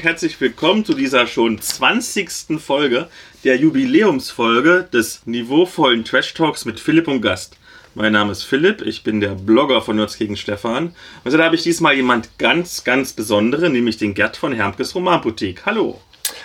Und 0.00 0.06
herzlich 0.06 0.40
willkommen 0.40 0.82
zu 0.82 0.94
dieser 0.94 1.26
schon 1.26 1.60
20. 1.60 2.58
Folge 2.58 3.08
der 3.44 3.58
Jubiläumsfolge 3.58 4.88
des 4.90 5.20
niveauvollen 5.26 6.06
Trash 6.06 6.32
Talks 6.32 6.64
mit 6.64 6.80
Philipp 6.80 7.06
und 7.06 7.20
Gast. 7.20 7.58
Mein 7.94 8.14
Name 8.14 8.32
ist 8.32 8.44
Philipp, 8.44 8.80
ich 8.80 9.02
bin 9.02 9.20
der 9.20 9.34
Blogger 9.34 9.82
von 9.82 9.96
Nerds 9.96 10.16
gegen 10.16 10.38
Stefan. 10.38 10.94
Und 11.22 11.34
da 11.34 11.44
habe 11.44 11.54
ich 11.54 11.64
diesmal 11.64 11.96
jemand 11.96 12.38
ganz, 12.38 12.82
ganz 12.82 13.12
Besonderen, 13.12 13.72
nämlich 13.72 13.98
den 13.98 14.14
Gerd 14.14 14.38
von 14.38 14.54
Hermkes 14.54 14.94
Romanboutique. 14.94 15.66
Hallo. 15.66 16.00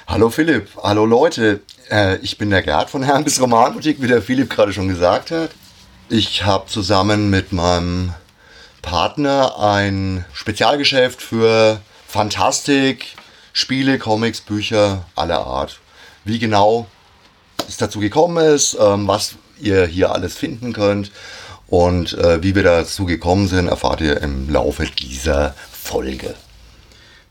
Hallo 0.05 0.29
Philipp, 0.29 0.67
hallo 0.83 1.05
Leute. 1.05 1.61
Äh, 1.89 2.17
ich 2.17 2.37
bin 2.37 2.49
der 2.49 2.61
Gerd 2.61 2.89
von 2.89 3.03
Hermkes 3.03 3.39
Romanboutique, 3.39 4.01
wie 4.01 4.07
der 4.07 4.21
Philipp 4.21 4.49
gerade 4.49 4.73
schon 4.73 4.89
gesagt 4.89 5.31
hat. 5.31 5.51
Ich 6.09 6.43
habe 6.43 6.67
zusammen 6.67 7.29
mit 7.29 7.53
meinem 7.53 8.11
Partner 8.81 9.57
ein 9.57 10.25
Spezialgeschäft 10.33 11.21
für 11.21 11.79
Fantastik, 12.05 13.15
Spiele, 13.57 13.97
Comics, 13.99 14.41
Bücher 14.41 15.05
aller 15.15 15.39
Art. 15.39 15.79
Wie 16.25 16.39
genau 16.39 16.87
es 17.69 17.77
dazu 17.77 18.01
gekommen 18.01 18.45
ist, 18.45 18.77
ähm, 18.77 19.07
was 19.07 19.37
ihr 19.61 19.85
hier 19.85 20.11
alles 20.11 20.35
finden 20.35 20.73
könnt 20.73 21.09
und 21.67 22.17
äh, 22.17 22.43
wie 22.43 22.53
wir 22.53 22.63
dazu 22.63 23.05
gekommen 23.05 23.47
sind, 23.47 23.69
erfahrt 23.69 24.01
ihr 24.01 24.19
im 24.21 24.49
Laufe 24.49 24.85
dieser 24.85 25.55
Folge. 25.71 26.35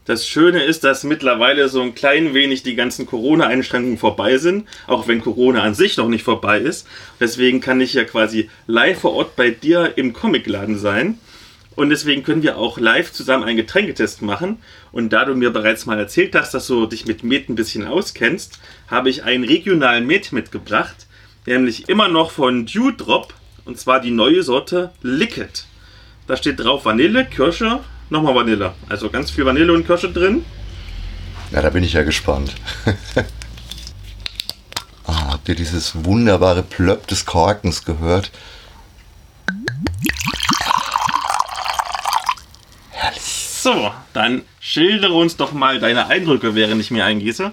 Das 0.06 0.26
Schöne 0.26 0.64
ist, 0.64 0.82
dass 0.82 1.04
mittlerweile 1.04 1.68
so 1.68 1.82
ein 1.82 1.94
klein 1.94 2.32
wenig 2.32 2.62
die 2.62 2.74
ganzen 2.74 3.04
Corona-Einschränkungen 3.04 3.98
vorbei 3.98 4.38
sind, 4.38 4.66
auch 4.86 5.06
wenn 5.06 5.20
Corona 5.20 5.62
an 5.62 5.74
sich 5.74 5.98
noch 5.98 6.08
nicht 6.08 6.24
vorbei 6.24 6.58
ist. 6.58 6.86
Deswegen 7.20 7.60
kann 7.60 7.82
ich 7.82 7.92
ja 7.92 8.04
quasi 8.04 8.48
live 8.66 9.00
vor 9.00 9.12
Ort 9.12 9.36
bei 9.36 9.50
dir 9.50 9.92
im 9.96 10.14
Comicladen 10.14 10.78
sein. 10.78 11.18
Und 11.76 11.90
deswegen 11.90 12.22
können 12.22 12.42
wir 12.42 12.56
auch 12.56 12.78
live 12.78 13.12
zusammen 13.12 13.44
einen 13.44 13.56
Getränketest 13.56 14.22
machen. 14.22 14.58
Und 14.92 15.12
da 15.12 15.24
du 15.24 15.34
mir 15.34 15.50
bereits 15.50 15.86
mal 15.86 15.98
erzählt 15.98 16.34
hast, 16.34 16.54
dass 16.54 16.66
du 16.66 16.86
dich 16.86 17.06
mit 17.06 17.24
Met 17.24 17.48
ein 17.48 17.56
bisschen 17.56 17.86
auskennst, 17.86 18.60
habe 18.88 19.10
ich 19.10 19.24
einen 19.24 19.44
regionalen 19.44 20.06
Met 20.06 20.32
mitgebracht, 20.32 21.06
nämlich 21.46 21.88
immer 21.88 22.08
noch 22.08 22.30
von 22.30 22.66
Dewdrop, 22.66 23.34
und 23.64 23.78
zwar 23.78 24.00
die 24.00 24.10
neue 24.10 24.42
Sorte 24.42 24.92
Licket. 25.02 25.66
Da 26.26 26.36
steht 26.36 26.60
drauf 26.60 26.84
Vanille, 26.84 27.24
Kirsche, 27.24 27.80
nochmal 28.08 28.34
Vanille. 28.34 28.74
Also 28.88 29.10
ganz 29.10 29.30
viel 29.30 29.44
Vanille 29.44 29.72
und 29.72 29.86
Kirsche 29.86 30.10
drin. 30.10 30.44
Ja, 31.50 31.62
da 31.62 31.70
bin 31.70 31.84
ich 31.84 31.92
ja 31.92 32.02
gespannt. 32.02 32.54
ah, 35.06 35.32
habt 35.32 35.48
ihr 35.48 35.54
dieses 35.54 36.04
wunderbare 36.04 36.62
Plöpp 36.62 37.06
des 37.06 37.26
Korkens 37.26 37.84
gehört? 37.84 38.30
So, 43.64 43.90
dann 44.12 44.42
schildere 44.60 45.14
uns 45.14 45.38
doch 45.38 45.52
mal 45.52 45.80
deine 45.80 46.08
Eindrücke, 46.08 46.54
während 46.54 46.82
ich 46.82 46.90
mir 46.90 47.06
eingieße. 47.06 47.50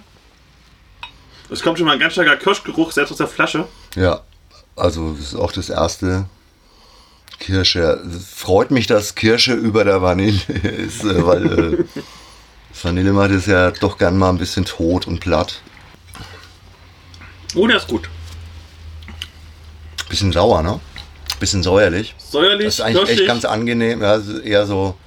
Es 1.50 1.62
kommt 1.62 1.78
schon 1.78 1.88
mal 1.88 1.94
ein 1.94 2.02
ganz 2.02 2.12
starker 2.12 2.36
Kirschgeruch, 2.36 2.92
selbst 2.92 3.12
aus 3.12 3.18
der 3.20 3.30
Flasche. 3.30 3.66
Ja, 3.95 4.20
also 4.76 5.14
das 5.14 5.28
ist 5.28 5.36
auch 5.36 5.53
das 5.53 5.70
erste 5.70 6.26
Kirsche. 7.40 8.03
Freut 8.30 8.72
mich, 8.72 8.88
dass 8.88 9.16
Kirsche 9.16 9.53
über 9.53 9.86
der 9.86 10.02
Vanille 10.02 10.42
ist, 10.48 11.02
äh, 11.06 11.26
weil 11.26 11.76
äh, 11.76 11.84
Vanille 12.84 13.14
macht 13.14 13.31
es 13.31 13.46
ja 13.46 13.72
doch 13.72 13.98
gern 13.98 14.18
mal 14.18 14.31
ein 14.31 14.38
bisschen 14.38 14.66
tot 14.66 15.08
und 15.08 15.22
platt. 15.22 15.62
Oh, 17.56 17.68
der 17.68 17.78
ist 17.78 17.88
gut. 17.88 18.09
Bisschen 20.09 20.34
sauer, 20.34 20.62
ne? 20.62 20.81
Bisschen 21.40 21.63
säuerlich. 21.63 22.16
Säuerlich, 22.18 22.66
Das 22.66 22.74
ist 22.74 22.81
eigentlich 22.81 23.09
echt 23.12 23.28
ganz 23.28 23.46
angenehm. 23.46 24.02
Ja, 24.02 24.19
eher 24.44 24.66
so 24.66 24.97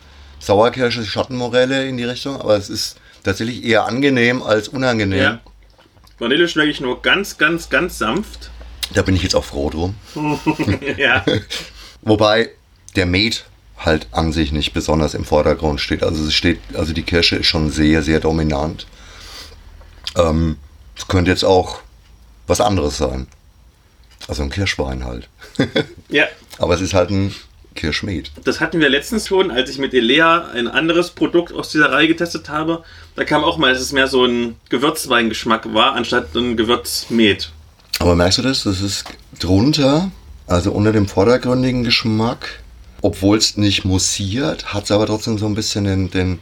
Sauerkirsche, 0.47 1.05
Schattenmorelle 1.05 1.87
in 1.87 1.97
die 1.97 2.05
Richtung, 2.05 2.41
aber 2.41 2.57
es 2.57 2.69
ist 2.69 2.97
tatsächlich 3.23 3.65
eher 3.65 3.87
angenehm 3.87 4.43
als 4.43 4.69
unangenehm. 4.69 5.23
Ja. 5.23 5.41
Vanille 6.19 6.49
schmecke 6.49 6.71
ich 6.71 6.81
nur 6.81 7.03
ganz, 7.03 7.39
ganz, 7.39 7.69
ganz 7.69 7.99
sanft. 7.99 8.51
Da 8.93 9.03
bin 9.03 9.17
ich 9.17 9.23
jetzt 9.23 9.35
auch 9.35 9.45
froh 9.45 9.71
drum. 9.71 9.95
ja. 10.97 11.25
Wobei 12.03 12.51
der 12.97 13.07
Met 13.07 13.47
halt 13.79 14.07
an 14.13 14.33
sich 14.33 14.53
nicht 14.53 14.73
besonders 14.73 15.15
im 15.15 15.25
Vordergrund 15.25 15.81
steht. 15.81 16.03
Also 16.03 16.25
es 16.25 16.35
steht, 16.35 16.61
also 16.75 16.93
die 16.93 17.03
Kirsche 17.03 17.37
ist 17.37 17.47
schon 17.47 17.71
sehr, 17.71 18.03
sehr 18.03 18.21
dominant. 18.21 18.87
Ähm, 20.17 20.59
es 20.97 21.09
könnte 21.09 21.31
jetzt 21.31 21.45
auch 21.45 21.81
was 22.47 22.61
anderes 22.61 22.99
sein. 22.99 23.27
Also 24.29 24.43
ein 24.43 24.51
Kirschwein 24.51 25.05
halt. 25.05 25.29
ja. 26.09 26.27
Aber 26.59 26.75
es 26.75 26.81
ist 26.81 26.95
halt 26.95 27.11
ein 27.11 27.35
Kirschmet. 27.75 28.31
Das 28.45 28.61
hatten 28.61 28.81
wir 28.81 28.89
letztens 28.89 29.27
schon, 29.29 29.51
als 29.51 29.69
ich 29.71 29.79
mit 29.79 29.93
Elea 29.95 30.49
ein 30.55 30.69
anderes 30.69 31.11
Produkt 31.11 31.53
aus 31.53 31.71
dieser 31.71 31.91
Reihe 31.93 32.09
getestet 32.09 32.49
habe. 32.49 32.85
Da 33.17 33.25
kam 33.25 33.45
auch 33.45 33.59
mal, 33.59 33.73
dass 33.73 33.83
es 33.83 33.93
mehr 33.93 34.09
so 34.09 34.25
ein 34.25 34.57
Gewürzweingeschmack 34.71 35.73
war, 35.75 35.95
anstatt 35.95 36.35
ein 36.35 36.57
Gewürzmet. 36.57 37.51
Aber 37.99 38.15
merkst 38.17 38.39
du 38.39 38.43
das? 38.43 38.65
Das 38.65 38.81
ist 38.81 39.05
drunter, 39.39 40.11
also 40.47 40.73
unter 40.73 40.93
dem 40.93 41.07
vordergründigen 41.09 41.85
Geschmack, 41.85 42.61
obwohl 43.03 43.39
es 43.39 43.57
nicht 43.57 43.85
mussiert, 43.85 44.73
hat 44.73 44.85
es 44.85 44.91
aber 44.91 45.07
trotzdem 45.07 45.39
so 45.39 45.47
ein 45.47 45.55
bisschen 45.55 45.85
den, 45.85 46.11
den, 46.11 46.39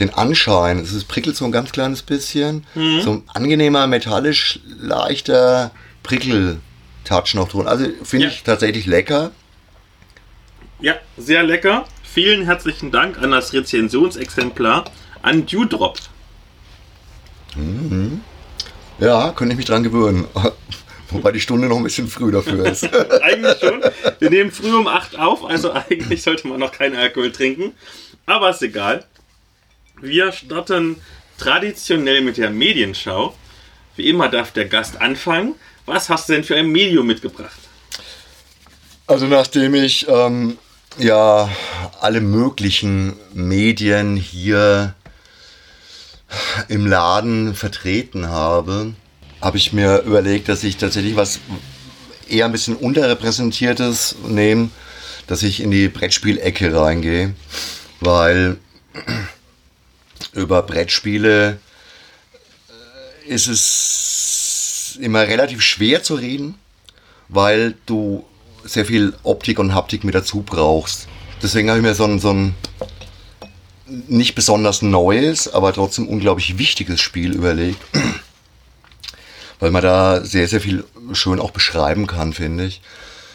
den 0.00 0.10
Anschein. 0.14 0.78
Es 0.78 0.92
ist, 0.92 1.08
prickelt 1.08 1.36
so 1.36 1.44
ein 1.44 1.52
ganz 1.52 1.72
kleines 1.72 2.02
bisschen. 2.02 2.64
So 2.74 3.10
ein 3.12 3.22
angenehmer, 3.34 3.86
metallisch 3.86 4.60
leichter 4.80 5.70
Prickel-Touch 6.02 7.34
noch 7.34 7.48
drin. 7.48 7.66
Also 7.66 7.86
finde 8.02 8.26
Ja. 8.26 8.32
ich 8.32 8.42
tatsächlich 8.42 8.86
lecker. 8.86 9.30
Ja, 10.82 10.96
sehr 11.16 11.44
lecker. 11.44 11.86
Vielen 12.02 12.44
herzlichen 12.44 12.90
Dank 12.90 13.16
an 13.22 13.30
das 13.30 13.52
Rezensionsexemplar 13.52 14.90
an 15.22 15.46
Dewdrop. 15.46 15.96
Ja, 18.98 19.30
könnte 19.30 19.52
ich 19.52 19.58
mich 19.58 19.66
dran 19.66 19.84
gewöhnen. 19.84 20.26
Wobei 21.10 21.30
die 21.30 21.40
Stunde 21.40 21.68
noch 21.68 21.76
ein 21.76 21.84
bisschen 21.84 22.08
früh 22.08 22.32
dafür 22.32 22.66
ist. 22.66 22.92
eigentlich 23.22 23.58
schon. 23.60 23.80
Wir 24.18 24.30
nehmen 24.30 24.50
früh 24.50 24.74
um 24.74 24.88
8 24.88 25.16
auf, 25.20 25.44
also 25.44 25.72
eigentlich 25.72 26.24
sollte 26.24 26.48
man 26.48 26.58
noch 26.58 26.72
keinen 26.72 26.96
Alkohol 26.96 27.30
trinken. 27.30 27.74
Aber 28.26 28.50
ist 28.50 28.62
egal. 28.62 29.04
Wir 30.00 30.32
starten 30.32 30.96
traditionell 31.38 32.22
mit 32.22 32.38
der 32.38 32.50
Medienschau. 32.50 33.36
Wie 33.94 34.08
immer 34.08 34.28
darf 34.28 34.50
der 34.50 34.64
Gast 34.64 35.00
anfangen. 35.00 35.54
Was 35.86 36.08
hast 36.08 36.28
du 36.28 36.32
denn 36.32 36.42
für 36.42 36.56
ein 36.56 36.66
Medium 36.66 37.06
mitgebracht? 37.06 37.60
Also 39.06 39.26
nachdem 39.26 39.74
ich 39.74 40.08
ähm, 40.08 40.58
ja 40.98 41.50
alle 42.00 42.20
möglichen 42.20 43.14
Medien 43.32 44.16
hier 44.16 44.94
im 46.68 46.86
Laden 46.86 47.54
vertreten 47.54 48.28
habe, 48.28 48.94
habe 49.40 49.56
ich 49.56 49.72
mir 49.72 49.98
überlegt, 50.02 50.48
dass 50.48 50.64
ich 50.64 50.76
tatsächlich 50.76 51.16
was 51.16 51.40
eher 52.28 52.46
ein 52.46 52.52
bisschen 52.52 52.76
unterrepräsentiertes 52.76 54.16
nehme, 54.26 54.70
dass 55.26 55.42
ich 55.42 55.60
in 55.60 55.70
die 55.70 55.88
Brettspielecke 55.88 56.74
reingehe, 56.74 57.34
weil 58.00 58.58
über 60.32 60.62
Brettspiele 60.62 61.58
äh, 63.26 63.28
ist 63.28 63.48
es 63.48 64.98
immer 65.00 65.22
relativ 65.22 65.62
schwer 65.62 66.02
zu 66.02 66.14
reden, 66.14 66.54
weil 67.28 67.74
du 67.86 68.24
sehr 68.64 68.84
viel 68.84 69.14
Optik 69.22 69.58
und 69.58 69.74
Haptik 69.74 70.04
mit 70.04 70.14
dazu 70.14 70.42
brauchst. 70.42 71.08
Deswegen 71.42 71.68
habe 71.68 71.78
ich 71.78 71.84
mir 71.84 71.94
so 71.94 72.04
ein, 72.04 72.18
so 72.18 72.30
ein 72.30 72.54
nicht 74.08 74.34
besonders 74.34 74.82
neues, 74.82 75.52
aber 75.52 75.72
trotzdem 75.72 76.08
unglaublich 76.08 76.58
wichtiges 76.58 77.00
Spiel 77.00 77.34
überlegt. 77.34 77.80
Weil 79.60 79.70
man 79.70 79.82
da 79.82 80.24
sehr, 80.24 80.48
sehr 80.48 80.60
viel 80.60 80.84
schön 81.12 81.38
auch 81.38 81.50
beschreiben 81.50 82.06
kann, 82.06 82.32
finde 82.32 82.64
ich. 82.64 82.80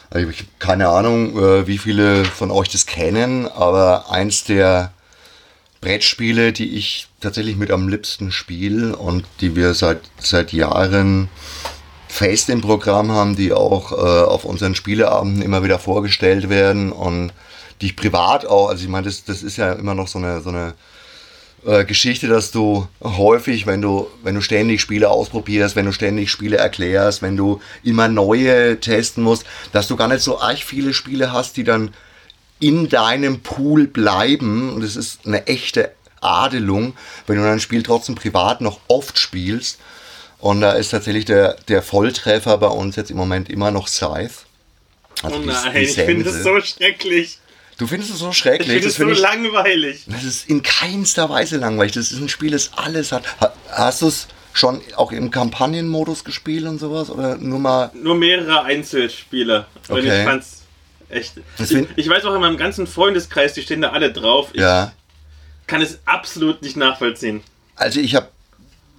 Also 0.10 0.30
ich 0.30 0.40
habe 0.40 0.50
keine 0.60 0.90
Ahnung, 0.90 1.38
äh, 1.38 1.68
wie 1.68 1.78
viele 1.78 2.25
von 2.25 2.52
euch 2.52 2.69
das 2.69 2.86
kennen, 2.86 3.48
aber 3.48 4.10
eins 4.10 4.44
der 4.46 4.94
Brettspiele, 5.81 6.54
die 6.54 6.75
ich 6.75 7.07
tatsächlich 7.22 7.56
mit 7.56 7.72
am 7.72 7.88
liebsten 7.88 8.31
spiele 8.31 8.96
und 8.96 9.25
die 9.42 9.56
wir 9.56 9.74
seit, 9.74 10.02
seit 10.19 10.54
Jahren 10.54 11.30
fest 12.18 12.50
im 12.50 12.62
Programm 12.62 13.12
haben, 13.12 13.36
die 13.36 13.54
auch 13.54 13.92
äh, 13.92 13.96
auf 13.96 14.44
unseren 14.44 14.74
Spieleabenden 14.74 15.44
immer 15.44 15.64
wieder 15.64 15.78
vorgestellt 15.78 16.50
werden 16.50 16.92
und 16.92 17.31
die 17.80 17.88
ich 17.88 17.96
privat 17.96 18.44
auch, 18.48 18.69
also 18.69 18.84
ich 18.84 18.90
meine, 18.90 19.06
das, 19.06 19.24
das 19.24 19.44
ist 19.44 19.58
ja 19.58 19.74
immer 19.74 19.94
noch 19.94 20.08
so 20.08 20.18
eine, 20.18 20.42
so 20.42 20.50
eine 20.50 20.74
äh, 21.64 21.86
Geschichte, 21.86 22.28
dass 22.28 22.50
du 22.50 22.88
häufig, 23.04 23.68
wenn 23.68 23.84
du, 23.84 24.08
wenn 24.24 24.34
du 24.34 24.42
ständig 24.42 24.81
Spiele 24.81 25.12
ausprobierst, 25.12 25.75
wenn 25.75 25.86
du 25.86 25.92
ständig 25.92 26.31
Spiele 26.31 26.58
erklärst, 26.58 27.22
wenn 27.22 27.38
du 27.38 27.62
immer 27.84 28.08
neue 28.08 28.80
testen 28.80 29.24
musst, 29.24 29.46
dass 29.72 29.88
du 29.88 29.96
gar 29.96 30.08
nicht 30.08 30.22
so 30.22 30.42
arg 30.42 30.58
viele 30.58 30.96
Spiele 30.96 31.31
hast, 31.31 31.56
die 31.56 31.64
dann 31.64 31.92
in 32.60 32.90
deinem 32.90 33.42
Pool 33.42 33.86
bleiben. 33.86 34.74
Und 34.74 34.84
es 34.84 34.96
ist 34.96 35.28
eine 35.28 35.46
echte 35.46 35.92
Adelung, 36.19 36.96
wenn 37.28 37.38
du 37.38 37.48
ein 37.48 37.60
Spiel 37.60 37.84
trotzdem 37.84 38.16
privat 38.16 38.60
noch 38.60 38.80
oft 38.88 39.19
spielst. 39.19 39.78
Und 40.39 40.62
da 40.62 40.74
ist 40.74 40.89
tatsächlich 40.89 41.25
der, 41.25 41.56
der 41.68 41.81
Volltreffer 41.81 42.57
bei 42.57 42.68
uns 42.68 42.95
jetzt 42.95 43.10
im 43.12 43.18
Moment 43.18 43.50
immer 43.50 43.72
noch 43.72 43.88
Scythe. 43.88 44.31
Also 45.24 45.38
oh 45.38 45.39
die- 45.39 45.48
nein, 45.48 45.74
die 45.74 45.80
ich 45.80 45.94
finde 45.94 46.24
das 46.25 46.44
so 46.44 46.60
schrecklich. 46.62 47.39
Du 47.80 47.86
findest 47.88 48.12
es 48.13 48.19
so 48.19 48.31
schrecklich. 48.31 48.68
Ich 48.69 48.74
finde 48.75 48.88
es 48.88 48.95
so 48.95 49.06
find 49.06 49.19
langweilig. 49.19 50.04
Das 50.07 50.24
ist 50.24 50.50
in 50.50 50.63
keinster 50.63 51.30
Weise 51.30 51.57
langweilig. 51.57 51.94
Das 51.94 52.12
ist 52.12 52.19
ein 52.19 52.30
Spiel, 52.30 52.51
das 52.51 52.72
alles 52.75 53.12
hat. 53.12 53.24
Ha- 53.42 53.54
Hast 53.69 54.01
du 54.01 54.07
es 54.07 54.28
schon 54.54 54.81
auch 54.95 55.12
im 55.12 55.30
Kampagnenmodus 55.30 56.24
gespielt 56.24 56.66
und 56.66 56.80
sowas? 56.80 57.10
Oder 57.12 57.38
nur 57.38 57.60
mal. 57.60 57.92
Nur 57.94 58.16
mehrere 58.16 58.63
Einzelspieler. 58.63 59.68
Und 59.90 60.00
Okay. 60.00 60.19
ich 60.22 60.25
fand's 60.25 60.63
echt. 61.10 61.33
Ich, 61.60 61.68
find- 61.68 61.90
ich 61.95 62.10
weiß 62.10 62.25
auch 62.25 62.33
in 62.36 62.42
meinem 62.42 62.57
ganzen 62.57 62.88
Freundeskreis, 62.88 63.54
die 63.54 63.62
stehen 63.62 63.81
da 63.81 63.90
alle 63.92 64.12
drauf. 64.12 64.50
Ich 64.54 64.62
Ja. 64.62 64.92
kann 65.68 65.81
es 65.81 66.00
absolut 66.06 66.62
nicht 66.63 66.78
nachvollziehen. 66.78 67.42
Also 67.75 68.00
ich 68.00 68.16
habe 68.16 68.30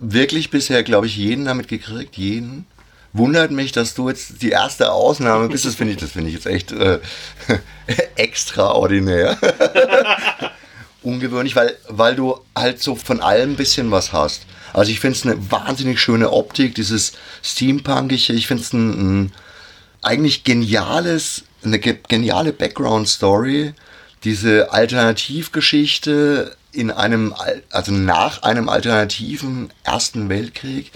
wirklich 0.01 0.51
bisher, 0.51 0.83
glaube 0.83 1.07
ich, 1.07 1.17
jeden 1.17 1.45
damit 1.45 1.69
gekriegt. 1.69 2.17
Jeden. 2.17 2.67
Wundert 3.13 3.51
mich, 3.51 3.73
dass 3.73 3.95
du 3.95 4.09
jetzt 4.09 4.43
die 4.43 4.51
erste 4.51 4.93
Ausnahme 4.93 5.49
bist. 5.49 5.65
Das 5.65 5.75
finde 5.75 5.95
ich, 5.95 5.99
das 5.99 6.13
finde 6.13 6.29
ich 6.29 6.35
jetzt 6.35 6.47
echt 6.47 6.73
äh, 6.73 7.01
extraordinär. 8.17 9.39
Ungewöhnlich, 11.03 11.57
weil, 11.57 11.77
weil 11.89 12.17
du 12.17 12.39
halt 12.55 12.83
so 12.83 12.97
von 12.97 13.21
allem 13.21 13.53
ein 13.53 13.57
bisschen 13.57 13.91
was 13.91 14.13
hast. 14.13 14.43
Also 14.73 14.91
ich 14.93 15.01
finde 15.01 15.17
es 15.17 15.25
eine 15.25 15.51
wahnsinnig 15.51 16.01
schöne 16.01 16.31
Optik, 16.31 16.75
dieses 16.75 17.13
Steampunkige. 17.43 18.35
Ich 18.35 18.47
finde 18.47 18.63
es 18.63 18.73
ein, 18.73 19.23
ein 19.25 19.33
eigentlich 20.03 20.45
geniales, 20.45 21.45
eine 21.65 21.79
ge 21.79 21.97
geniale 22.09 22.53
Background-Story. 22.53 23.73
Diese 24.25 24.73
Alternativgeschichte 24.73 26.57
in 26.79 26.91
einem, 26.91 27.33
Al- 27.33 27.63
also 27.71 27.93
nach 27.93 28.43
einem 28.43 28.69
alternativen 28.69 29.71
Ersten 29.85 30.29
Weltkrieg, 30.29 30.93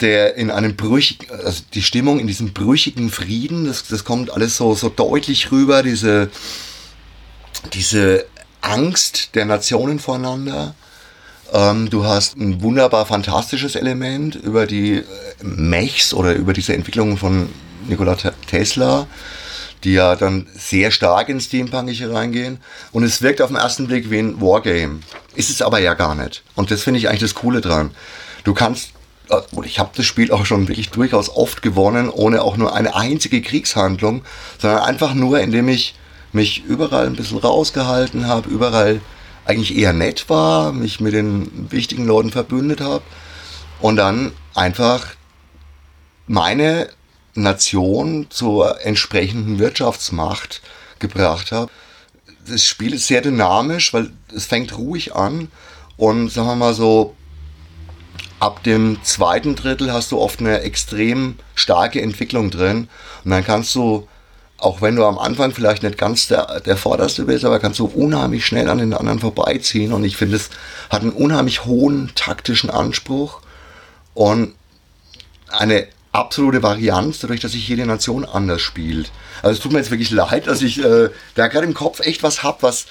der 0.00 0.34
in 0.34 0.50
einem 0.50 0.76
brüchigen, 0.76 1.30
also 1.30 1.62
die 1.74 1.82
Stimmung 1.82 2.18
in 2.18 2.26
diesem 2.26 2.52
brüchigen 2.52 3.10
Frieden, 3.10 3.66
das, 3.66 3.86
das 3.86 4.04
kommt 4.04 4.30
alles 4.30 4.56
so, 4.56 4.74
so 4.74 4.88
deutlich 4.88 5.50
rüber, 5.52 5.82
diese, 5.82 6.28
diese 7.72 8.26
Angst 8.60 9.34
der 9.34 9.44
Nationen 9.44 9.98
voneinander. 9.98 10.74
Ähm, 11.52 11.90
du 11.90 12.04
hast 12.04 12.36
ein 12.36 12.62
wunderbar 12.62 13.06
fantastisches 13.06 13.76
Element 13.76 14.34
über 14.34 14.66
die 14.66 14.98
äh, 14.98 15.04
Mechs 15.42 16.14
oder 16.14 16.34
über 16.34 16.52
diese 16.52 16.74
Entwicklungen 16.74 17.18
von 17.18 17.48
Nikola 17.88 18.14
Te- 18.16 18.34
Tesla, 18.48 19.06
die 19.84 19.94
ja 19.94 20.16
dann 20.16 20.46
sehr 20.54 20.90
stark 20.90 21.28
ins 21.28 21.44
Steampunkige 21.44 22.12
reingehen. 22.12 22.58
Und 22.92 23.02
es 23.02 23.22
wirkt 23.22 23.40
auf 23.40 23.48
den 23.48 23.56
ersten 23.56 23.86
Blick 23.86 24.10
wie 24.10 24.18
ein 24.18 24.40
Wargame. 24.40 25.00
Ist 25.34 25.50
es 25.50 25.62
aber 25.62 25.78
ja 25.78 25.94
gar 25.94 26.14
nicht. 26.14 26.42
Und 26.54 26.70
das 26.70 26.82
finde 26.82 26.98
ich 26.98 27.08
eigentlich 27.08 27.20
das 27.20 27.34
Coole 27.34 27.60
dran. 27.60 27.90
Du 28.44 28.54
kannst, 28.54 28.92
äh, 29.28 29.40
und 29.52 29.66
ich 29.66 29.78
habe 29.78 29.90
das 29.96 30.06
Spiel 30.06 30.30
auch 30.32 30.46
schon 30.46 30.68
wirklich 30.68 30.90
durchaus 30.90 31.28
oft 31.30 31.62
gewonnen, 31.62 32.08
ohne 32.10 32.42
auch 32.42 32.56
nur 32.56 32.74
eine 32.74 32.94
einzige 32.94 33.42
Kriegshandlung, 33.42 34.22
sondern 34.58 34.80
einfach 34.80 35.14
nur, 35.14 35.40
indem 35.40 35.68
ich 35.68 35.94
mich 36.32 36.64
überall 36.64 37.06
ein 37.06 37.16
bisschen 37.16 37.38
rausgehalten 37.38 38.26
habe, 38.26 38.48
überall 38.48 39.00
eigentlich 39.44 39.76
eher 39.76 39.92
nett 39.92 40.28
war, 40.28 40.72
mich 40.72 41.00
mit 41.00 41.14
den 41.14 41.70
wichtigen 41.70 42.06
Leuten 42.06 42.30
verbündet 42.30 42.80
habe 42.80 43.02
und 43.80 43.96
dann 43.96 44.32
einfach 44.54 45.06
meine 46.26 46.88
Nation 47.34 48.26
zur 48.30 48.84
entsprechenden 48.84 49.58
Wirtschaftsmacht 49.58 50.60
gebracht 50.98 51.52
habe. 51.52 51.70
Das 52.46 52.64
Spiel 52.64 52.94
ist 52.94 53.06
sehr 53.06 53.20
dynamisch, 53.20 53.92
weil 53.94 54.10
es 54.34 54.46
fängt 54.46 54.76
ruhig 54.76 55.14
an. 55.14 55.48
Und 55.96 56.30
sagen 56.30 56.48
wir 56.48 56.56
mal 56.56 56.74
so, 56.74 57.14
ab 58.40 58.62
dem 58.64 58.98
zweiten 59.04 59.54
Drittel 59.54 59.92
hast 59.92 60.10
du 60.10 60.18
oft 60.18 60.40
eine 60.40 60.60
extrem 60.62 61.36
starke 61.54 62.02
Entwicklung 62.02 62.50
drin. 62.50 62.88
Und 63.24 63.30
dann 63.30 63.44
kannst 63.44 63.74
du, 63.74 64.08
auch 64.58 64.82
wenn 64.82 64.96
du 64.96 65.04
am 65.04 65.18
Anfang 65.18 65.52
vielleicht 65.52 65.82
nicht 65.84 65.96
ganz 65.96 66.26
der, 66.26 66.60
der 66.60 66.76
Vorderste 66.76 67.24
bist, 67.24 67.44
aber 67.44 67.60
kannst 67.60 67.78
du 67.78 67.86
unheimlich 67.86 68.44
schnell 68.44 68.68
an 68.68 68.78
den 68.78 68.94
anderen 68.94 69.20
vorbeiziehen. 69.20 69.92
Und 69.92 70.04
ich 70.04 70.16
finde, 70.16 70.36
es 70.36 70.50
hat 70.90 71.02
einen 71.02 71.12
unheimlich 71.12 71.64
hohen 71.64 72.10
taktischen 72.14 72.70
Anspruch. 72.70 73.40
Und 74.14 74.54
eine 75.48 75.86
absolute 76.12 76.62
Varianz, 76.62 77.20
dadurch, 77.20 77.40
dass 77.40 77.52
sich 77.52 77.66
jede 77.66 77.86
Nation 77.86 78.24
anders 78.24 78.60
spielt. 78.60 79.10
Also 79.42 79.56
es 79.56 79.60
tut 79.60 79.72
mir 79.72 79.78
jetzt 79.78 79.90
wirklich 79.90 80.10
leid, 80.10 80.46
dass 80.46 80.62
ich 80.62 80.82
äh, 80.84 81.08
da 81.34 81.48
gerade 81.48 81.66
im 81.66 81.74
Kopf 81.74 82.00
echt 82.00 82.22
was 82.22 82.42
hab, 82.42 82.62
was, 82.62 82.86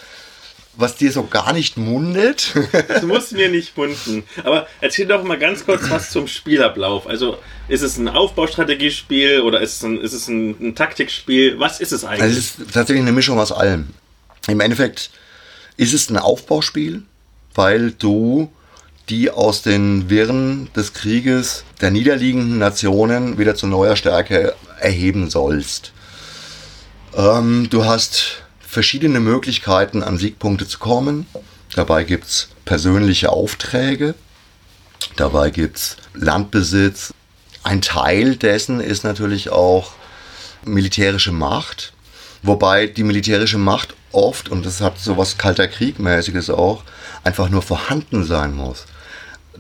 was 0.76 0.96
dir 0.96 1.12
so 1.12 1.24
gar 1.24 1.54
nicht 1.54 1.78
mundet. 1.78 2.54
Das 2.88 3.04
muss 3.04 3.32
mir 3.32 3.50
nicht 3.50 3.78
munden. 3.78 4.24
Aber 4.44 4.68
erzähl 4.82 5.06
doch 5.06 5.24
mal 5.24 5.38
ganz 5.38 5.66
kurz 5.66 5.90
was 5.90 6.10
zum 6.10 6.28
Spielablauf. 6.28 7.08
Also 7.08 7.38
ist 7.68 7.84
es 7.84 7.98
ein 7.98 8.08
Aufbaustrategiespiel 8.08 9.42
oder 9.42 9.62
ist 9.62 9.76
es 9.76 9.84
ein, 9.84 10.02
ist 10.02 10.14
es 10.14 10.28
ein, 10.28 10.50
ein 10.60 10.76
Taktikspiel? 10.76 11.60
Was 11.60 11.80
ist 11.80 11.92
es 11.92 12.04
eigentlich? 12.04 12.24
Also 12.24 12.40
es 12.40 12.60
ist 12.60 12.74
tatsächlich 12.74 13.04
eine 13.04 13.12
Mischung 13.12 13.40
aus 13.40 13.52
allem. 13.52 13.90
Im 14.48 14.60
Endeffekt 14.60 15.12
ist 15.78 15.94
es 15.94 16.10
ein 16.10 16.18
Aufbauspiel, 16.18 17.04
weil 17.54 17.92
du 17.92 18.52
die 19.12 19.30
aus 19.30 19.62
den 19.62 20.10
Wirren 20.10 20.70
des 20.74 20.94
Krieges 20.94 21.66
der 21.82 21.92
niederliegenden 21.92 22.58
Nationen 22.58 23.38
wieder 23.38 23.56
zu 23.56 23.68
neuer 23.68 23.98
Stärke 23.98 24.56
erheben 24.80 25.30
sollst. 25.30 25.92
Ähm, 27.14 27.68
du 27.70 27.84
hast 27.84 28.44
verschiedene 28.60 29.20
Möglichkeiten, 29.20 30.02
an 30.02 30.18
Siegpunkte 30.18 30.66
zu 30.66 30.80
kommen. 30.80 31.26
Dabei 31.76 32.06
gibt 32.06 32.24
es 32.24 32.48
persönliche 32.64 33.32
Aufträge, 33.32 34.16
dabei 35.18 35.50
gibt 35.50 35.76
es 35.78 35.98
Landbesitz. 36.14 37.14
Ein 37.64 37.82
Teil 37.82 38.38
dessen 38.38 38.80
ist 38.80 39.04
natürlich 39.04 39.50
auch 39.50 39.92
militärische 40.64 41.34
Macht, 41.34 41.92
wobei 42.44 42.88
die 42.88 43.04
militärische 43.04 43.58
Macht 43.58 43.94
oft, 44.14 44.48
und 44.48 44.66
das 44.66 44.80
hat 44.80 45.00
so 45.00 45.18
was 45.18 45.38
kalter 45.38 45.68
Kriegmäßiges 45.68 46.50
auch, 46.50 46.84
einfach 47.26 47.50
nur 47.50 47.62
vorhanden 47.62 48.24
sein 48.24 48.56
muss. 48.56 48.86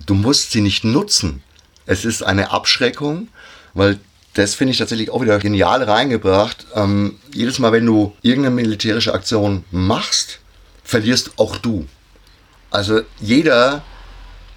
Du 0.06 0.13
musst 0.13 0.51
sie 0.51 0.62
nicht 0.62 0.83
nutzen. 0.83 1.44
Es 1.86 2.06
ist 2.06 2.24
eine 2.24 2.51
Abschreckung, 2.51 3.27
weil 3.74 4.00
das 4.33 4.56
finde 4.56 4.71
ich 4.71 4.77
tatsächlich 4.77 5.09
auch 5.09 5.21
wieder 5.21 5.39
genial 5.39 5.83
reingebracht. 5.83 6.65
Ähm, 6.75 7.19
jedes 7.33 7.59
Mal, 7.59 7.71
wenn 7.71 7.86
du 7.86 8.15
irgendeine 8.21 8.56
militärische 8.56 9.13
Aktion 9.13 9.65
machst, 9.71 10.39
verlierst 10.83 11.31
auch 11.37 11.57
du. 11.57 11.87
Also 12.69 13.02
jeder, 13.19 13.83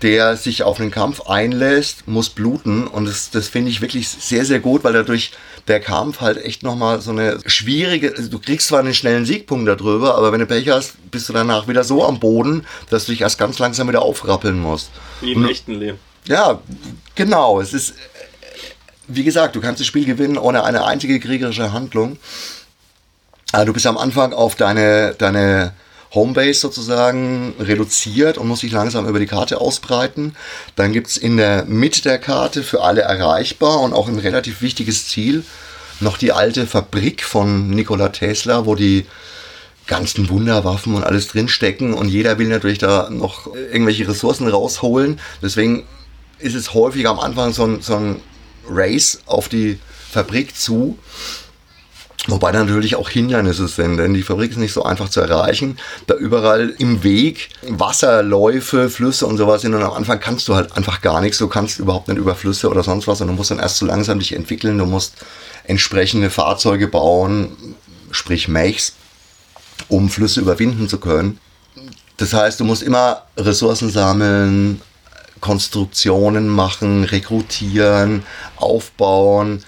der 0.03 0.37
sich 0.37 0.63
auf 0.63 0.81
einen 0.81 0.91
Kampf 0.91 1.23
einlässt, 1.23 2.07
muss 2.07 2.31
bluten 2.31 2.87
und 2.87 3.07
das, 3.07 3.31
das 3.31 3.49
finde 3.49 3.71
ich 3.71 3.81
wirklich 3.81 4.09
sehr, 4.09 4.45
sehr 4.45 4.61
gut, 4.61 4.85
weil 4.85 4.93
dadurch 4.93 5.33
der 5.69 5.81
Kampf 5.81 6.21
halt 6.21 6.45
echt 6.45 6.63
nochmal 6.63 7.01
so 7.01 7.11
eine 7.11 7.39
schwierige, 7.47 8.15
also 8.17 8.29
du 8.29 8.39
kriegst 8.39 8.69
zwar 8.69 8.81
einen 8.81 8.95
schnellen 8.95 9.25
Siegpunkt 9.25 9.69
darüber, 9.69 10.17
aber 10.17 10.33
wenn 10.33 10.41
du 10.41 10.47
Pech 10.47 10.69
hast, 10.69 10.95
bist 11.11 11.29
du 11.29 11.33
danach 11.33 11.69
wieder 11.69 11.85
so 11.85 12.05
am 12.05 12.21
Boden, 12.21 12.67
dass 12.91 13.07
du 13.07 13.13
dich 13.13 13.23
erst 13.23 13.39
ganz 13.39 13.59
langsam 13.59 13.89
wieder 13.89 14.03
aufrappeln 14.03 14.59
musst. 14.59 14.91
Wie 15.21 15.33
im 15.33 15.49
echten 15.49 15.75
Leben. 15.75 15.99
Ja, 16.27 16.61
genau. 17.15 17.61
Es 17.61 17.73
ist, 17.73 17.95
wie 19.09 19.25
gesagt, 19.25 19.57
du 19.57 19.61
kannst 19.61 19.81
das 19.81 19.87
Spiel 19.87 20.05
gewinnen 20.05 20.39
ohne 20.39 20.65
eine 20.65 20.85
einzige 20.85 21.21
kriegerische 21.21 21.73
Handlung. 21.73 22.19
Aber 23.53 23.67
du 23.67 23.73
bist 23.73 23.87
am 23.87 23.99
Anfang 23.99 24.33
auf 24.33 24.57
deine, 24.57 25.15
deine 25.17 25.73
Homebase 26.15 26.61
sozusagen 26.61 27.55
reduziert 27.59 28.39
und 28.39 28.49
musst 28.49 28.63
dich 28.63 28.73
langsam 28.73 29.09
über 29.09 29.19
die 29.19 29.27
Karte 29.27 29.61
ausbreiten. 29.61 30.37
Dann 30.77 30.93
gibt's 30.93 31.17
in 31.17 31.37
der 31.37 31.65
Mitte 31.65 32.03
der 32.03 32.19
Karte 32.19 32.63
für 32.63 32.83
alle 32.83 33.03
erreichbar 33.03 33.81
und 33.81 33.93
auch 33.93 34.09
ein 34.09 34.19
relativ 34.19 34.63
wichtiges 34.63 35.09
Ziel 35.09 35.45
noch 36.01 36.19
die 36.19 36.33
alte 36.33 36.67
Fabrik 36.67 37.23
von 37.23 37.71
Nikola 37.71 38.09
Tesla, 38.09 38.67
wo 38.67 38.75
die 38.75 39.07
ganzen 39.87 40.29
Wunderwaffen 40.29 40.95
und 40.95 41.05
alles 41.05 41.29
drinstecken 41.29 41.93
und 41.93 42.09
jeder 42.09 42.39
will 42.39 42.49
natürlich 42.49 42.79
da 42.79 43.11
noch 43.11 43.55
irgendwelche 43.55 44.09
Ressourcen 44.09 44.49
rausholen. 44.49 45.21
Deswegen 45.43 45.85
ist 46.39 46.55
es 46.55 46.75
häufig 46.75 47.07
am 47.07 47.21
Anfang 47.21 47.53
so 47.53 47.65
ein, 47.65 47.83
so 47.83 47.97
ein 47.97 48.21
Race 48.69 49.21
auf 49.27 49.49
die 49.49 49.79
Fabrik 50.11 50.57
zu. 50.57 50.99
Wobei 52.27 52.53
da 52.53 52.65
natürlich 52.65 52.97
auch 52.97 53.11
Hindernisse 53.11 53.69
sind, 53.69 53.99
denn 53.99 54.15
die 54.15 54.23
Fabrik 54.23 54.53
ist 54.53 54.57
nicht 54.57 54.73
so 54.73 54.83
einfach 54.83 55.11
zu 55.11 55.21
erreichen. 55.21 55.77
Da 56.07 56.15
überall 56.15 56.71
im 56.79 57.03
Weg 57.03 57.51
Wasserläufe, 57.69 58.89
Flüsse 58.89 59.27
und 59.27 59.37
sowas 59.37 59.61
sind 59.61 59.75
und 59.75 59.83
am 59.83 59.93
Anfang 59.93 60.21
kannst 60.21 60.49
du 60.49 60.55
halt 60.55 60.75
einfach 60.75 61.03
gar 61.03 61.21
nichts. 61.21 61.37
Du 61.37 61.49
kannst 61.49 61.79
überhaupt 61.79 62.09
nicht 62.09 62.17
über 62.17 62.35
Flüsse 62.35 62.71
oder 62.71 62.83
sonst 62.83 63.07
was 63.07 63.21
und 63.21 63.27
du 63.27 63.35
musst 63.35 63.51
dann 63.51 63.59
erst 63.59 63.77
so 63.77 63.85
langsam 63.85 64.21
dich 64.21 64.35
entwickeln. 64.35 64.79
Du 64.79 64.87
musst 64.87 65.17
entsprechende 65.65 66.31
Fahrzeuge 66.31 66.89
bauen, 66.89 67.75
sprich 68.11 68.49
Mechs, 68.49 68.95
um 69.89 70.09
Flüsse 70.09 70.41
überwinden 70.41 70.89
zu 70.89 70.99
können. 70.99 71.39
Das 72.17 72.33
heißt, 72.33 72.59
du 72.59 72.65
musst 72.65 72.83
immer 72.83 73.23
Ressourcen 73.37 73.91
sammeln, 73.91 74.81
Konstruktionen 75.41 76.49
machen, 76.49 77.05
rekrutieren, 77.05 78.23
aufbauen, 78.57 79.63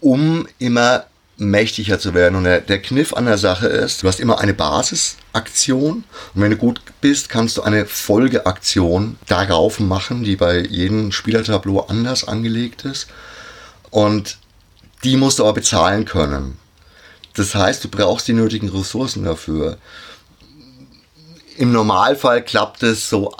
um 0.00 0.46
immer 0.58 1.06
mächtiger 1.42 1.98
zu 1.98 2.14
werden. 2.14 2.36
Und 2.36 2.44
der, 2.44 2.60
der 2.60 2.80
Kniff 2.80 3.12
an 3.12 3.26
der 3.26 3.38
Sache 3.38 3.66
ist, 3.66 4.02
du 4.02 4.08
hast 4.08 4.20
immer 4.20 4.40
eine 4.40 4.54
Basisaktion 4.54 6.04
und 6.34 6.40
wenn 6.40 6.50
du 6.50 6.56
gut 6.56 6.80
bist, 7.00 7.28
kannst 7.28 7.56
du 7.56 7.62
eine 7.62 7.86
Folgeaktion 7.86 9.18
darauf 9.26 9.80
machen, 9.80 10.24
die 10.24 10.36
bei 10.36 10.60
jedem 10.60 11.12
Spielertableau 11.12 11.80
anders 11.80 12.26
angelegt 12.26 12.84
ist. 12.84 13.08
Und 13.90 14.38
die 15.04 15.16
musst 15.16 15.38
du 15.38 15.44
aber 15.44 15.54
bezahlen 15.54 16.04
können. 16.04 16.58
Das 17.34 17.54
heißt, 17.54 17.84
du 17.84 17.88
brauchst 17.88 18.28
die 18.28 18.34
nötigen 18.34 18.68
Ressourcen 18.68 19.24
dafür. 19.24 19.78
Im 21.56 21.72
Normalfall 21.72 22.42
klappt 22.42 22.82
es 22.82 23.08
so 23.08 23.34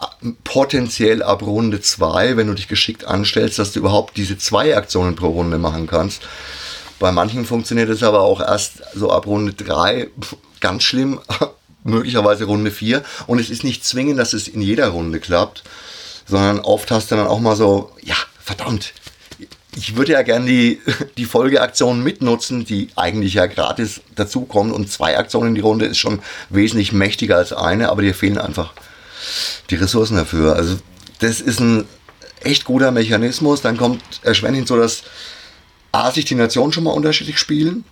potenziell 0.45 1.23
ab 1.23 1.43
Runde 1.43 1.81
2, 1.81 2.37
wenn 2.37 2.47
du 2.47 2.55
dich 2.55 2.69
geschickt 2.69 3.07
anstellst, 3.07 3.59
dass 3.59 3.73
du 3.73 3.81
überhaupt 3.81 4.17
diese 4.17 4.37
zwei 4.37 4.77
Aktionen 4.77 5.17
pro 5.17 5.29
Runde 5.29 5.59
machen 5.59 5.87
kannst. 5.87 6.23
Bei 7.03 7.11
manchen 7.11 7.45
funktioniert 7.45 7.89
es 7.89 8.05
aber 8.05 8.21
auch 8.21 8.41
erst 8.41 8.75
so 8.95 9.11
ab 9.11 9.27
Runde 9.27 9.55
3 9.55 10.07
ganz 10.61 10.85
schlimm, 10.85 11.19
möglicherweise 11.83 12.45
Runde 12.45 12.71
4. 12.71 13.03
Und 13.27 13.41
es 13.41 13.51
ist 13.51 13.65
nicht 13.65 13.85
zwingend, 13.85 14.21
dass 14.21 14.35
es 14.35 14.47
in 14.47 14.63
jeder 14.63 14.87
Runde 14.87 15.19
klappt, 15.19 15.65
sondern 16.29 16.61
oft 16.61 16.93
hast 16.93 17.11
du 17.11 17.17
dann 17.17 17.27
auch 17.27 17.41
mal 17.41 17.57
so, 17.57 17.91
ja, 18.05 18.15
verdammt, 18.39 18.93
ich 19.75 19.97
würde 19.97 20.13
ja 20.13 20.23
gerne 20.23 20.47
die, 20.47 20.81
die 21.17 21.25
Folgeaktionen 21.25 22.05
mitnutzen, 22.05 22.65
die 22.65 22.91
eigentlich 22.95 23.35
ja 23.35 23.47
gratis 23.47 24.01
dazukommen. 24.15 24.73
Und 24.73 24.89
zwei 24.89 25.19
Aktionen 25.19 25.49
in 25.49 25.55
die 25.57 25.61
Runde 25.61 25.87
ist 25.87 25.99
schon 25.99 26.23
wesentlich 26.51 26.93
mächtiger 26.93 27.37
als 27.37 27.53
eine, 27.53 27.89
aber 27.89 28.03
dir 28.03 28.15
fehlen 28.15 28.39
einfach 28.39 28.75
die 29.71 29.75
Ressourcen 29.75 30.19
dafür. 30.19 30.55
Also 30.55 30.77
das 31.19 31.41
ist 31.41 31.59
ein 31.59 31.85
echt 32.45 32.65
guter 32.65 32.93
Mechanismus. 32.93 33.61
Dann 33.61 33.77
kommt 33.77 34.01
erschwerend 34.23 34.59
hinzu, 34.59 34.77
dass 34.77 35.03
A, 35.93 36.11
sich 36.11 36.25
die 36.25 36.35
Nationen 36.35 36.73
schon 36.73 36.85
mal 36.85 36.91
unterschiedlich 36.91 37.39
spielen. 37.39 37.85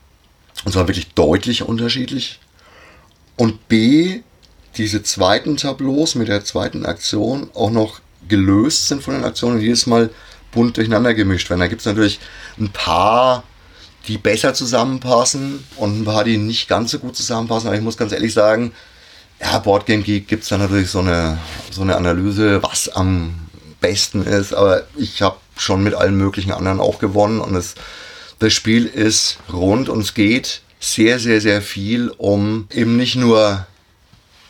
Und 0.64 0.73
zwar 0.73 0.88
wirklich 0.88 1.09
deutlich 1.14 1.62
unterschiedlich. 1.62 2.40
Und 3.37 3.69
B, 3.69 4.21
diese 4.76 5.02
zweiten 5.02 5.57
Tableaus 5.57 6.14
mit 6.14 6.28
der 6.28 6.45
zweiten 6.45 6.87
Aktion 6.87 7.50
auch 7.54 7.71
noch 7.71 8.00
gelöst 8.28 8.88
sind 8.88 9.02
von 9.02 9.14
den 9.14 9.25
Aktionen 9.25 9.57
und 9.57 9.62
jedes 9.62 9.87
Mal 9.87 10.11
bunt 10.52 10.76
durcheinander 10.76 11.14
gemischt 11.14 11.49
werden. 11.50 11.61
Da 11.61 11.66
gibt 11.66 11.80
es 11.80 11.87
natürlich 11.87 12.21
ein 12.59 12.71
paar, 12.71 13.45
die 14.09 14.19
besser 14.19 14.54
zusammenpassen 14.54 15.64
und 15.76 16.00
ein 16.00 16.04
paar, 16.04 16.25
die 16.25 16.37
nicht 16.37 16.69
ganz 16.69 16.90
so 16.90 16.99
gut 16.99 17.16
zusammenpassen. 17.16 17.69
Aber 17.69 17.76
ich 17.76 17.83
muss 17.83 17.97
ganz 17.97 18.12
ehrlich 18.12 18.33
sagen, 18.33 18.73
ja, 19.40 19.59
Boardgame 19.59 20.02
Geek 20.02 20.28
gibt 20.28 20.42
es 20.42 20.49
da 20.50 20.59
natürlich 20.59 20.90
so 20.90 21.00
eine, 21.00 21.38
so 21.71 21.83
eine 21.83 21.97
Analyse, 21.97 22.62
was 22.62 22.88
am 22.88 23.35
besten 23.80 24.23
ist. 24.23 24.52
Aber 24.52 24.85
ich 24.97 25.23
habe 25.23 25.37
schon 25.61 25.83
mit 25.83 25.95
allen 25.95 26.17
möglichen 26.17 26.52
anderen 26.52 26.81
auch 26.81 26.99
gewonnen 26.99 27.40
und 27.40 27.55
es, 27.55 27.75
das 28.38 28.52
Spiel 28.52 28.87
ist 28.87 29.38
rund 29.52 29.88
und 29.88 30.00
es 30.00 30.14
geht 30.14 30.62
sehr, 30.81 31.19
sehr, 31.19 31.40
sehr 31.40 31.61
viel 31.62 32.11
um 32.17 32.67
eben 32.73 32.97
nicht 32.97 33.17
nur 33.17 33.67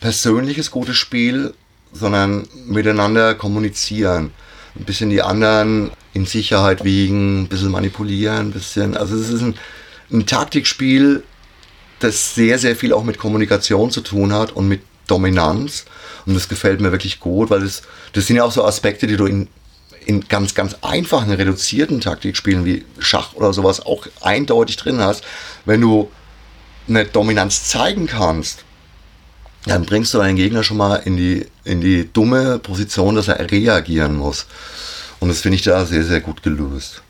persönliches 0.00 0.71
gutes 0.71 0.97
Spiel, 0.97 1.55
sondern 1.93 2.47
miteinander 2.67 3.35
kommunizieren 3.35 4.33
ein 4.76 4.85
bisschen 4.85 5.11
die 5.11 5.23
anderen 5.23 5.90
in 6.12 6.26
Sicherheit 6.26 6.85
wiegen, 6.85 7.43
ein 7.43 7.49
bisschen 7.49 7.71
manipulieren, 7.71 8.49
ein 8.49 8.52
bisschen. 8.52 8.97
Also 8.97 9.17
es 9.17 9.29
ist 9.29 9.43
ein, 9.43 9.55
ein 10.12 10.26
Taktikspiel, 10.26 11.23
das 12.00 12.35
sehr, 12.35 12.59
sehr 12.59 12.76
viel 12.76 12.93
auch 12.93 13.05
mit 13.05 13.19
Kommunikation 13.19 13.90
zu 13.90 14.00
tun 14.00 14.33
hat 14.33 14.52
und 14.52 14.69
mit 14.69 14.83
Dominanz. 15.07 15.85
Und 16.26 16.35
das 16.35 16.49
gefällt 16.49 16.81
mir 16.81 16.93
wirklich 16.93 17.21
gut, 17.21 17.50
weil 17.50 17.61
das, 17.61 17.83
das 18.12 18.26
sind 18.26 18.37
ja 18.37 18.45
auch 18.45 18.52
so 18.52 18.64
Aspekte, 18.64 19.07
die 19.07 19.17
du 19.17 19.26
in, 19.26 19.49
in 20.11 20.26
ganz, 20.26 20.57
ganz 20.57 20.75
einfachen, 20.83 21.31
reduzierten 21.31 22.00
Taktikspielen 22.00 22.64
wie 22.64 22.85
Schach 22.99 23.35
oder 23.35 23.52
sowas 23.52 23.87
auch 23.87 24.09
eindeutig 24.21 24.76
drin 24.76 24.99
hast. 24.99 25.23
Wenn 25.64 25.81
du 25.81 26.11
eine 26.88 27.05
Dominanz 27.05 27.69
zeigen 27.69 28.09
kannst, 28.09 28.64
dann 29.67 29.87
bringst 29.87 30.12
du 30.12 30.19
deinen 30.19 30.35
Gegner 30.35 30.64
schon 30.64 30.79
mal 30.79 30.97
in 30.97 31.17
die, 31.17 31.47
in 31.62 31.81
die 31.81 32.12
dumme 32.12 32.59
Position, 32.59 33.14
dass 33.14 33.29
er 33.29 33.52
reagieren 33.52 34.17
muss. 34.17 34.47
Und 35.21 35.29
das 35.29 35.43
finde 35.43 35.57
ich 35.57 35.62
da 35.62 35.85
sehr, 35.85 36.02
sehr 36.02 36.21
gut 36.21 36.43
gelöst. 36.43 37.02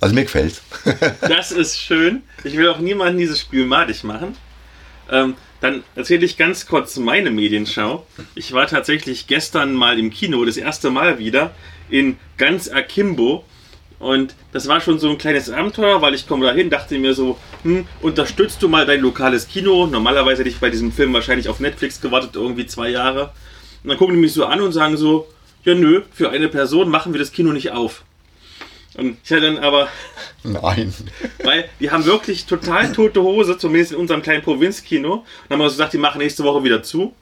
Also 0.00 0.14
mir 0.14 0.22
gefällt 0.22 0.62
Das 1.20 1.52
ist 1.52 1.78
schön. 1.78 2.22
Ich 2.42 2.56
will 2.56 2.68
auch 2.70 2.78
niemanden 2.78 3.18
dieses 3.18 3.40
Spiel 3.40 3.66
madig 3.66 4.02
machen. 4.02 4.34
Ähm, 5.10 5.34
dann 5.60 5.84
erzähle 5.94 6.24
ich 6.24 6.38
ganz 6.38 6.66
kurz 6.66 6.96
meine 6.96 7.30
Medienschau. 7.30 8.06
Ich 8.34 8.52
war 8.52 8.66
tatsächlich 8.66 9.26
gestern 9.26 9.74
mal 9.74 9.98
im 9.98 10.10
Kino, 10.10 10.44
das 10.46 10.56
erste 10.56 10.90
Mal 10.90 11.18
wieder, 11.18 11.54
in 11.88 12.16
ganz 12.36 12.68
Akimbo 12.68 13.44
und 13.98 14.34
das 14.52 14.68
war 14.68 14.80
schon 14.80 14.98
so 14.98 15.08
ein 15.08 15.18
kleines 15.18 15.50
Abenteuer, 15.50 16.02
weil 16.02 16.14
ich 16.14 16.26
komme 16.26 16.46
dahin, 16.46 16.68
dachte 16.68 16.98
mir 16.98 17.14
so, 17.14 17.38
hm, 17.62 17.86
unterstützt 18.02 18.62
du 18.62 18.68
mal 18.68 18.84
dein 18.84 19.00
lokales 19.00 19.48
Kino? 19.48 19.86
Normalerweise 19.86 20.40
hätte 20.40 20.50
ich 20.50 20.60
bei 20.60 20.70
diesem 20.70 20.92
Film 20.92 21.14
wahrscheinlich 21.14 21.48
auf 21.48 21.60
Netflix 21.60 22.00
gewartet, 22.00 22.32
irgendwie 22.34 22.66
zwei 22.66 22.90
Jahre. 22.90 23.32
Und 23.82 23.88
dann 23.88 23.96
gucken 23.96 24.14
die 24.16 24.20
mich 24.20 24.34
so 24.34 24.44
an 24.44 24.60
und 24.60 24.72
sagen 24.72 24.96
so, 24.96 25.28
ja 25.64 25.74
nö, 25.74 26.02
für 26.12 26.30
eine 26.30 26.48
Person 26.48 26.90
machen 26.90 27.14
wir 27.14 27.20
das 27.20 27.32
Kino 27.32 27.52
nicht 27.52 27.70
auf. 27.70 28.04
Und 28.96 29.18
ich 29.24 29.30
hatte 29.30 29.42
dann 29.42 29.58
aber. 29.58 29.88
Nein. 30.42 30.92
Weil 31.42 31.68
die 31.80 31.90
haben 31.90 32.04
wirklich 32.04 32.46
total 32.46 32.92
tote 32.92 33.22
Hose, 33.22 33.58
zumindest 33.58 33.92
in 33.92 33.98
unserem 33.98 34.22
kleinen 34.22 34.42
Provinzkino. 34.42 35.14
Und 35.14 35.24
haben 35.50 35.58
wir 35.58 35.68
so 35.68 35.74
gesagt, 35.74 35.92
die 35.92 35.98
machen 35.98 36.18
nächste 36.18 36.44
Woche 36.44 36.64
wieder 36.64 36.82
zu. 36.82 37.14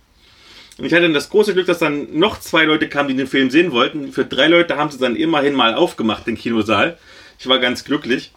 Und 0.79 0.87
ich 0.87 0.93
hatte 0.93 1.03
dann 1.03 1.15
das 1.15 1.31
große 1.31 1.55
Glück, 1.55 1.67
dass 1.67 1.79
dann 1.79 2.19
noch 2.19 2.41
zwei 2.41 2.65
Leute 2.65 2.89
kamen, 2.89 3.09
die 3.09 3.17
den 3.17 3.27
Film 3.27 3.51
sehen 3.51 3.71
wollten. 3.71 4.13
Für 4.13 4.25
drei 4.25 4.49
Leute 4.49 4.77
haben 4.77 4.91
sie 4.91 4.99
dann 4.99 5.15
immerhin 5.15 5.55
mal 5.55 5.75
aufgemacht, 5.75 6.27
den 6.27 6.37
Kinosaal. 6.37 6.99
Ich 7.39 7.49
war 7.49 7.59
ganz 7.59 7.85
glücklich. 7.85 8.33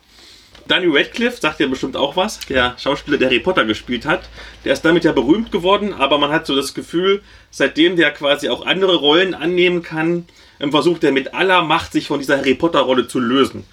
Daniel 0.68 0.98
Radcliffe 0.98 1.40
sagt 1.40 1.60
ja 1.60 1.68
bestimmt 1.68 1.96
auch 1.96 2.16
was, 2.16 2.40
der 2.42 2.76
Schauspieler, 2.78 3.18
der 3.18 3.30
Harry 3.30 3.40
Potter 3.40 3.66
gespielt 3.66 4.06
hat. 4.06 4.30
Der 4.66 4.74
ist 4.74 4.84
damit 4.84 5.04
ja 5.06 5.14
berühmt 5.14 5.52
geworden, 5.52 5.94
aber 5.94 6.18
man 6.18 6.32
hat 6.32 6.46
so 6.46 6.56
das 6.56 6.74
Gefühl, 6.74 7.22
seitdem 7.52 7.96
der 7.96 8.12
quasi 8.12 8.50
auch 8.50 8.66
andere 8.66 8.96
Rollen 8.96 9.34
annehmen 9.34 9.82
kann, 9.82 10.26
versucht 10.70 11.04
er 11.04 11.12
mit 11.12 11.34
aller 11.34 11.62
Macht, 11.64 11.94
sich 11.94 12.08
von 12.08 12.20
dieser 12.20 12.38
Harry 12.38 12.56
Potter-Rolle 12.56 13.08
zu 13.08 13.20
lösen. 13.20 13.64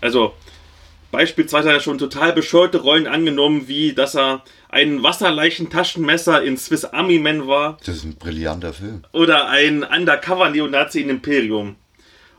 Also, 0.00 0.34
beispielsweise 1.16 1.70
hat 1.70 1.76
er 1.76 1.80
schon 1.80 1.96
total 1.96 2.34
bescheuerte 2.34 2.76
Rollen 2.76 3.06
angenommen, 3.06 3.68
wie 3.68 3.94
dass 3.94 4.14
er 4.14 4.44
ein 4.68 5.02
Wasserleichen-Taschenmesser 5.02 6.42
in 6.42 6.58
Swiss 6.58 6.84
Army 6.84 7.18
Man 7.18 7.46
war. 7.46 7.78
Das 7.86 7.96
ist 7.96 8.04
ein 8.04 8.16
brillanter 8.16 8.74
Film. 8.74 9.02
Oder 9.12 9.48
ein 9.48 9.82
Undercover-Neonazi 9.82 11.00
in 11.00 11.08
Imperium. 11.08 11.76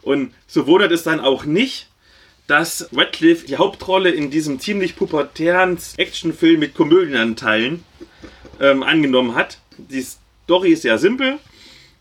Und 0.03 0.31
so 0.45 0.67
wundert 0.67 0.91
es 0.91 1.01
dann 1.01 1.19
auch 1.19 1.43
nicht, 1.43 1.87
dass 2.45 2.87
Radcliffe 2.95 3.47
die 3.47 3.57
Hauptrolle 3.57 4.11
in 4.11 4.29
diesem 4.29 4.59
ziemlich 4.59 4.95
pubertären 4.95 5.79
Actionfilm 5.97 6.59
mit 6.59 6.75
Komödienanteilen 6.75 7.83
ähm, 8.61 8.83
angenommen 8.83 9.33
hat. 9.33 9.57
Die 9.79 10.05
Story 10.45 10.73
ist 10.73 10.83
sehr 10.83 10.99
simpel. 10.99 11.39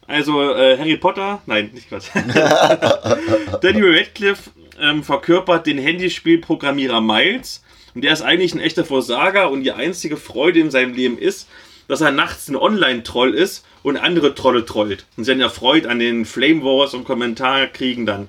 Also 0.06 0.54
äh, 0.54 0.76
Harry 0.76 0.98
Potter, 0.98 1.40
nein, 1.46 1.70
nicht 1.72 1.88
Gott. 1.88 2.02
Daniel 3.62 3.96
Radcliffe 3.96 4.50
ähm, 4.80 5.02
verkörpert 5.02 5.66
den 5.66 5.78
Handyspielprogrammierer 5.78 7.00
Miles 7.00 7.62
und 7.94 8.02
der 8.02 8.12
ist 8.12 8.22
eigentlich 8.22 8.54
ein 8.54 8.60
echter 8.60 8.84
Versager 8.84 9.50
und 9.50 9.62
die 9.62 9.72
einzige 9.72 10.16
Freude 10.16 10.60
in 10.60 10.70
seinem 10.70 10.94
Leben 10.94 11.18
ist, 11.18 11.48
dass 11.88 12.02
er 12.02 12.10
nachts 12.10 12.48
ein 12.48 12.56
Online-Troll 12.56 13.34
ist 13.34 13.64
und 13.82 13.96
andere 13.96 14.34
Trolle 14.34 14.66
trollt. 14.66 15.06
Und 15.16 15.24
sie 15.24 15.32
sind 15.32 15.40
erfreut 15.40 15.86
an 15.86 15.98
den 15.98 16.24
Flame 16.24 16.62
Wars 16.62 16.94
und 16.94 17.04
Kommentarkriegen 17.04 18.04
dann. 18.04 18.28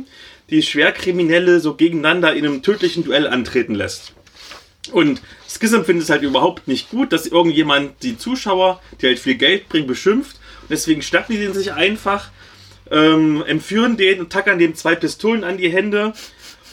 die 0.49 0.61
Schwerkriminelle 0.61 1.59
so 1.59 1.75
gegeneinander 1.75 2.33
in 2.33 2.45
einem 2.45 2.63
tödlichen 2.63 3.03
Duell 3.03 3.27
antreten 3.27 3.75
lässt. 3.75 4.13
Und 4.91 5.21
Schism 5.47 5.83
findet 5.83 6.03
es 6.03 6.09
halt 6.09 6.23
überhaupt 6.23 6.67
nicht 6.67 6.89
gut, 6.89 7.13
dass 7.13 7.25
irgendjemand 7.25 8.03
die 8.03 8.17
Zuschauer, 8.17 8.81
die 9.01 9.07
halt 9.07 9.19
viel 9.19 9.35
Geld 9.35 9.69
bringen, 9.69 9.87
beschimpft 9.87 10.37
Deswegen 10.69 11.01
schnappen 11.01 11.35
die 11.35 11.41
den 11.41 11.53
sich 11.53 11.73
einfach, 11.73 12.29
ähm, 12.91 13.43
entführen 13.45 13.97
den 13.97 14.21
und 14.21 14.31
tackern 14.31 14.59
dem 14.59 14.75
zwei 14.75 14.95
Pistolen 14.95 15.43
an 15.43 15.57
die 15.57 15.69
Hände 15.69 16.13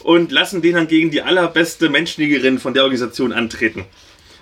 und 0.02 0.32
lassen 0.32 0.62
den 0.62 0.74
dann 0.74 0.88
gegen 0.88 1.10
die 1.10 1.22
allerbeste 1.22 1.88
Menschenjägerin 1.88 2.58
von 2.58 2.74
der 2.74 2.84
Organisation 2.84 3.32
antreten. 3.32 3.84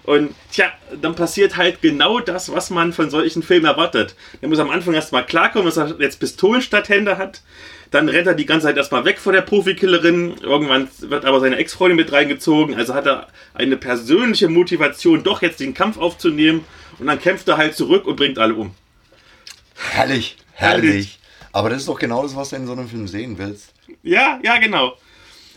Und 0.04 0.34
tja, 0.52 0.72
dann 1.02 1.14
passiert 1.14 1.56
halt 1.56 1.82
genau 1.82 2.20
das, 2.20 2.50
was 2.50 2.70
man 2.70 2.94
von 2.94 3.10
solchen 3.10 3.42
Filmen 3.42 3.66
erwartet. 3.66 4.14
Er 4.40 4.48
muss 4.48 4.58
am 4.58 4.70
Anfang 4.70 4.94
erstmal 4.94 5.26
klarkommen, 5.26 5.66
dass 5.66 5.76
er 5.76 6.00
jetzt 6.00 6.18
Pistolen 6.18 6.62
statt 6.62 6.88
Hände 6.88 7.18
hat. 7.18 7.42
Dann 7.90 8.09
rennt 8.09 8.26
er 8.26 8.35
die 8.35 8.47
ganze 8.47 8.66
Zeit 8.66 8.76
erstmal 8.76 9.04
weg 9.04 9.18
vor 9.18 9.33
der 9.33 9.42
Profikillerin. 9.42 10.37
Irgendwann 10.42 10.88
wird 11.00 11.25
aber 11.25 11.40
seine 11.40 11.57
Ex-Freundin 11.57 11.97
mit 11.97 12.12
reingezogen. 12.12 12.75
Also 12.75 12.95
hat 12.95 13.07
er 13.07 13.28
eine 13.54 13.76
persönliche 13.76 14.49
Motivation, 14.49 15.23
doch 15.23 15.40
jetzt 15.40 15.61
den 15.61 15.75
Kampf 15.75 15.97
aufzunehmen. 15.97 16.64
Und 16.99 17.07
dann 17.07 17.21
kämpft 17.21 17.49
er 17.49 17.57
halt 17.57 17.75
zurück 17.75 18.07
und 18.07 18.16
bringt 18.16 18.38
alle 18.38 18.54
um. 18.54 18.75
Herrlich, 19.75 20.37
herrlich, 20.52 20.90
herrlich. 20.90 21.18
Aber 21.52 21.71
das 21.71 21.78
ist 21.78 21.88
doch 21.88 21.99
genau 21.99 22.23
das, 22.23 22.37
was 22.37 22.50
du 22.50 22.57
in 22.57 22.66
so 22.66 22.73
einem 22.73 22.88
Film 22.88 23.09
sehen 23.09 23.38
willst. 23.38 23.73
Ja, 24.02 24.38
ja, 24.42 24.59
genau. 24.59 24.97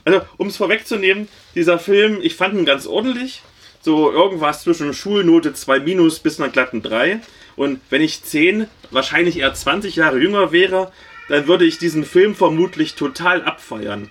Also, 0.06 0.22
um 0.38 0.48
es 0.48 0.58
vorwegzunehmen, 0.58 1.28
dieser 1.54 1.80
Film, 1.80 2.20
ich 2.22 2.36
fand 2.36 2.56
ihn 2.56 2.66
ganz 2.66 2.88
ordentlich. 2.88 3.42
So 3.82 4.12
irgendwas 4.12 4.62
zwischen 4.62 4.94
Schulnote 4.94 5.54
2 5.54 5.80
minus 5.80 6.20
bis 6.20 6.40
einer 6.40 6.50
glatten 6.50 6.82
3. 6.82 7.20
Und 7.56 7.82
wenn 7.90 8.02
ich 8.02 8.24
10, 8.24 8.68
wahrscheinlich 8.92 9.40
eher 9.40 9.54
20 9.54 9.96
Jahre 9.96 10.20
jünger 10.20 10.52
wäre, 10.52 10.92
dann 11.32 11.48
würde 11.48 11.64
ich 11.64 11.78
diesen 11.78 12.04
Film 12.04 12.36
vermutlich 12.36 12.96
total 12.96 13.42
abfeiern. 13.44 14.10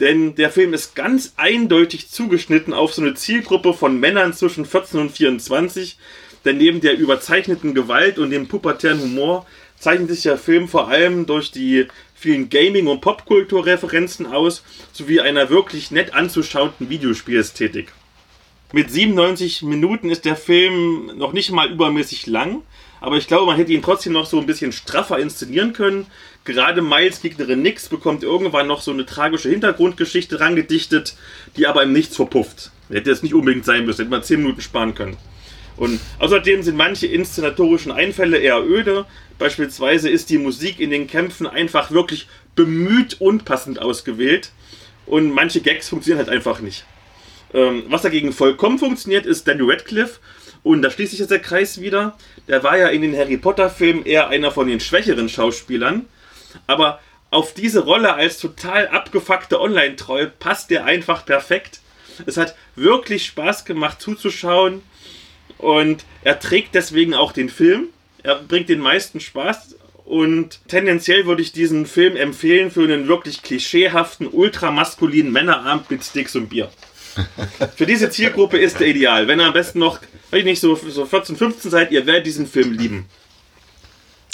Denn 0.00 0.34
der 0.34 0.50
Film 0.50 0.72
ist 0.72 0.96
ganz 0.96 1.34
eindeutig 1.36 2.08
zugeschnitten 2.08 2.72
auf 2.72 2.94
so 2.94 3.02
eine 3.02 3.12
Zielgruppe 3.12 3.74
von 3.74 4.00
Männern 4.00 4.32
zwischen 4.32 4.64
14 4.64 4.98
und 4.98 5.12
24, 5.12 5.98
denn 6.46 6.56
neben 6.56 6.80
der 6.80 6.96
überzeichneten 6.96 7.74
Gewalt 7.74 8.18
und 8.18 8.30
dem 8.30 8.48
pubertären 8.48 9.00
Humor 9.00 9.46
zeichnet 9.78 10.08
sich 10.08 10.22
der 10.22 10.38
Film 10.38 10.66
vor 10.66 10.88
allem 10.88 11.26
durch 11.26 11.50
die 11.50 11.86
vielen 12.14 12.48
Gaming- 12.48 12.86
und 12.86 13.02
Popkulturreferenzen 13.02 14.24
aus, 14.24 14.64
sowie 14.92 15.20
einer 15.20 15.50
wirklich 15.50 15.90
nett 15.90 16.14
anzuschauenden 16.14 16.88
Videospielästhetik. 16.88 17.92
Mit 18.72 18.90
97 18.90 19.62
Minuten 19.62 20.08
ist 20.08 20.24
der 20.24 20.34
Film 20.34 21.12
noch 21.16 21.34
nicht 21.34 21.52
mal 21.52 21.70
übermäßig 21.70 22.26
lang, 22.26 22.62
aber 23.04 23.18
ich 23.18 23.26
glaube, 23.26 23.44
man 23.44 23.56
hätte 23.56 23.72
ihn 23.72 23.82
trotzdem 23.82 24.14
noch 24.14 24.24
so 24.24 24.38
ein 24.38 24.46
bisschen 24.46 24.72
straffer 24.72 25.18
inszenieren 25.18 25.74
können. 25.74 26.06
Gerade 26.44 26.82
Miles 26.82 27.22
Gegnerin 27.22 27.62
Nix 27.62 27.88
bekommt 27.88 28.22
irgendwann 28.22 28.66
noch 28.66 28.82
so 28.82 28.90
eine 28.90 29.06
tragische 29.06 29.48
Hintergrundgeschichte 29.48 30.40
rangedichtet, 30.40 31.16
die 31.56 31.66
aber 31.66 31.82
im 31.82 31.94
Nichts 31.94 32.16
verpufft. 32.16 32.70
Hätte 32.90 33.10
jetzt 33.10 33.22
nicht 33.22 33.32
unbedingt 33.32 33.64
sein 33.64 33.86
müssen, 33.86 34.02
hätte 34.02 34.10
man 34.10 34.22
10 34.22 34.42
Minuten 34.42 34.60
sparen 34.60 34.94
können. 34.94 35.16
Und 35.76 36.00
außerdem 36.18 36.62
sind 36.62 36.76
manche 36.76 37.06
inszenatorischen 37.06 37.90
Einfälle 37.90 38.38
eher 38.38 38.62
öde. 38.62 39.06
Beispielsweise 39.38 40.10
ist 40.10 40.28
die 40.30 40.38
Musik 40.38 40.80
in 40.80 40.90
den 40.90 41.06
Kämpfen 41.06 41.46
einfach 41.46 41.90
wirklich 41.90 42.28
bemüht 42.54 43.20
und 43.20 43.44
passend 43.44 43.80
ausgewählt. 43.80 44.52
Und 45.06 45.32
manche 45.32 45.62
Gags 45.62 45.88
funktionieren 45.88 46.26
halt 46.26 46.34
einfach 46.34 46.60
nicht. 46.60 46.84
Ähm, 47.54 47.84
was 47.88 48.02
dagegen 48.02 48.32
vollkommen 48.32 48.78
funktioniert, 48.78 49.24
ist 49.24 49.48
Danny 49.48 49.62
Radcliffe. 49.62 50.20
Und 50.62 50.82
da 50.82 50.90
schließt 50.90 51.10
sich 51.10 51.20
jetzt 51.20 51.30
der 51.30 51.40
Kreis 51.40 51.80
wieder. 51.80 52.16
Der 52.48 52.62
war 52.62 52.78
ja 52.78 52.88
in 52.88 53.02
den 53.02 53.16
Harry 53.16 53.36
Potter-Filmen 53.36 54.04
eher 54.04 54.28
einer 54.28 54.50
von 54.50 54.66
den 54.66 54.80
schwächeren 54.80 55.28
Schauspielern. 55.28 56.06
Aber 56.66 57.00
auf 57.30 57.52
diese 57.54 57.80
Rolle 57.80 58.14
als 58.14 58.38
total 58.38 58.88
abgefuckte 58.88 59.60
Online-Troll 59.60 60.32
passt 60.38 60.70
der 60.70 60.84
einfach 60.84 61.26
perfekt. 61.26 61.80
Es 62.26 62.36
hat 62.36 62.54
wirklich 62.76 63.26
Spaß 63.26 63.64
gemacht 63.64 64.00
zuzuschauen. 64.00 64.82
Und 65.58 66.04
er 66.22 66.38
trägt 66.38 66.74
deswegen 66.74 67.14
auch 67.14 67.32
den 67.32 67.48
Film. 67.48 67.88
Er 68.22 68.36
bringt 68.36 68.68
den 68.68 68.80
meisten 68.80 69.20
Spaß. 69.20 69.76
Und 70.04 70.60
tendenziell 70.68 71.26
würde 71.26 71.42
ich 71.42 71.52
diesen 71.52 71.86
Film 71.86 72.16
empfehlen 72.16 72.70
für 72.70 72.84
einen 72.84 73.08
wirklich 73.08 73.42
klischeehaften, 73.42 74.28
ultramaskulinen 74.30 75.32
Männerabend 75.32 75.90
mit 75.90 76.04
Sticks 76.04 76.36
und 76.36 76.50
Bier. 76.50 76.70
Für 77.76 77.86
diese 77.86 78.10
Zielgruppe 78.10 78.58
ist 78.58 78.80
er 78.80 78.88
ideal. 78.88 79.28
Wenn 79.28 79.40
ihr 79.40 79.46
am 79.46 79.52
besten 79.52 79.78
noch, 79.78 80.00
weiß 80.30 80.40
ich 80.40 80.44
nicht, 80.44 80.60
so, 80.60 80.74
so 80.74 81.06
14, 81.06 81.36
15 81.36 81.70
seid, 81.70 81.92
ihr 81.92 82.06
werdet 82.06 82.26
diesen 82.26 82.46
Film 82.46 82.72
lieben. 82.72 83.06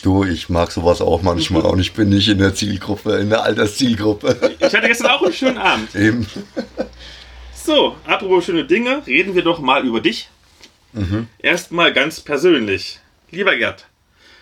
Du, 0.03 0.25
ich 0.25 0.49
mag 0.49 0.73
sowas 0.73 1.01
auch 1.01 1.23
manchmal 1.23 1.63
und 1.63 1.79
ich 1.79 1.93
bin 1.93 2.09
nicht 2.09 2.29
in 2.29 2.39
der 2.39 2.55
Zielgruppe, 2.55 3.17
in 3.17 3.29
der 3.29 3.43
Alterszielgruppe. 3.43 4.57
Ich 4.59 4.75
hatte 4.75 4.87
gestern 4.87 5.11
auch 5.11 5.23
einen 5.23 5.33
schönen 5.33 5.59
Abend. 5.59 5.95
Eben. 5.95 6.27
So, 7.55 7.97
apropos 8.07 8.47
schöne 8.47 8.65
Dinge, 8.65 9.07
reden 9.07 9.35
wir 9.35 9.43
doch 9.43 9.61
mal 9.61 9.87
über 9.87 10.01
dich. 10.01 10.31
Mhm. 10.93 11.29
Erstmal 11.39 11.93
ganz 11.93 12.21
persönlich. 12.21 12.99
Lieber 13.31 13.55
Gerd, 13.57 13.87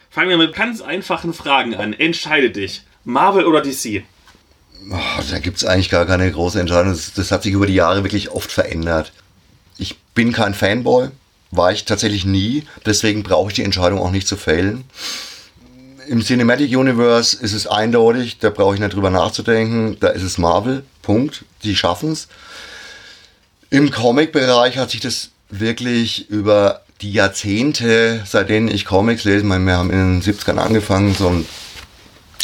fangen 0.09 0.31
wir 0.31 0.39
mit 0.39 0.55
ganz 0.55 0.81
einfachen 0.81 1.35
Fragen 1.35 1.75
an. 1.75 1.93
Entscheide 1.93 2.51
dich. 2.51 2.83
Marvel 3.05 3.45
oder 3.45 3.61
DC? 3.61 4.05
Oh, 4.91 5.23
da 5.31 5.39
gibt 5.41 5.57
es 5.59 5.65
eigentlich 5.65 5.91
gar 5.91 6.07
keine 6.07 6.31
große 6.31 6.61
Entscheidung. 6.61 6.93
Das, 6.93 7.13
das, 7.13 7.33
hat 7.33 7.43
sich 7.43 7.53
über 7.53 7.67
die 7.67 7.75
Jahre 7.75 8.05
wirklich 8.05 8.31
oft 8.31 8.51
verändert. 8.51 9.13
Ich 9.77 9.99
bin 10.15 10.33
kein 10.33 10.55
Fanboy, 10.55 11.09
war 11.51 11.73
ich 11.73 11.85
tatsächlich 11.85 12.25
nie. 12.25 12.65
Deswegen 12.87 13.23
brauche 13.23 13.49
ich 13.49 13.55
die 13.55 13.65
Entscheidung 13.65 13.99
auch 13.99 14.11
nicht 14.11 14.29
zu 14.29 14.37
fällen. 14.37 14.85
Im 16.09 16.23
Cinematic 16.23 16.75
Universe 16.75 17.37
ist 17.37 17.53
es 17.53 17.67
eindeutig, 17.67 18.39
da 18.39 18.49
brauche 18.49 18.75
ich 18.75 18.81
nicht 18.81 18.95
drüber 18.95 19.11
nachzudenken. 19.11 19.99
Da 20.01 20.09
ist 20.09 20.23
es 20.23 20.39
Marvel, 20.39 20.83
Punkt. 21.03 21.45
Die 21.63 21.77
schaffen 21.77 22.13
es. 22.13 22.29
Im 23.71 23.91
Comic-Bereich 23.91 24.79
hat 24.79 24.91
sich 24.91 25.01
das 25.01 25.31
wirklich 25.51 26.31
über 26.31 26.81
die 27.03 27.13
Jahrzehnte, 27.13 28.23
seit 28.27 28.49
denen 28.49 28.69
ich 28.69 28.87
Comics 28.87 29.25
lese, 29.25 29.45
meine, 29.45 29.65
wir 29.67 29.77
haben 29.77 29.91
in 29.91 30.21
den 30.21 30.23
70ern 30.23 30.57
angefangen, 30.57 31.15
so 31.15 31.29
in 31.29 31.47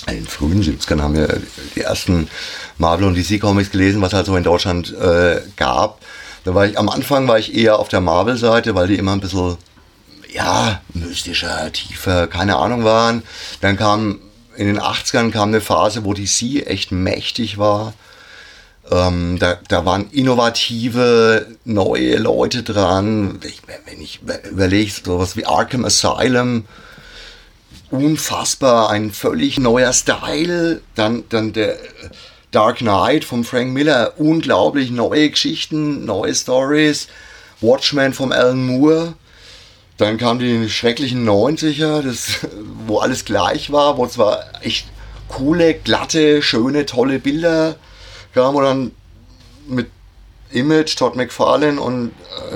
den 0.07 0.27
frühen 0.27 0.63
70ern 0.63 1.01
haben 1.01 1.15
wir 1.15 1.41
die 1.75 1.81
ersten 1.81 2.29
Marvel 2.77 3.07
und 3.07 3.17
DC 3.17 3.41
Comics 3.41 3.71
gelesen, 3.71 4.03
was 4.03 4.13
halt 4.13 4.27
so 4.27 4.37
in 4.37 4.45
Deutschland 4.45 4.95
äh, 4.95 5.41
gab. 5.57 6.01
Da 6.45 6.55
war 6.55 6.67
ich, 6.67 6.79
am 6.79 6.91
Anfang 6.91 7.27
war 7.27 7.39
ich 7.39 7.55
eher 7.55 7.79
auf 7.79 7.89
der 7.89 8.03
Marvel-Seite, 8.03 8.75
weil 8.75 8.89
die 8.89 8.97
immer 8.97 9.13
ein 9.13 9.21
bisschen, 9.21 9.57
ja, 10.35 10.81
mystischer, 10.93 11.73
tiefer, 11.73 12.27
keine 12.27 12.57
Ahnung 12.57 12.85
waren. 12.85 13.23
Dann 13.61 13.77
kam, 13.77 14.19
in 14.57 14.67
den 14.67 14.81
80ern 14.81 15.31
kam 15.31 15.49
eine 15.49 15.61
Phase, 15.61 16.05
wo 16.05 16.13
DC 16.13 16.67
echt 16.67 16.91
mächtig 16.91 17.57
war. 17.57 17.95
Ähm, 18.91 19.39
da, 19.39 19.59
da 19.69 19.87
waren 19.87 20.11
innovative, 20.11 21.47
neue 21.65 22.17
Leute 22.17 22.65
dran. 22.65 23.39
Ich, 23.45 23.63
wenn 23.87 24.01
ich 24.01 24.21
überlege, 24.51 24.91
sowas 24.91 25.37
wie 25.37 25.47
Arkham 25.47 25.85
Asylum, 25.85 26.65
unfassbar, 27.91 28.91
ein 28.91 29.13
völlig 29.13 29.59
neuer 29.59 29.93
Style. 29.93 30.83
Dann, 30.97 31.25
dann 31.29 31.53
der 31.53 31.79
Dark 32.51 32.79
Knight 32.79 33.25
von 33.25 33.45
Frank 33.45 33.73
Miller, 33.73 34.15
unglaublich 34.19 34.91
neue 34.91 35.31
Geschichten, 35.31 36.05
neue 36.05 36.35
Stories. 36.35 37.07
Watchmen 37.61 38.13
von 38.13 38.33
Alan 38.33 38.67
Moore. 38.67 39.15
Dann 39.97 40.19
kamen 40.19 40.41
die 40.41 40.69
schrecklichen 40.69 41.29
90er, 41.29 42.03
das, 42.03 42.41
wo 42.87 42.99
alles 42.99 43.25
gleich 43.25 43.71
war, 43.71 43.97
wo 43.97 44.07
zwar 44.07 44.45
echt 44.63 44.87
coole, 45.29 45.75
glatte, 45.75 46.43
schöne, 46.43 46.87
tolle 46.87 47.19
Bilder 47.19 47.77
kam 48.35 48.57
und 48.57 48.65
dann 48.65 48.91
mit 49.67 49.89
Image, 50.51 50.97
Todd 50.97 51.17
McFarlane 51.17 51.81
und 51.81 52.13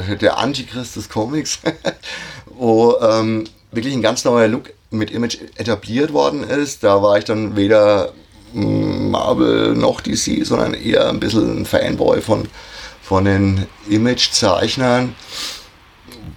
äh, 0.09 0.17
der 0.17 0.39
Antichrist 0.39 0.97
des 0.97 1.09
Comics, 1.09 1.59
wo 2.47 2.97
ähm, 3.01 3.45
wirklich 3.73 3.95
ein 3.95 4.03
ganz 4.03 4.25
neuer 4.25 4.49
Look 4.49 4.73
mit 4.91 5.11
Image 5.11 5.39
etabliert 5.57 6.13
worden 6.13 6.45
ist. 6.45 6.85
Da 6.85 7.03
war 7.03 7.19
ich 7.19 7.25
dann 7.25 7.57
weder 7.57 8.13
mm, 8.53 9.11
Marvel 9.11 9.75
noch 9.75 10.01
DC, 10.01 10.45
sondern 10.47 10.75
eher 10.75 11.09
ein 11.09 11.21
bisschen 11.21 11.63
ein 11.63 11.67
Fanboy 11.67 12.21
von, 12.21 12.49
von 13.03 13.25
den 13.25 13.67
Image-Zeichnern, 13.89 15.15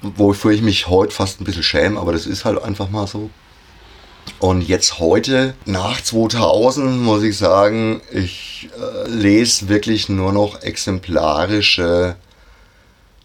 wofür 0.01 0.51
ich 0.51 0.61
mich 0.61 0.87
heute 0.87 1.13
fast 1.13 1.41
ein 1.41 1.45
bisschen 1.45 1.63
schäme, 1.63 1.99
aber 1.99 2.11
das 2.11 2.25
ist 2.25 2.45
halt 2.45 2.61
einfach 2.61 2.89
mal 2.89 3.07
so. 3.07 3.29
Und 4.39 4.61
jetzt 4.61 4.99
heute, 4.99 5.53
nach 5.65 6.01
2000, 6.01 7.01
muss 7.01 7.23
ich 7.23 7.37
sagen, 7.37 8.01
ich 8.11 8.69
äh, 8.77 9.09
lese 9.09 9.69
wirklich 9.69 10.09
nur 10.09 10.31
noch 10.31 10.61
exemplarische 10.61 12.15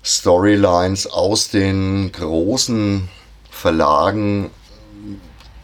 Storylines 0.04 1.06
aus 1.06 1.48
den 1.48 2.12
großen 2.12 3.08
Verlagen 3.50 4.50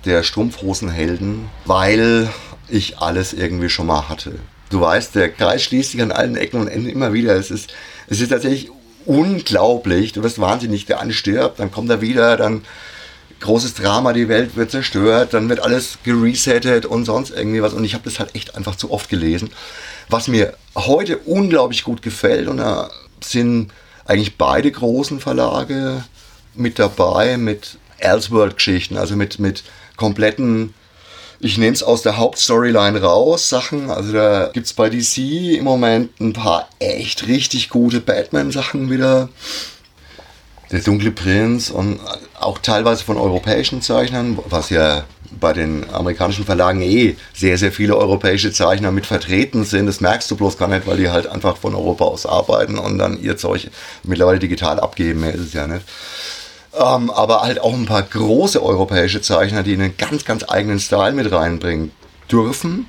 der 0.04 0.22
Strumpfhosenhelden, 0.22 1.48
weil 1.64 2.28
ich 2.68 2.98
alles 2.98 3.32
irgendwie 3.32 3.68
schon 3.68 3.86
mal 3.86 4.08
hatte. 4.08 4.38
Du 4.70 4.80
weißt, 4.80 5.14
der 5.14 5.30
Kreis 5.30 5.62
schließt 5.62 5.92
sich 5.92 6.02
an 6.02 6.12
allen 6.12 6.36
Ecken 6.36 6.60
und 6.60 6.68
Enden 6.68 6.88
immer 6.88 7.12
wieder. 7.12 7.36
Es 7.36 7.50
ist, 7.50 7.72
es 8.08 8.20
ist 8.20 8.30
tatsächlich 8.30 8.70
unglaublich. 9.06 10.12
Du 10.12 10.22
wirst 10.22 10.40
wahnsinnig, 10.40 10.86
der 10.86 11.00
eine 11.00 11.12
stirbt, 11.12 11.58
dann 11.58 11.70
kommt 11.70 11.90
er 11.90 12.00
wieder, 12.00 12.36
dann 12.36 12.62
großes 13.40 13.74
Drama, 13.74 14.12
die 14.12 14.28
Welt 14.28 14.56
wird 14.56 14.70
zerstört, 14.70 15.34
dann 15.34 15.48
wird 15.48 15.60
alles 15.60 15.98
geresettet 16.04 16.86
und 16.86 17.04
sonst 17.04 17.30
irgendwie 17.30 17.62
was. 17.62 17.74
Und 17.74 17.84
ich 17.84 17.94
habe 17.94 18.04
das 18.04 18.18
halt 18.18 18.34
echt 18.34 18.54
einfach 18.56 18.76
zu 18.76 18.90
oft 18.90 19.08
gelesen. 19.08 19.50
Was 20.08 20.28
mir 20.28 20.54
heute 20.74 21.18
unglaublich 21.18 21.84
gut 21.84 22.02
gefällt, 22.02 22.48
und 22.48 22.58
da 22.58 22.90
sind 23.22 23.70
eigentlich 24.04 24.36
beide 24.36 24.70
großen 24.70 25.20
Verlage 25.20 26.04
mit 26.54 26.78
dabei, 26.78 27.36
mit 27.36 27.78
Elseworld-Geschichten, 27.98 28.96
also 28.96 29.16
mit, 29.16 29.38
mit 29.38 29.64
kompletten, 29.96 30.74
ich 31.42 31.58
nehme 31.58 31.74
es 31.74 31.82
aus 31.82 32.02
der 32.02 32.18
Hauptstoryline 32.18 33.02
raus, 33.02 33.48
Sachen. 33.48 33.90
Also 33.90 34.12
da 34.12 34.50
gibt 34.52 34.66
es 34.66 34.72
bei 34.72 34.88
DC 34.88 35.56
im 35.58 35.64
Moment 35.64 36.20
ein 36.20 36.32
paar 36.32 36.68
echt 36.78 37.26
richtig 37.26 37.68
gute 37.68 38.00
Batman-Sachen 38.00 38.90
wieder 38.90 39.28
der 40.70 40.80
dunkle 40.80 41.10
Prinz 41.10 41.68
und 41.68 42.00
auch 42.38 42.58
teilweise 42.58 43.04
von 43.04 43.16
europäischen 43.16 43.82
Zeichnern, 43.82 44.38
was 44.46 44.70
ja 44.70 45.04
bei 45.40 45.52
den 45.52 45.90
amerikanischen 45.90 46.44
Verlagen 46.44 46.80
eh 46.80 47.16
sehr, 47.34 47.58
sehr 47.58 47.72
viele 47.72 47.96
europäische 47.96 48.52
Zeichner 48.52 48.92
mit 48.92 49.06
vertreten 49.06 49.64
sind. 49.64 49.86
Das 49.86 50.00
merkst 50.00 50.30
du 50.30 50.36
bloß 50.36 50.56
gar 50.58 50.68
nicht, 50.68 50.86
weil 50.86 50.98
die 50.98 51.10
halt 51.10 51.26
einfach 51.26 51.56
von 51.56 51.74
Europa 51.74 52.04
aus 52.04 52.24
arbeiten 52.24 52.78
und 52.78 52.98
dann 52.98 53.20
ihr 53.20 53.36
Zeug 53.36 53.68
mittlerweile 54.04 54.38
digital 54.38 54.78
abgeben. 54.78 55.20
Mehr 55.20 55.34
ist 55.34 55.40
es 55.40 55.52
ja 55.54 55.66
nicht. 55.66 55.84
Ähm, 56.74 57.10
aber 57.10 57.42
halt 57.42 57.60
auch 57.60 57.74
ein 57.74 57.86
paar 57.86 58.02
große 58.02 58.62
europäische 58.62 59.20
Zeichner, 59.20 59.62
die 59.62 59.74
einen 59.74 59.96
ganz, 59.96 60.24
ganz 60.24 60.44
eigenen 60.48 60.80
Style 60.80 61.12
mit 61.12 61.30
reinbringen 61.30 61.92
dürfen. 62.30 62.86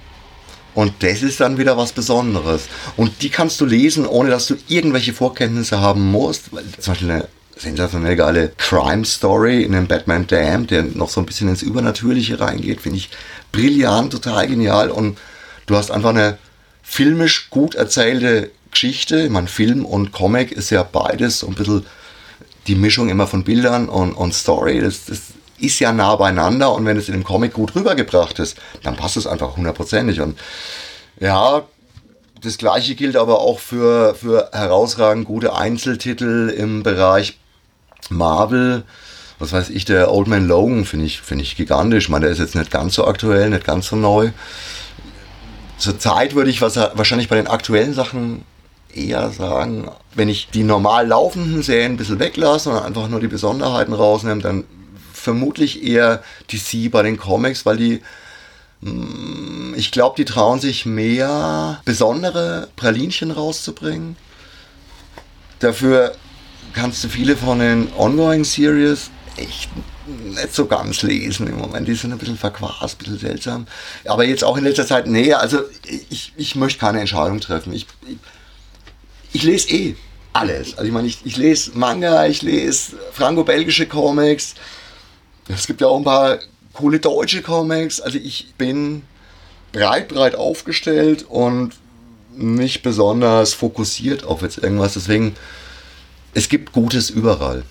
Und 0.74 0.94
das 1.00 1.22
ist 1.22 1.40
dann 1.40 1.58
wieder 1.58 1.78
was 1.78 1.92
Besonderes. 1.92 2.68
Und 2.98 3.22
die 3.22 3.30
kannst 3.30 3.60
du 3.62 3.66
lesen, 3.66 4.08
ohne 4.08 4.30
dass 4.30 4.48
du 4.48 4.56
irgendwelche 4.68 5.14
Vorkenntnisse 5.14 5.80
haben 5.80 6.12
musst. 6.12 6.46
Zum 6.80 6.94
Beispiel 6.94 7.12
eine 7.12 7.28
sensationell 7.56 8.16
geile 8.16 8.52
Crime 8.58 9.06
Story 9.06 9.64
in 9.64 9.74
dem 9.74 9.88
Batman 9.88 10.28
Dam, 10.28 10.66
der 10.66 10.84
noch 10.84 11.10
so 11.10 11.20
ein 11.20 11.26
bisschen 11.26 11.50
ins 11.50 11.62
Übernatürliche 11.62 12.40
reingeht, 12.40 12.82
finde 12.82 12.98
ich 12.98 13.10
brillant, 13.52 14.12
total 14.12 14.48
genial 14.48 14.90
und 14.90 15.18
du 15.68 15.76
hast 15.76 15.92
einfach 15.92 16.10
eine 16.10 16.38
filmisch 16.82 17.50
gut 17.52 17.76
erzählte 17.76 18.50
Geschichte. 18.72 19.22
Ich 19.22 19.30
meine, 19.30 19.48
Film 19.48 19.86
und 19.86 20.12
Comic 20.12 20.52
ist 20.52 20.72
ja 20.72 20.84
beides 20.84 21.40
so 21.40 21.48
ein 21.48 21.54
bisschen 21.54 21.86
die 22.68 22.76
Mischung 22.76 23.10
immer 23.10 23.28
von 23.28 23.44
Bildern 23.44 23.90
und, 23.90 24.14
und 24.14 24.34
Story. 24.34 24.80
Das, 24.82 25.06
das 25.06 25.22
ist 25.60 25.80
ja 25.80 25.94
nah 25.94 26.16
beieinander 26.16 26.74
und 26.74 26.86
wenn 26.86 26.98
es 26.98 27.08
in 27.08 27.14
dem 27.14 27.24
Comic 27.24 27.54
gut 27.54 27.76
rübergebracht 27.76 28.40
ist, 28.40 28.58
dann 28.84 28.96
passt 28.96 29.18
es 29.18 29.28
einfach 29.28 29.56
hundertprozentig. 29.56 30.22
Und 30.22 30.38
ja, 31.20 31.64
das 32.42 32.58
gleiche 32.58 32.96
gilt 32.96 33.16
aber 33.16 33.40
auch 33.40 33.60
für, 33.60 34.16
für 34.16 34.50
herausragend 34.52 35.26
gute 35.26 35.56
Einzeltitel 35.56 36.50
im 36.50 36.84
Bereich 36.84 37.38
Marvel. 38.10 38.84
Was 39.40 39.54
weiß 39.54 39.70
ich, 39.70 39.86
der 39.86 40.12
Old 40.12 40.28
Man 40.28 40.48
Logan 40.48 40.86
finde 40.86 41.06
ich, 41.06 41.22
finde 41.22 41.44
ich 41.44 41.56
gigantisch. 41.56 42.06
Ich 42.06 42.10
meine, 42.10 42.26
der 42.26 42.34
ist 42.34 42.40
jetzt 42.40 42.56
nicht 42.56 42.72
ganz 42.72 42.96
so 42.96 43.06
aktuell, 43.06 43.50
nicht 43.50 43.66
ganz 43.66 43.88
so 43.88 43.96
neu. 43.96 44.32
Zurzeit 45.78 46.36
würde 46.36 46.50
ich 46.50 46.62
was, 46.62 46.76
wahrscheinlich 46.76 47.30
bei 47.30 47.36
den 47.36 47.48
aktuellen 47.48 47.94
Sachen 47.94 48.44
eher 48.96 49.32
sagen, 49.32 49.90
wenn 50.16 50.30
ich 50.30 50.50
die 50.50 50.64
normal 50.64 51.08
laufenden 51.08 51.64
Serien 51.64 51.94
ein 51.94 51.98
bisschen 51.98 52.20
weglasse 52.20 52.70
und 52.70 52.78
einfach 52.78 53.08
nur 53.08 53.20
die 53.20 53.28
Besonderheiten 53.28 53.94
rausnehme, 53.94 54.42
dann 54.42 54.64
vermutlich 55.14 55.84
eher 55.84 56.24
DC 56.52 56.92
bei 56.92 57.04
den 57.04 57.18
Comics, 57.18 57.66
weil 57.66 57.78
die 57.78 58.02
mm, 58.82 59.74
ich 59.76 59.92
glaube, 59.92 60.16
die 60.18 60.26
trauen 60.26 60.60
sich 60.60 60.86
mehr 60.86 61.82
besondere 61.86 62.68
Pralinchen 62.76 63.32
rauszubringen. 63.32 64.16
Dafür 65.60 66.14
kannst 66.74 67.04
du 67.04 67.10
viele 67.10 67.38
von 67.38 67.60
den 67.60 67.88
Ongoing 67.96 68.44
Series 68.44 69.10
echt 69.38 69.70
nicht 70.06 70.54
so 70.54 70.66
ganz 70.66 71.02
lesen 71.02 71.48
im 71.48 71.58
Moment. 71.58 71.88
Die 71.88 71.94
sind 71.94 72.12
ein 72.12 72.18
bisschen 72.18 72.38
verquast, 72.38 72.96
ein 72.96 72.98
bisschen 72.98 73.20
seltsam. 73.20 73.68
Aber 74.06 74.26
jetzt 74.26 74.44
auch 74.44 74.58
in 74.58 74.64
letzter 74.64 74.86
Zeit, 74.86 75.08
nee, 75.08 75.34
also 75.34 75.60
ich, 76.10 76.34
ich 76.36 76.56
möchte 76.56 76.80
keine 76.80 77.00
Entscheidung 77.00 77.40
treffen. 77.40 77.74
Ich, 77.74 77.88
ich, 78.08 78.18
ich 79.34 79.44
lese 79.44 79.70
eh 79.70 79.96
alles. 80.32 80.78
Also 80.78 80.86
ich 80.86 80.92
meine, 80.92 81.08
ich, 81.08 81.20
ich 81.26 81.38
lese 81.38 81.72
Manga, 81.78 82.26
ich 82.26 82.42
lese 82.42 82.98
franco-belgische 83.12 83.88
Comics. 83.88 84.56
Es 85.48 85.68
gibt 85.68 85.82
ja 85.82 85.88
auch 85.88 85.98
ein 85.98 86.04
paar 86.04 86.40
coole 86.74 87.00
deutsche 87.00 87.42
Comics. 87.42 88.00
Also 88.00 88.18
ich 88.18 88.54
bin 88.58 89.04
breit, 89.72 90.08
breit 90.08 90.36
aufgestellt 90.36 91.26
und 91.28 91.74
nicht 92.36 92.82
besonders 92.82 93.54
fokussiert 93.54 94.24
auf 94.24 94.42
jetzt 94.42 94.58
irgendwas. 94.58 94.94
Deswegen, 94.94 95.36
es 96.34 96.50
gibt 96.50 96.72
Gutes 96.72 97.10
überall. 97.10 97.64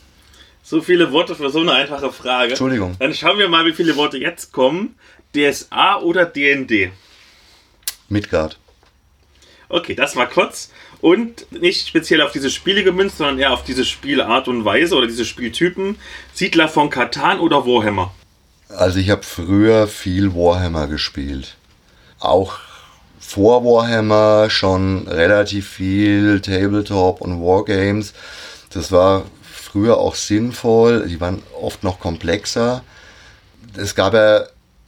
So 0.62 0.81
viele 0.81 1.11
Worte 1.11 1.35
für 1.35 1.51
so 1.51 1.61
eine 1.61 1.72
einfache 1.72 2.12
Frage. 2.12 2.51
Entschuldigung. 2.51 2.94
Dann 2.98 3.12
schauen 3.14 3.38
wir 3.38 3.48
mal, 3.48 3.66
wie 3.66 3.72
viele 3.72 3.96
Worte 3.96 4.18
jetzt 4.18 4.53
kommen. 4.53 4.96
DSA 5.35 5.98
oder 6.01 6.27
DND? 6.27 6.92
Midgard. 8.09 8.59
Okay, 9.68 9.94
das 9.94 10.14
war 10.14 10.29
kurz 10.29 10.70
und 11.03 11.51
nicht 11.51 11.88
speziell 11.88 12.23
auf 12.23 12.33
diese 12.33 12.49
Spiele 12.49 12.85
gemünzt, 12.85 13.19
sondern 13.19 13.38
eher 13.38 13.53
auf 13.53 13.65
diese 13.65 13.85
Spielart 13.85 14.49
und 14.49 14.65
Weise 14.65 14.95
oder 14.95 15.09
diese 15.09 15.27
Spieltypen. 15.27 15.97
Siedler 16.33 16.69
von 16.69 16.88
Katan 16.88 17.41
oder 17.41 17.67
Warhammer? 17.67 18.15
Also 18.69 19.01
ich 19.01 19.11
habe 19.11 19.25
früher 19.25 19.88
viel 19.88 20.35
Warhammer 20.35 20.87
gespielt. 20.87 21.57
Auch 22.21 22.61
vor 23.19 23.65
Warhammer 23.65 24.49
schon 24.49 25.09
relativ 25.09 25.69
viel 25.69 26.41
Tabletop 26.41 27.21
und 27.21 27.41
Wargames. 27.41 28.15
Das 28.73 28.93
war 28.93 29.25
früher 29.43 29.99
auch 29.99 30.15
sinnvoll. 30.15 31.09
Die 31.09 31.21
waren 31.21 31.43
oft 31.61 31.83
noch 31.83 31.99
komplexer. 31.99 32.85
Es 33.77 33.97
gab 33.97 34.15
ja 34.15 34.45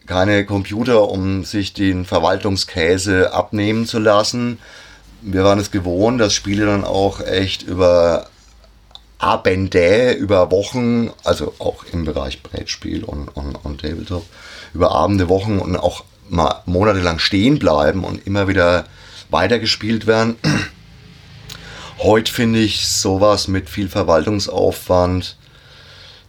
keine 0.07 0.47
Computer, 0.47 1.09
um 1.09 1.43
sich 1.45 1.73
den 1.73 2.05
Verwaltungskäse 2.05 3.33
abnehmen 3.33 3.87
zu 3.87 3.99
lassen. 3.99 4.59
Wir 5.27 5.43
waren 5.43 5.59
es 5.59 5.71
gewohnt, 5.71 6.21
dass 6.21 6.35
Spiele 6.35 6.67
dann 6.67 6.85
auch 6.85 7.21
echt 7.21 7.63
über 7.63 8.27
Abende, 9.19 10.13
über 10.13 10.51
Wochen, 10.51 11.11
also 11.25 11.55
auch 11.59 11.85
im 11.91 12.05
Bereich 12.05 12.43
Brettspiel 12.43 13.05
und, 13.05 13.29
und, 13.29 13.55
und 13.55 13.81
Tabletop, 13.81 14.27
über 14.75 14.91
Abende, 14.91 15.31
Wochen 15.31 15.61
und 15.61 15.77
auch 15.77 16.05
mal 16.29 16.63
monatelang 16.67 17.19
stehen 17.19 17.59
bleiben 17.59 18.05
und 18.05 18.27
immer 18.27 18.49
wieder 18.49 18.85
weitergespielt 19.31 20.07
werden. 20.07 20.37
Heute 22.01 22.31
finde 22.31 22.59
ich 22.59 22.87
sowas 22.87 23.49
mit 23.49 23.71
viel 23.71 23.89
Verwaltungsaufwand. 23.89 25.39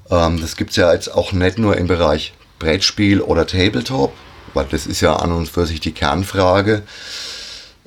Ähm, 0.10 0.40
das 0.40 0.56
gibt 0.56 0.70
es 0.70 0.78
ja 0.78 0.94
jetzt 0.94 1.14
auch 1.14 1.34
nicht 1.34 1.58
nur 1.58 1.76
im 1.76 1.88
Bereich 1.88 2.34
Brettspiel 2.60 3.20
oder 3.20 3.46
Tabletop, 3.46 4.14
weil 4.54 4.68
das 4.72 4.88
ist 4.88 5.02
ja 5.02 5.18
an 5.18 5.34
und 5.34 5.50
für 5.50 5.66
sich 5.66 5.82
die 5.82 5.92
Kernfrage, 5.92 6.84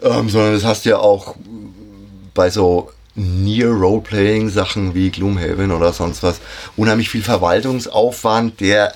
ähm, 0.02 0.28
sondern 0.28 0.54
das 0.54 0.64
hast 0.64 0.84
du 0.84 0.90
ja 0.90 0.98
auch 0.98 1.34
bei 2.34 2.50
so 2.50 2.90
Near 3.14 3.70
Roleplaying 3.70 4.48
Sachen 4.48 4.94
wie 4.94 5.10
Gloomhaven 5.10 5.72
oder 5.72 5.92
sonst 5.92 6.22
was 6.22 6.40
unheimlich 6.76 7.10
viel 7.10 7.22
Verwaltungsaufwand, 7.22 8.60
der 8.60 8.94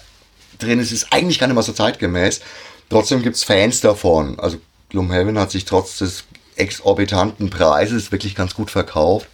drin 0.60 0.78
ist, 0.78 0.92
ist 0.92 1.08
eigentlich 1.10 1.40
gar 1.40 1.48
nicht 1.48 1.56
mal 1.56 1.62
so 1.62 1.72
zeitgemäß. 1.72 2.40
Trotzdem 2.88 3.22
gibt 3.22 3.36
es 3.36 3.42
Fans 3.42 3.80
davon. 3.80 4.38
Also 4.38 4.58
Gloomhaven 4.90 5.38
hat 5.38 5.50
sich 5.50 5.64
trotz 5.64 5.98
des 5.98 6.24
exorbitanten 6.56 7.50
Preises 7.50 8.12
wirklich 8.12 8.34
ganz 8.34 8.54
gut 8.54 8.70
verkauft. 8.70 9.26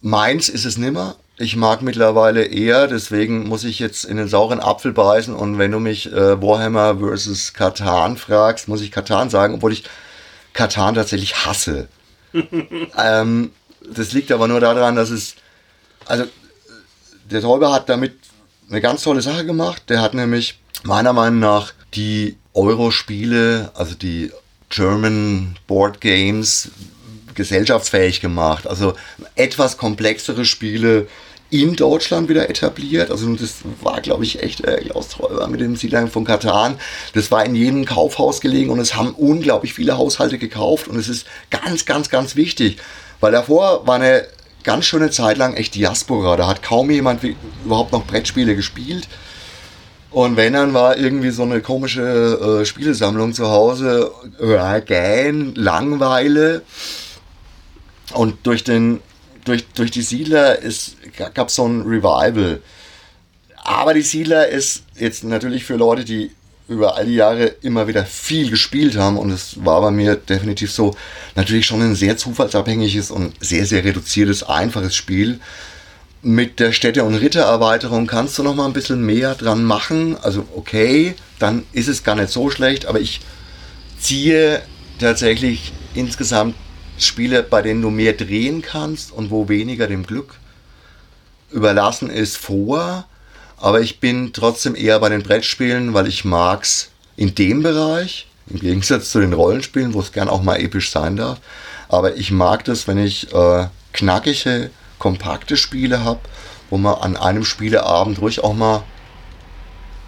Meins 0.00 0.48
ist 0.48 0.64
es 0.64 0.78
nimmer. 0.78 1.16
Ich 1.36 1.56
mag 1.56 1.82
mittlerweile 1.82 2.44
eher, 2.44 2.86
deswegen 2.86 3.48
muss 3.48 3.64
ich 3.64 3.78
jetzt 3.78 4.04
in 4.04 4.16
den 4.16 4.28
sauren 4.28 4.60
Apfel 4.60 4.92
beißen 4.92 5.34
und 5.34 5.58
wenn 5.58 5.70
du 5.70 5.78
mich 5.78 6.12
äh, 6.12 6.42
Warhammer 6.42 6.98
vs. 6.98 7.54
Katan 7.54 8.16
fragst, 8.16 8.68
muss 8.68 8.82
ich 8.82 8.90
Katan 8.90 9.30
sagen, 9.30 9.54
obwohl 9.54 9.72
ich 9.72 9.84
Katan 10.52 10.94
tatsächlich 10.94 11.46
hasse. 11.46 11.88
ähm, 12.98 13.52
das 13.94 14.12
liegt 14.12 14.30
aber 14.32 14.48
nur 14.48 14.60
daran, 14.60 14.96
dass 14.96 15.10
es, 15.10 15.34
also 16.06 16.24
der 17.30 17.40
Täuber 17.40 17.72
hat 17.72 17.88
damit 17.88 18.14
eine 18.68 18.80
ganz 18.80 19.02
tolle 19.02 19.22
Sache 19.22 19.44
gemacht. 19.44 19.82
Der 19.88 20.00
hat 20.00 20.14
nämlich 20.14 20.60
meiner 20.82 21.12
Meinung 21.12 21.40
nach 21.40 21.72
die 21.94 22.36
Euro-Spiele, 22.54 23.70
also 23.74 23.94
die 23.94 24.32
German 24.68 25.56
Board 25.66 26.00
Games 26.00 26.70
gesellschaftsfähig 27.34 28.20
gemacht. 28.20 28.66
Also 28.66 28.94
etwas 29.34 29.76
komplexere 29.76 30.44
Spiele 30.44 31.08
in 31.50 31.74
Deutschland 31.74 32.28
wieder 32.28 32.48
etabliert. 32.48 33.10
Also 33.10 33.34
das 33.34 33.56
war, 33.82 34.00
glaube 34.00 34.24
ich, 34.24 34.42
echt 34.42 34.64
äh, 34.64 34.78
Klaus 34.84 35.16
mit 35.48 35.60
dem 35.60 35.76
Siedlern 35.76 36.08
von 36.08 36.24
Katan. 36.24 36.76
Das 37.14 37.30
war 37.30 37.44
in 37.44 37.54
jedem 37.54 37.84
Kaufhaus 37.84 38.40
gelegen 38.40 38.70
und 38.70 38.78
es 38.78 38.94
haben 38.94 39.12
unglaublich 39.14 39.74
viele 39.74 39.98
Haushalte 39.98 40.38
gekauft 40.38 40.88
und 40.88 40.96
es 40.96 41.08
ist 41.08 41.26
ganz, 41.50 41.84
ganz, 41.84 42.08
ganz 42.08 42.36
wichtig, 42.36 42.78
weil 43.18 43.32
davor 43.32 43.86
war 43.86 43.96
eine 43.96 44.26
ganz 44.62 44.84
schöne 44.84 45.10
Zeit 45.10 45.38
lang 45.38 45.54
echt 45.54 45.74
Diaspora. 45.74 46.36
Da 46.36 46.46
hat 46.46 46.62
kaum 46.62 46.90
jemand 46.90 47.22
überhaupt 47.64 47.92
noch 47.92 48.06
Brettspiele 48.06 48.54
gespielt. 48.54 49.08
Und 50.10 50.36
wenn 50.36 50.54
dann 50.54 50.74
war 50.74 50.96
irgendwie 50.96 51.30
so 51.30 51.44
eine 51.44 51.60
komische 51.60 52.02
äh, 52.02 52.64
Spielesammlung 52.64 53.32
zu 53.32 53.48
Hause, 53.48 54.10
äh, 54.40 54.80
gähn, 54.80 55.54
Langweile. 55.54 56.62
Und 58.12 58.38
durch, 58.42 58.64
den, 58.64 59.00
durch, 59.44 59.66
durch 59.74 59.90
die 59.90 60.02
Siedler 60.02 60.58
gab 61.34 61.48
es 61.48 61.54
so 61.54 61.66
ein 61.66 61.82
Revival. 61.82 62.60
Aber 63.56 63.94
die 63.94 64.02
Siedler 64.02 64.48
ist 64.48 64.84
jetzt 64.96 65.24
natürlich 65.24 65.64
für 65.64 65.76
Leute, 65.76 66.04
die 66.04 66.30
über 66.68 66.96
all 66.96 67.06
die 67.06 67.14
Jahre 67.14 67.46
immer 67.62 67.88
wieder 67.88 68.06
viel 68.06 68.48
gespielt 68.48 68.96
haben 68.96 69.18
und 69.18 69.30
es 69.30 69.64
war 69.64 69.80
bei 69.80 69.90
mir 69.90 70.14
definitiv 70.14 70.70
so, 70.70 70.94
natürlich 71.34 71.66
schon 71.66 71.82
ein 71.82 71.96
sehr 71.96 72.16
zufallsabhängiges 72.16 73.10
und 73.10 73.34
sehr, 73.40 73.66
sehr 73.66 73.84
reduziertes, 73.84 74.44
einfaches 74.44 74.94
Spiel 74.94 75.40
mit 76.22 76.60
der 76.60 76.72
Städte- 76.72 77.04
und 77.04 77.14
Rittererweiterung 77.14 78.06
kannst 78.06 78.38
du 78.38 78.42
noch 78.42 78.54
mal 78.54 78.66
ein 78.66 78.72
bisschen 78.72 79.04
mehr 79.04 79.34
dran 79.34 79.64
machen. 79.64 80.16
Also 80.20 80.46
okay, 80.54 81.14
dann 81.38 81.64
ist 81.72 81.88
es 81.88 82.04
gar 82.04 82.14
nicht 82.14 82.30
so 82.30 82.50
schlecht, 82.50 82.86
aber 82.86 83.00
ich 83.00 83.20
ziehe 83.98 84.62
tatsächlich 84.98 85.72
insgesamt 85.94 86.54
Spiele, 87.04 87.42
bei 87.42 87.62
denen 87.62 87.82
du 87.82 87.90
mehr 87.90 88.12
drehen 88.12 88.62
kannst 88.62 89.12
und 89.12 89.30
wo 89.30 89.48
weniger 89.48 89.86
dem 89.86 90.06
Glück 90.06 90.34
überlassen 91.50 92.10
ist, 92.10 92.36
vor. 92.36 93.06
Aber 93.56 93.80
ich 93.80 94.00
bin 94.00 94.32
trotzdem 94.32 94.74
eher 94.74 94.98
bei 95.00 95.08
den 95.08 95.22
Brettspielen, 95.22 95.94
weil 95.94 96.06
ich 96.06 96.24
mag's 96.24 96.90
in 97.16 97.34
dem 97.34 97.62
Bereich, 97.62 98.26
im 98.48 98.60
Gegensatz 98.60 99.10
zu 99.10 99.20
den 99.20 99.32
Rollenspielen, 99.32 99.94
wo 99.94 100.00
es 100.00 100.12
gern 100.12 100.28
auch 100.28 100.42
mal 100.42 100.60
episch 100.60 100.90
sein 100.90 101.16
darf. 101.16 101.38
Aber 101.88 102.16
ich 102.16 102.30
mag 102.30 102.64
das, 102.64 102.88
wenn 102.88 102.98
ich 102.98 103.32
äh, 103.34 103.66
knackige 103.92 104.70
kompakte 104.98 105.56
Spiele 105.56 106.04
habe, 106.04 106.20
wo 106.70 106.78
man 106.78 106.94
an 106.94 107.16
einem 107.16 107.44
Spieleabend 107.44 108.20
ruhig 108.20 108.42
auch 108.42 108.54
mal 108.54 108.82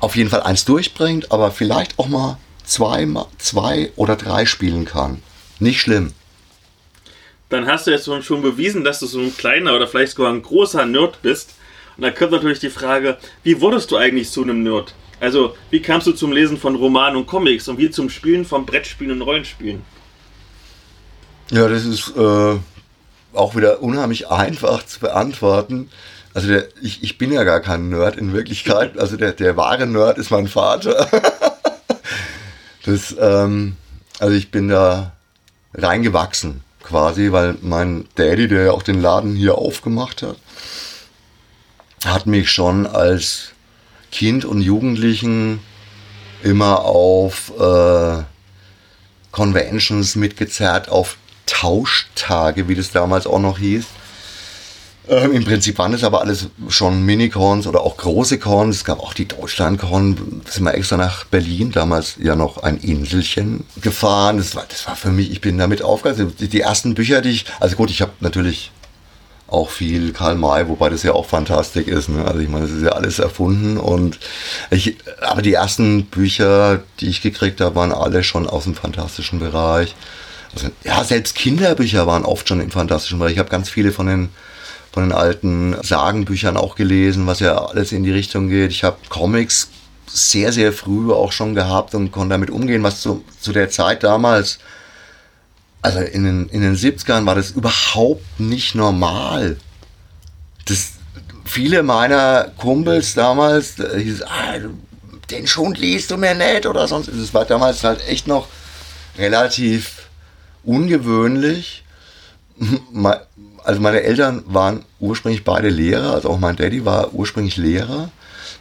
auf 0.01 0.17
jeden 0.17 0.31
Fall 0.31 0.43
eins 0.43 0.65
durchbringt, 0.65 1.31
aber 1.33 1.51
vielleicht 1.51 1.99
auch 1.99 2.09
mal 2.09 2.39
zwei, 2.65 3.07
zwei 3.39 3.91
oder 3.97 4.17
drei 4.17 4.47
spielen 4.47 4.85
kann. 4.85 5.23
Nicht 5.59 5.81
schlimm. 5.81 6.13
Dann 7.53 7.67
hast 7.67 7.87
du 7.87 7.91
jetzt 7.91 8.07
schon 8.25 8.41
bewiesen, 8.41 8.83
dass 8.83 9.01
du 9.01 9.07
so 9.07 9.21
ein 9.21 9.37
kleiner 9.37 9.77
oder 9.77 9.87
vielleicht 9.87 10.17
sogar 10.17 10.33
ein 10.33 10.41
großer 10.41 10.87
Nerd 10.87 11.21
bist. 11.21 11.51
Und 11.99 12.03
da 12.03 12.11
kommt 12.11 12.33
natürlich 12.33 12.61
die 12.61 12.71
Frage, 12.71 13.19
wie 13.43 13.61
wurdest 13.61 13.91
du 13.91 13.99
eigentlich 13.99 14.31
zu 14.31 14.43
einem 14.43 14.63
Nerd? 14.63 14.95
Also, 15.21 15.55
wie 15.69 15.83
kamst 15.83 16.07
du 16.07 16.13
zum 16.13 16.33
Lesen 16.33 16.57
von 16.57 16.75
Romanen 16.75 17.19
und 17.19 17.27
Comics 17.27 17.69
und 17.69 17.77
wie 17.77 17.91
zum 17.91 18.09
Spielen 18.09 18.47
von 18.47 18.65
Brettspielen 18.65 19.13
und 19.13 19.21
Rollenspielen? 19.21 19.83
Ja, 21.51 21.69
das 21.69 21.85
ist 21.85 22.17
äh, 22.17 22.57
auch 23.35 23.55
wieder 23.55 23.83
unheimlich 23.83 24.31
einfach 24.31 24.87
zu 24.87 25.01
beantworten, 25.01 25.91
Also 26.33 26.49
der, 26.49 26.69
ich, 26.81 27.03
ich 27.03 27.19
bin 27.19 27.33
ja 27.33 27.45
gar 27.45 27.61
kein 27.61 27.91
Nerd 27.91 28.17
in 28.17 28.33
Wirklichkeit. 28.33 28.97
Also 28.99 29.19
der, 29.19 29.33
der 29.33 29.59
wahre 29.59 29.87
Nerd 29.87 30.17
ist 30.17 30.31
mein 30.31 30.49
Vater. 30.49 31.07
das, 32.87 33.15
ähm, 33.21 33.77
also 34.21 34.35
ich 34.35 34.51
bin 34.51 34.69
da 34.69 35.13
reingewachsen 35.75 36.63
quasi, 36.93 37.33
weil 37.33 37.57
mein 37.63 38.07
Daddy, 38.17 38.49
der 38.49 38.67
ja 38.67 38.73
auch 38.73 38.83
den 38.83 39.01
Laden 39.01 39.35
hier 39.35 39.57
aufgemacht 39.57 40.21
hat, 40.21 40.37
hat 42.05 42.27
mich 42.27 42.51
schon 42.51 42.87
als 42.87 43.53
Kind 44.11 44.45
und 44.45 44.61
Jugendlichen 44.61 45.61
immer 46.43 46.85
auf 46.85 47.51
äh, 47.59 48.23
Conventions 49.31 50.17
mitgezerrt, 50.17 50.91
auf 50.91 51.17
Tauschtage, 51.47 52.69
wie 52.69 52.75
das 52.75 52.91
damals 52.91 53.27
auch 53.27 53.41
noch 53.41 53.59
hieß. 53.59 53.87
Ähm, 55.09 55.33
Im 55.33 55.45
Prinzip 55.45 55.79
waren 55.79 55.95
es 55.95 56.05
aber 56.05 56.21
alles 56.21 56.47
schon 56.69 57.05
Minicorns 57.05 57.67
oder 57.67 57.81
auch 57.81 57.97
große 57.97 58.39
Corns. 58.39 58.77
Es 58.77 58.85
gab 58.85 59.01
auch 59.01 59.15
die 59.15 59.27
Deutschlandkorn. 59.27 60.43
Da 60.45 60.53
sind 60.53 60.65
wir 60.65 60.75
extra 60.75 60.97
nach 60.97 61.25
Berlin, 61.25 61.73
damals 61.73 62.17
ja 62.23 62.37
noch 62.37 62.59
ein 62.63 62.79
Inselchen 62.79 63.65
gefahren. 63.81 64.37
Das 64.37 64.55
war, 64.55 64.65
das 64.69 64.87
war 64.87 64.95
für 64.95 65.11
mich, 65.11 65.33
ich 65.33 65.41
bin 65.41 65.59
damit 65.59 65.83
aufgehört. 65.83 66.41
Die, 66.41 66.49
die 66.49 66.61
ersten 66.61 66.95
Bücher, 66.95 67.21
die 67.21 67.31
ich, 67.31 67.47
also 67.59 67.75
gut, 67.77 67.91
ich 67.91 68.01
habe 68.01 68.13
natürlich 68.21 68.71
auch 69.49 69.71
viel 69.71 70.13
Karl 70.13 70.37
May, 70.37 70.69
wobei 70.69 70.89
das 70.89 71.03
ja 71.03 71.13
auch 71.13 71.27
Fantastik 71.27 71.89
ist. 71.89 72.09
Ne? 72.09 72.25
Also 72.25 72.41
ich 72.41 72.49
meine, 72.49 72.67
das 72.67 72.75
ist 72.75 72.83
ja 72.83 72.93
alles 72.93 73.19
erfunden 73.19 73.77
und 73.77 74.19
ich, 74.71 74.97
aber 75.21 75.43
die 75.43 75.53
ersten 75.53 76.07
Bücher, 76.07 76.83
die 77.01 77.09
ich 77.09 77.21
gekriegt 77.21 77.61
habe, 77.61 77.75
waren 77.75 77.93
alle 77.93 78.25
schon 78.25 78.49
aus 78.49 78.65
dem 78.65 78.75
fantastischen 78.75 79.41
Bereich. 79.41 79.95
Also, 80.55 80.69
ja, 80.85 81.03
selbst 81.05 81.35
Kinderbücher 81.35 82.07
waren 82.07 82.25
oft 82.25 82.49
schon 82.49 82.61
im 82.61 82.71
fantastischen 82.71 83.19
Bereich. 83.19 83.35
Ich 83.35 83.39
habe 83.39 83.51
ganz 83.51 83.69
viele 83.69 83.93
von 83.93 84.07
den 84.07 84.29
von 84.93 85.05
den 85.05 85.13
alten 85.13 85.77
Sagenbüchern 85.83 86.57
auch 86.57 86.77
gelesen, 86.77 87.27
was 87.27 87.41
ja 87.41 87.57
alles 87.57 87.93
in 87.93 88.05
die 88.05 88.13
Richtung 88.13 88.49
geht. 88.49 88.71
Ich 88.71 88.85
habe 88.85 88.99
Comics 89.09 89.69
sehr, 90.07 90.53
sehr 90.53 90.73
früh 90.73 91.11
auch 91.13 91.33
schon 91.33 91.55
gehabt 91.55 91.95
und 91.95 92.13
konnte 92.13 92.35
damit 92.35 92.51
umgehen, 92.51 92.83
was 92.83 93.01
zu, 93.01 93.25
zu 93.41 93.53
der 93.53 93.71
Zeit 93.71 94.05
damals, 94.05 94.59
also 95.81 96.01
in 96.01 96.25
den, 96.25 96.49
in 96.51 96.61
den 96.61 96.77
70ern 96.77 97.25
war 97.25 97.35
das 97.35 97.53
überhaupt 97.53 98.39
nicht 98.39 98.75
normal. 98.75 99.57
Das, 100.67 100.93
viele 101.45 101.83
meiner 101.83 102.53
Kumpels 102.59 103.15
damals, 103.15 103.77
hieß, 103.77 104.23
ah, 104.23 104.59
den 105.31 105.47
Schund 105.47 105.79
liest 105.79 106.11
du 106.11 106.19
mir 106.19 106.35
nicht 106.35 106.67
oder 106.67 106.87
sonst. 106.87 107.09
Das 107.09 107.33
war 107.33 107.47
damals 107.47 107.83
halt 107.83 108.07
echt 108.07 108.27
noch 108.27 108.49
relativ 109.17 110.09
ungewöhnlich 110.63 111.85
also 113.65 113.81
meine 113.81 114.03
Eltern 114.03 114.43
waren 114.47 114.85
ursprünglich 115.01 115.45
beide 115.45 115.69
Lehrer, 115.69 116.13
also 116.13 116.31
auch 116.31 116.39
mein 116.39 116.57
Daddy 116.57 116.85
war 116.85 117.13
ursprünglich 117.15 117.57
Lehrer. 117.57 118.11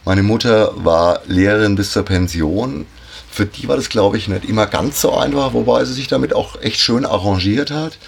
Meine 0.04 0.22
Mutter 0.22 0.72
war 0.76 1.20
Lehrerin 1.26 1.76
bis 1.76 1.92
zur 1.92 2.04
Pension. 2.04 2.86
Für 3.30 3.46
die 3.46 3.68
war 3.68 3.76
das, 3.76 3.88
glaube 3.88 4.18
ich, 4.18 4.28
nicht 4.28 4.44
immer 4.44 4.66
ganz 4.66 5.00
so 5.00 5.16
einfach, 5.16 5.54
wobei 5.54 5.84
sie 5.84 5.94
sich 5.94 6.08
damit 6.08 6.34
auch 6.34 6.60
echt 6.60 6.80
schön 6.80 7.06
arrangiert 7.06 7.70
hat. 7.70 7.98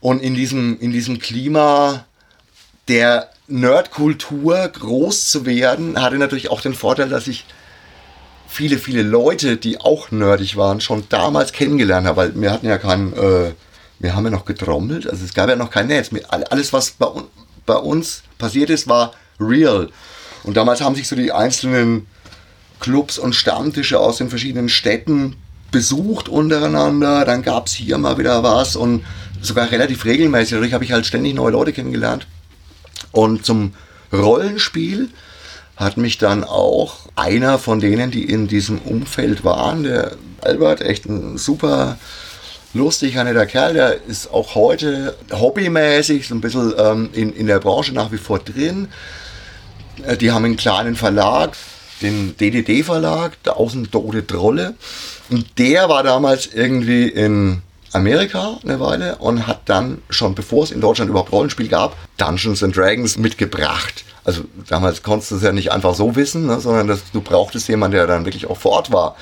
Und 0.00 0.22
in 0.22 0.34
diesem, 0.34 0.78
in 0.78 0.92
diesem 0.92 1.18
Klima 1.18 2.04
der 2.88 3.30
Nerdkultur 3.48 4.68
groß 4.68 5.28
zu 5.28 5.46
werden, 5.46 6.00
hatte 6.00 6.16
natürlich 6.16 6.50
auch 6.50 6.60
den 6.60 6.74
Vorteil, 6.74 7.08
dass 7.08 7.26
ich 7.26 7.44
viele, 8.48 8.78
viele 8.78 9.02
Leute, 9.02 9.56
die 9.56 9.80
auch 9.80 10.10
nerdig 10.10 10.56
waren, 10.56 10.80
schon 10.80 11.04
damals 11.08 11.52
kennengelernt 11.52 12.06
habe, 12.06 12.16
weil 12.16 12.40
wir 12.40 12.52
hatten 12.52 12.66
ja 12.66 12.78
keinen 12.78 13.12
äh, 13.14 13.52
wir 13.98 14.14
haben 14.14 14.24
ja 14.24 14.30
noch 14.30 14.44
getrommelt, 14.44 15.08
also 15.08 15.24
es 15.24 15.34
gab 15.34 15.48
ja 15.48 15.56
noch 15.56 15.70
kein 15.70 15.86
Netz. 15.86 16.10
Alles, 16.28 16.72
was 16.72 16.92
bei, 16.92 17.08
bei 17.64 17.76
uns 17.76 18.22
passiert 18.38 18.70
ist, 18.70 18.88
war 18.88 19.12
real. 19.40 19.90
Und 20.44 20.56
damals 20.56 20.80
haben 20.80 20.94
sich 20.94 21.08
so 21.08 21.16
die 21.16 21.32
einzelnen 21.32 22.06
Clubs 22.80 23.18
und 23.18 23.34
Stammtische 23.34 23.98
aus 23.98 24.18
den 24.18 24.28
verschiedenen 24.28 24.68
Städten 24.68 25.36
besucht 25.70 26.28
untereinander. 26.28 27.24
Dann 27.24 27.42
gab 27.42 27.66
es 27.66 27.74
hier 27.74 27.98
mal 27.98 28.18
wieder 28.18 28.42
was 28.42 28.76
und 28.76 29.04
sogar 29.40 29.70
relativ 29.70 30.04
regelmäßig. 30.04 30.52
Dadurch 30.52 30.72
habe 30.72 30.84
ich 30.84 30.92
halt 30.92 31.06
ständig 31.06 31.34
neue 31.34 31.52
Leute 31.52 31.72
kennengelernt. 31.72 32.26
Und 33.12 33.44
zum 33.44 33.74
Rollenspiel 34.12 35.08
hat 35.76 35.96
mich 35.96 36.18
dann 36.18 36.44
auch 36.44 37.08
einer 37.16 37.58
von 37.58 37.80
denen, 37.80 38.10
die 38.10 38.24
in 38.24 38.46
diesem 38.46 38.78
Umfeld 38.78 39.44
waren, 39.44 39.82
der 39.82 40.12
Albert, 40.40 40.80
echt 40.80 41.06
ein 41.06 41.38
super 41.38 41.98
lustig, 42.76 43.14
netter 43.14 43.46
Kerl, 43.46 43.74
der 43.74 44.04
ist 44.06 44.32
auch 44.32 44.54
heute 44.54 45.16
hobbymäßig 45.32 46.28
so 46.28 46.34
ein 46.34 46.40
bisschen 46.40 46.74
ähm, 46.78 47.10
in, 47.12 47.32
in 47.34 47.46
der 47.46 47.60
Branche 47.60 47.92
nach 47.92 48.12
wie 48.12 48.18
vor 48.18 48.38
drin. 48.38 48.88
Äh, 50.04 50.16
die 50.16 50.30
haben 50.30 50.44
einen 50.44 50.56
kleinen 50.56 50.96
Verlag, 50.96 51.56
den 52.02 52.36
DDD-Verlag, 52.36 53.42
der 53.44 53.56
Außen 53.56 53.88
Trolle. 53.90 54.74
Und 55.30 55.58
der 55.58 55.88
war 55.88 56.02
damals 56.02 56.46
irgendwie 56.46 57.08
in 57.08 57.62
Amerika 57.92 58.58
eine 58.62 58.78
Weile 58.78 59.16
und 59.16 59.46
hat 59.46 59.62
dann 59.66 60.02
schon, 60.10 60.34
bevor 60.34 60.64
es 60.64 60.70
in 60.70 60.80
Deutschland 60.80 61.08
überhaupt 61.08 61.32
Rollenspiel 61.32 61.68
gab, 61.68 61.96
Dungeons 62.18 62.62
and 62.62 62.76
Dragons 62.76 63.16
mitgebracht. 63.16 64.04
Also 64.24 64.42
damals 64.68 65.02
konntest 65.02 65.30
du 65.30 65.36
es 65.36 65.42
ja 65.42 65.52
nicht 65.52 65.72
einfach 65.72 65.94
so 65.94 66.16
wissen, 66.16 66.46
ne, 66.46 66.60
sondern 66.60 66.88
das, 66.88 67.00
du 67.12 67.20
brauchtest 67.20 67.68
jemanden, 67.68 67.96
der 67.96 68.06
dann 68.06 68.24
wirklich 68.24 68.46
auch 68.46 68.58
vor 68.58 68.72
Ort 68.72 68.92
war. 68.92 69.16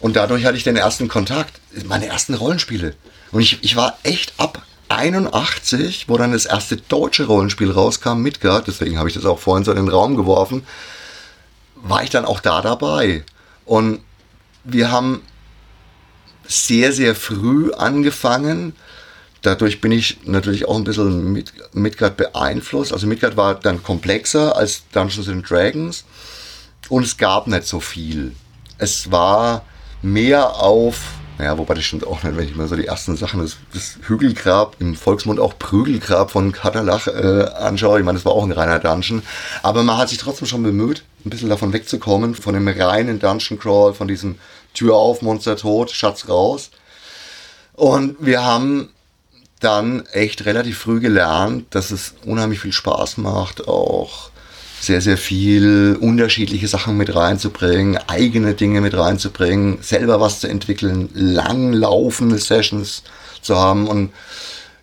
Und 0.00 0.16
dadurch 0.16 0.44
hatte 0.44 0.56
ich 0.56 0.64
den 0.64 0.76
ersten 0.76 1.08
Kontakt, 1.08 1.60
meine 1.86 2.06
ersten 2.06 2.34
Rollenspiele. 2.34 2.94
Und 3.32 3.40
ich, 3.40 3.62
ich 3.62 3.76
war 3.76 3.98
echt 4.02 4.34
ab 4.38 4.62
81, 4.88 6.08
wo 6.08 6.16
dann 6.16 6.32
das 6.32 6.46
erste 6.46 6.76
deutsche 6.76 7.26
Rollenspiel 7.26 7.70
rauskam, 7.70 8.18
Midgard, 8.18 8.68
deswegen 8.68 8.98
habe 8.98 9.08
ich 9.08 9.14
das 9.14 9.24
auch 9.24 9.38
vorhin 9.38 9.64
so 9.64 9.72
in 9.72 9.78
den 9.78 9.88
Raum 9.88 10.16
geworfen, 10.16 10.66
war 11.74 12.02
ich 12.02 12.10
dann 12.10 12.24
auch 12.24 12.40
da 12.40 12.62
dabei. 12.62 13.24
Und 13.64 14.00
wir 14.64 14.90
haben 14.90 15.22
sehr, 16.46 16.92
sehr 16.92 17.14
früh 17.14 17.72
angefangen. 17.72 18.74
Dadurch 19.42 19.80
bin 19.80 19.92
ich 19.92 20.18
natürlich 20.24 20.66
auch 20.66 20.76
ein 20.76 20.84
bisschen 20.84 21.32
mit 21.32 21.52
Midgard 21.72 22.16
beeinflusst. 22.16 22.92
Also 22.92 23.06
Midgard 23.06 23.36
war 23.36 23.54
dann 23.56 23.82
komplexer 23.82 24.56
als 24.56 24.84
Dungeons 24.92 25.28
and 25.28 25.48
Dragons 25.48 26.04
und 26.88 27.04
es 27.04 27.16
gab 27.16 27.46
nicht 27.46 27.66
so 27.66 27.80
viel. 27.80 28.34
Es 28.78 29.10
war 29.10 29.64
mehr 30.06 30.56
auf, 30.56 31.00
naja, 31.38 31.58
wobei 31.58 31.74
das 31.74 31.84
stimmt 31.84 32.06
auch 32.06 32.22
nicht, 32.22 32.36
wenn 32.36 32.48
ich 32.48 32.56
mir 32.56 32.66
so 32.66 32.76
die 32.76 32.86
ersten 32.86 33.16
Sachen, 33.16 33.40
das, 33.40 33.56
das 33.74 33.98
Hügelgrab, 34.06 34.76
im 34.78 34.94
Volksmund 34.94 35.38
auch 35.38 35.58
Prügelgrab 35.58 36.30
von 36.30 36.52
Katalach 36.52 37.08
äh, 37.08 37.44
anschaue. 37.58 37.98
Ich 37.98 38.04
meine, 38.04 38.16
das 38.16 38.24
war 38.24 38.32
auch 38.32 38.44
ein 38.44 38.52
reiner 38.52 38.78
Dungeon. 38.78 39.22
Aber 39.62 39.82
man 39.82 39.98
hat 39.98 40.08
sich 40.08 40.18
trotzdem 40.18 40.46
schon 40.46 40.62
bemüht, 40.62 41.02
ein 41.24 41.30
bisschen 41.30 41.50
davon 41.50 41.72
wegzukommen, 41.72 42.34
von 42.34 42.54
dem 42.54 42.66
reinen 42.68 43.18
Dungeon 43.18 43.58
Crawl, 43.58 43.92
von 43.92 44.08
diesem 44.08 44.36
Tür 44.72 44.94
auf, 44.94 45.22
Monster 45.22 45.56
tot, 45.56 45.90
Schatz 45.90 46.28
raus. 46.28 46.70
Und 47.74 48.16
wir 48.20 48.42
haben 48.44 48.88
dann 49.60 50.06
echt 50.06 50.46
relativ 50.46 50.78
früh 50.78 51.00
gelernt, 51.00 51.66
dass 51.74 51.90
es 51.90 52.14
unheimlich 52.24 52.60
viel 52.60 52.72
Spaß 52.72 53.18
macht, 53.18 53.68
auch 53.68 54.30
sehr, 54.86 55.00
sehr 55.00 55.18
viel 55.18 55.96
unterschiedliche 56.00 56.68
Sachen 56.68 56.96
mit 56.96 57.14
reinzubringen, 57.14 57.98
eigene 58.06 58.54
Dinge 58.54 58.80
mit 58.80 58.96
reinzubringen, 58.96 59.78
selber 59.82 60.20
was 60.20 60.40
zu 60.40 60.48
entwickeln, 60.48 61.10
langlaufende 61.12 62.38
Sessions 62.38 63.02
zu 63.42 63.56
haben 63.56 63.88
und 63.88 64.12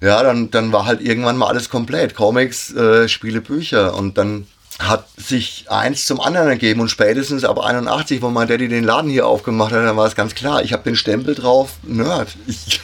ja, 0.01 0.21
dann, 0.21 0.51
dann 0.51 0.73
war 0.73 0.85
halt 0.85 1.01
irgendwann 1.01 1.37
mal 1.37 1.47
alles 1.47 1.69
komplett. 1.69 2.13
Comics, 2.13 2.73
äh, 2.73 3.07
Spiele, 3.07 3.39
Bücher 3.39 3.95
und 3.95 4.17
dann 4.17 4.47
hat 4.79 5.07
sich 5.15 5.65
eins 5.69 6.05
zum 6.05 6.19
anderen 6.19 6.49
ergeben 6.49 6.81
und 6.81 6.89
spätestens 6.89 7.45
ab 7.45 7.59
81, 7.59 8.21
wo 8.21 8.29
mein 8.29 8.47
Daddy 8.47 8.67
den 8.67 8.83
Laden 8.83 9.09
hier 9.09 9.27
aufgemacht 9.27 9.71
hat, 9.71 9.85
dann 9.85 9.95
war 9.95 10.07
es 10.07 10.15
ganz 10.15 10.35
klar, 10.35 10.63
ich 10.63 10.73
habe 10.73 10.83
den 10.83 10.95
Stempel 10.95 11.35
drauf, 11.35 11.75
Nerd. 11.83 12.35
Ich 12.47 12.81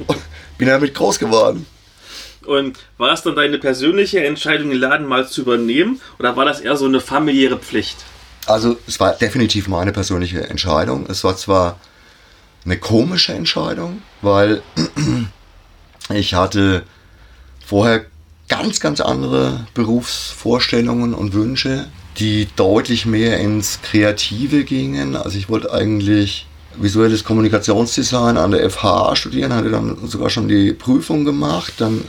bin 0.58 0.68
damit 0.68 0.94
groß 0.94 1.18
geworden. 1.18 1.64
Und 2.48 2.78
war 2.96 3.12
es 3.12 3.20
dann 3.22 3.36
deine 3.36 3.58
persönliche 3.58 4.24
Entscheidung, 4.24 4.70
den 4.70 4.78
Laden 4.78 5.06
mal 5.06 5.28
zu 5.28 5.42
übernehmen 5.42 6.00
oder 6.18 6.34
war 6.34 6.46
das 6.46 6.60
eher 6.60 6.78
so 6.78 6.86
eine 6.86 7.00
familiäre 7.00 7.58
Pflicht? 7.58 7.98
Also 8.46 8.78
es 8.86 8.98
war 8.98 9.12
definitiv 9.12 9.68
meine 9.68 9.92
persönliche 9.92 10.48
Entscheidung. 10.48 11.04
Es 11.10 11.24
war 11.24 11.36
zwar 11.36 11.78
eine 12.64 12.78
komische 12.78 13.34
Entscheidung, 13.34 14.00
weil 14.22 14.62
ich 16.14 16.32
hatte 16.32 16.84
vorher 17.66 18.06
ganz, 18.48 18.80
ganz 18.80 19.02
andere 19.02 19.66
Berufsvorstellungen 19.74 21.12
und 21.12 21.34
Wünsche, 21.34 21.88
die 22.16 22.48
deutlich 22.56 23.04
mehr 23.04 23.38
ins 23.40 23.82
Kreative 23.82 24.64
gingen. 24.64 25.16
Also 25.16 25.36
ich 25.36 25.50
wollte 25.50 25.70
eigentlich 25.70 26.46
visuelles 26.80 27.24
Kommunikationsdesign 27.24 28.38
an 28.38 28.52
der 28.52 28.70
FH 28.70 29.16
studieren, 29.16 29.52
hatte 29.52 29.70
dann 29.70 30.08
sogar 30.08 30.30
schon 30.30 30.48
die 30.48 30.72
Prüfung 30.72 31.26
gemacht. 31.26 31.74
Dann 31.76 32.04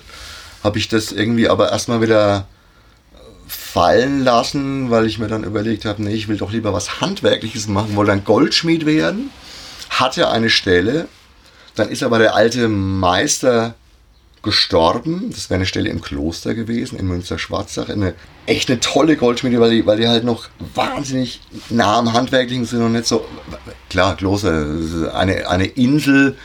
habe 0.69 0.77
ich 0.77 0.87
das 0.87 1.11
irgendwie 1.11 1.49
aber 1.49 1.71
erstmal 1.71 1.99
wieder 1.99 2.45
fallen 3.47 4.23
lassen, 4.23 4.91
weil 4.91 5.07
ich 5.07 5.17
mir 5.17 5.27
dann 5.27 5.43
überlegt 5.43 5.83
habe, 5.83 6.03
nee, 6.03 6.13
ich 6.13 6.27
will 6.27 6.37
doch 6.37 6.51
lieber 6.51 6.73
was 6.73 7.01
Handwerkliches 7.01 7.67
machen, 7.67 7.95
wollte 7.95 8.11
dann 8.11 8.23
Goldschmied 8.23 8.85
werden, 8.85 9.31
hatte 9.89 10.29
eine 10.29 10.51
Stelle, 10.51 11.07
dann 11.73 11.89
ist 11.89 12.03
aber 12.03 12.19
der 12.19 12.35
alte 12.35 12.67
Meister 12.67 13.73
gestorben. 14.43 15.31
Das 15.31 15.49
wäre 15.49 15.55
eine 15.55 15.65
Stelle 15.65 15.89
im 15.89 16.01
Kloster 16.01 16.53
gewesen, 16.53 16.99
in 16.99 17.07
Münster-Schwarzach. 17.07 17.89
Eine 17.89 18.13
echt 18.45 18.69
eine 18.69 18.79
tolle 18.79 19.17
Goldschmiede, 19.17 19.59
weil 19.59 19.71
die, 19.71 19.85
weil 19.87 19.97
die 19.97 20.07
halt 20.07 20.23
noch 20.23 20.49
wahnsinnig 20.75 21.41
nah 21.71 21.97
am 21.97 22.13
Handwerklichen 22.13 22.65
sind 22.65 22.83
und 22.83 22.91
nicht 22.91 23.07
so. 23.07 23.25
Klar, 23.89 24.17
Kloster, 24.17 24.67
eine, 25.15 25.49
eine 25.49 25.65
Insel 25.65 26.37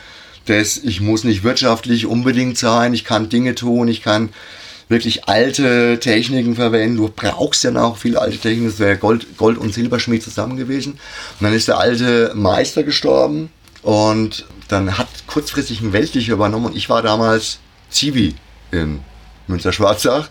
des, 0.48 0.82
ich 0.82 1.00
muss 1.00 1.24
nicht 1.24 1.44
wirtschaftlich 1.44 2.06
unbedingt 2.06 2.58
sein, 2.58 2.94
ich 2.94 3.04
kann 3.04 3.28
Dinge 3.28 3.54
tun, 3.54 3.88
ich 3.88 4.02
kann 4.02 4.30
wirklich 4.88 5.28
alte 5.28 5.98
Techniken 6.00 6.56
verwenden. 6.56 6.96
Du 6.96 7.08
brauchst 7.08 7.64
ja 7.64 7.70
noch 7.70 7.96
viele 7.96 8.20
alte 8.20 8.38
Techniken. 8.38 8.66
Das 8.66 8.78
wäre 8.78 8.96
Gold, 8.96 9.36
Gold 9.36 9.58
und 9.58 9.72
Silberschmied 9.72 10.22
zusammen 10.22 10.56
gewesen. 10.56 10.92
Und 10.92 11.44
dann 11.44 11.52
ist 11.52 11.68
der 11.68 11.78
alte 11.78 12.32
Meister 12.34 12.82
gestorben 12.82 13.50
und 13.82 14.46
dann 14.68 14.98
hat 14.98 15.08
kurzfristig 15.26 15.80
ein 15.80 15.92
Weltlicher 15.92 16.34
übernommen 16.34 16.66
und 16.66 16.76
ich 16.76 16.88
war 16.88 17.02
damals 17.02 17.58
Zivi 17.90 18.34
in 18.70 19.00
Münster-Schwarzach. 19.46 20.28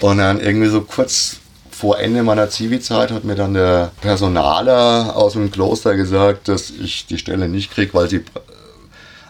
Und 0.00 0.18
dann 0.18 0.40
irgendwie 0.40 0.68
so 0.68 0.80
kurz 0.80 1.36
vor 1.70 1.98
Ende 1.98 2.22
meiner 2.22 2.50
Zivi-Zeit 2.50 3.12
hat 3.12 3.24
mir 3.24 3.34
dann 3.34 3.54
der 3.54 3.92
Personaler 4.00 5.16
aus 5.16 5.34
dem 5.34 5.50
Kloster 5.50 5.94
gesagt, 5.96 6.48
dass 6.48 6.70
ich 6.70 7.06
die 7.06 7.18
Stelle 7.18 7.48
nicht 7.48 7.72
kriege, 7.72 7.94
weil 7.94 8.08
sie. 8.08 8.24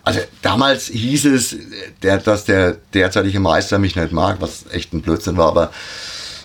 Also 0.04 0.20
damals 0.42 0.86
hieß 0.88 1.26
es, 1.26 1.56
der, 2.02 2.18
dass 2.18 2.44
der 2.44 2.76
derzeitige 2.92 3.40
Meister 3.40 3.78
mich 3.78 3.94
nicht 3.94 4.12
mag, 4.12 4.40
was 4.40 4.64
echt 4.72 4.92
ein 4.92 5.02
Blödsinn 5.02 5.36
war, 5.36 5.48
aber 5.48 5.72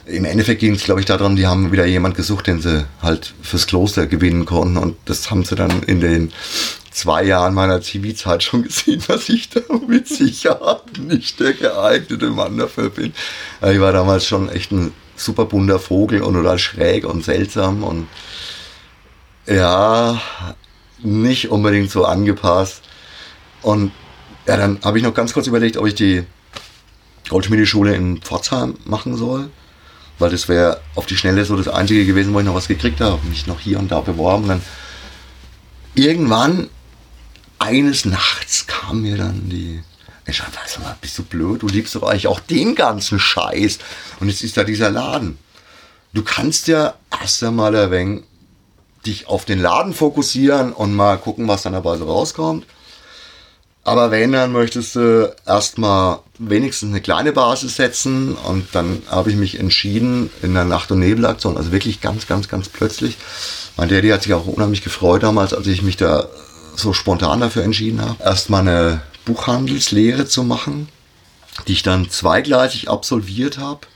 im 0.05 0.25
Endeffekt 0.25 0.61
ging 0.61 0.75
es, 0.75 0.83
glaube 0.83 1.01
ich, 1.01 1.05
darum, 1.05 1.35
die 1.35 1.47
haben 1.47 1.71
wieder 1.71 1.85
jemand 1.85 2.15
gesucht, 2.15 2.47
den 2.47 2.61
sie 2.61 2.85
halt 3.01 3.33
fürs 3.41 3.67
Kloster 3.67 4.07
gewinnen 4.07 4.45
konnten. 4.45 4.77
Und 4.77 4.95
das 5.05 5.29
haben 5.29 5.43
sie 5.43 5.55
dann 5.55 5.83
in 5.83 5.99
den 5.99 6.31
zwei 6.91 7.23
Jahren 7.23 7.53
meiner 7.53 7.81
Zivilzeit 7.81 8.41
schon 8.41 8.63
gesehen, 8.63 9.03
dass 9.07 9.27
ich 9.27 9.49
da 9.49 9.61
mit 9.87 10.07
Sicherheit 10.07 10.97
nicht 10.99 11.39
der 11.39 11.53
geeignete 11.53 12.29
Mann 12.29 12.57
dafür 12.57 12.89
bin. 12.89 13.13
Ich 13.61 13.79
war 13.79 13.91
damals 13.91 14.25
schon 14.25 14.49
echt 14.49 14.71
ein 14.71 14.93
super 15.17 15.45
bunter 15.45 15.79
Vogel 15.79 16.21
und 16.21 16.35
total 16.35 16.59
schräg 16.59 17.05
und 17.05 17.25
seltsam 17.25 17.83
und 17.83 18.07
ja, 19.45 20.21
nicht 20.99 21.49
unbedingt 21.49 21.91
so 21.91 22.05
angepasst. 22.05 22.81
Und 23.67 23.91
ja, 24.45 24.55
dann 24.55 24.79
habe 24.81 24.97
ich 24.97 25.03
noch 25.03 25.13
ganz 25.13 25.33
kurz 25.33 25.45
überlegt, 25.45 25.75
ob 25.75 25.85
ich 25.87 25.93
die 25.93 26.23
Goldschmiedeschule 27.27 27.93
in 27.93 28.21
Pforzheim 28.21 28.75
machen 28.85 29.17
soll. 29.17 29.49
Weil 30.19 30.29
das 30.29 30.47
wäre 30.47 30.79
auf 30.95 31.05
die 31.05 31.17
Schnelle 31.17 31.43
so 31.43 31.57
das 31.57 31.67
Einzige 31.67 32.05
gewesen, 32.05 32.33
wo 32.33 32.39
ich 32.39 32.45
noch 32.45 32.55
was 32.55 32.69
gekriegt 32.69 33.01
habe. 33.01 33.19
Mich 33.27 33.45
noch 33.45 33.59
hier 33.59 33.77
und 33.77 33.91
da 33.91 33.99
beworben. 33.99 34.43
Und 34.43 34.49
dann 34.49 34.61
irgendwann 35.95 36.69
eines 37.59 38.05
Nachts 38.05 38.67
kam 38.67 39.01
mir 39.01 39.17
dann 39.17 39.49
die. 39.49 39.83
Ich 40.25 40.37
sag 40.37 40.79
mal, 40.81 40.95
bist 41.01 41.17
du 41.17 41.23
blöd? 41.23 41.61
Du 41.61 41.67
liebst 41.67 41.93
doch 41.95 42.03
eigentlich 42.03 42.27
auch 42.27 42.39
den 42.39 42.73
ganzen 42.73 43.19
Scheiß. 43.19 43.79
Und 44.21 44.29
jetzt 44.29 44.43
ist 44.43 44.55
da 44.55 44.63
dieser 44.63 44.91
Laden. 44.91 45.37
Du 46.13 46.23
kannst 46.23 46.69
ja 46.69 46.93
erst 47.11 47.43
einmal 47.43 47.75
ein 47.75 47.91
wenig 47.91 48.23
dich 49.05 49.27
auf 49.27 49.43
den 49.43 49.59
Laden 49.59 49.93
fokussieren 49.93 50.71
und 50.71 50.95
mal 50.95 51.17
gucken, 51.17 51.49
was 51.49 51.63
dann 51.63 51.73
dabei 51.73 51.97
so 51.97 52.05
rauskommt. 52.05 52.65
Aber 53.87 54.11
wenn, 54.11 54.33
dann 54.33 54.51
möchtest 54.51 54.97
du 54.97 55.33
erstmal 55.45 56.19
wenigstens 56.39 56.89
eine 56.89 56.99
kleine 56.99 57.31
Basis 57.31 57.77
setzen 57.77 58.35
und 58.35 58.67
dann 58.73 59.01
habe 59.09 59.29
ich 59.29 59.37
mich 59.37 59.61
entschieden 59.61 60.29
in 60.41 60.53
der 60.55 60.65
Nacht- 60.65 60.91
und 60.91 60.99
Nebelaktion, 60.99 61.55
also 61.55 61.71
wirklich 61.71 62.01
ganz, 62.01 62.27
ganz, 62.27 62.49
ganz 62.49 62.67
plötzlich. 62.67 63.15
Mein 63.77 63.87
Daddy 63.87 64.09
hat 64.09 64.23
sich 64.23 64.33
auch 64.33 64.45
unheimlich 64.45 64.83
gefreut 64.83 65.23
damals, 65.23 65.53
als 65.53 65.67
ich 65.67 65.83
mich 65.83 65.95
da 65.95 66.27
so 66.75 66.91
spontan 66.91 67.39
dafür 67.39 67.63
entschieden 67.63 68.01
habe, 68.01 68.21
erstmal 68.21 68.67
eine 68.67 69.03
Buchhandelslehre 69.23 70.25
zu 70.25 70.43
machen, 70.43 70.89
die 71.69 71.71
ich 71.71 71.83
dann 71.83 72.09
zweigleisig 72.09 72.89
absolviert 72.89 73.57
habe. 73.57 73.87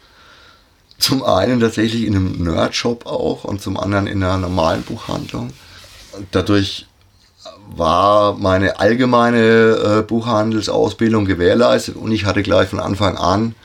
Zum 0.99 1.21
einen 1.21 1.59
tatsächlich 1.59 2.03
in 2.03 2.15
einem 2.15 2.41
Nerdshop 2.41 3.05
auch 3.07 3.43
und 3.43 3.61
zum 3.61 3.75
anderen 3.75 4.07
in 4.07 4.23
einer 4.23 4.37
normalen 4.37 4.83
Buchhandlung. 4.83 5.51
Dadurch 6.31 6.85
war 7.75 8.37
meine 8.37 8.79
allgemeine 8.79 9.39
äh, 9.39 10.01
Buchhandelsausbildung 10.03 11.25
gewährleistet 11.25 11.95
und 11.95 12.11
ich 12.11 12.25
hatte 12.25 12.43
gleich 12.43 12.69
von 12.69 12.79
Anfang 12.79 13.17
an 13.17 13.55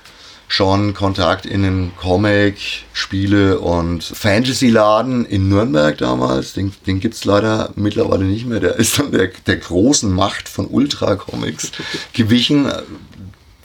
schon 0.48 0.94
Kontakt 0.94 1.44
in 1.44 1.62
den 1.62 1.92
Comic, 1.96 2.84
Spiele 2.92 3.58
und 3.58 4.04
Fantasy-Laden 4.04 5.24
in 5.26 5.48
Nürnberg 5.48 5.98
damals. 5.98 6.52
Den, 6.52 6.72
den 6.86 7.00
gibt 7.00 7.14
es 7.14 7.24
leider 7.24 7.70
mittlerweile 7.74 8.24
nicht 8.24 8.46
mehr. 8.46 8.60
Der 8.60 8.76
ist 8.76 8.98
dann 8.98 9.10
der, 9.10 9.28
der 9.46 9.56
großen 9.56 10.12
Macht 10.12 10.48
von 10.48 10.66
Ultra 10.66 11.16
Comics 11.16 11.72
gewichen, 12.12 12.70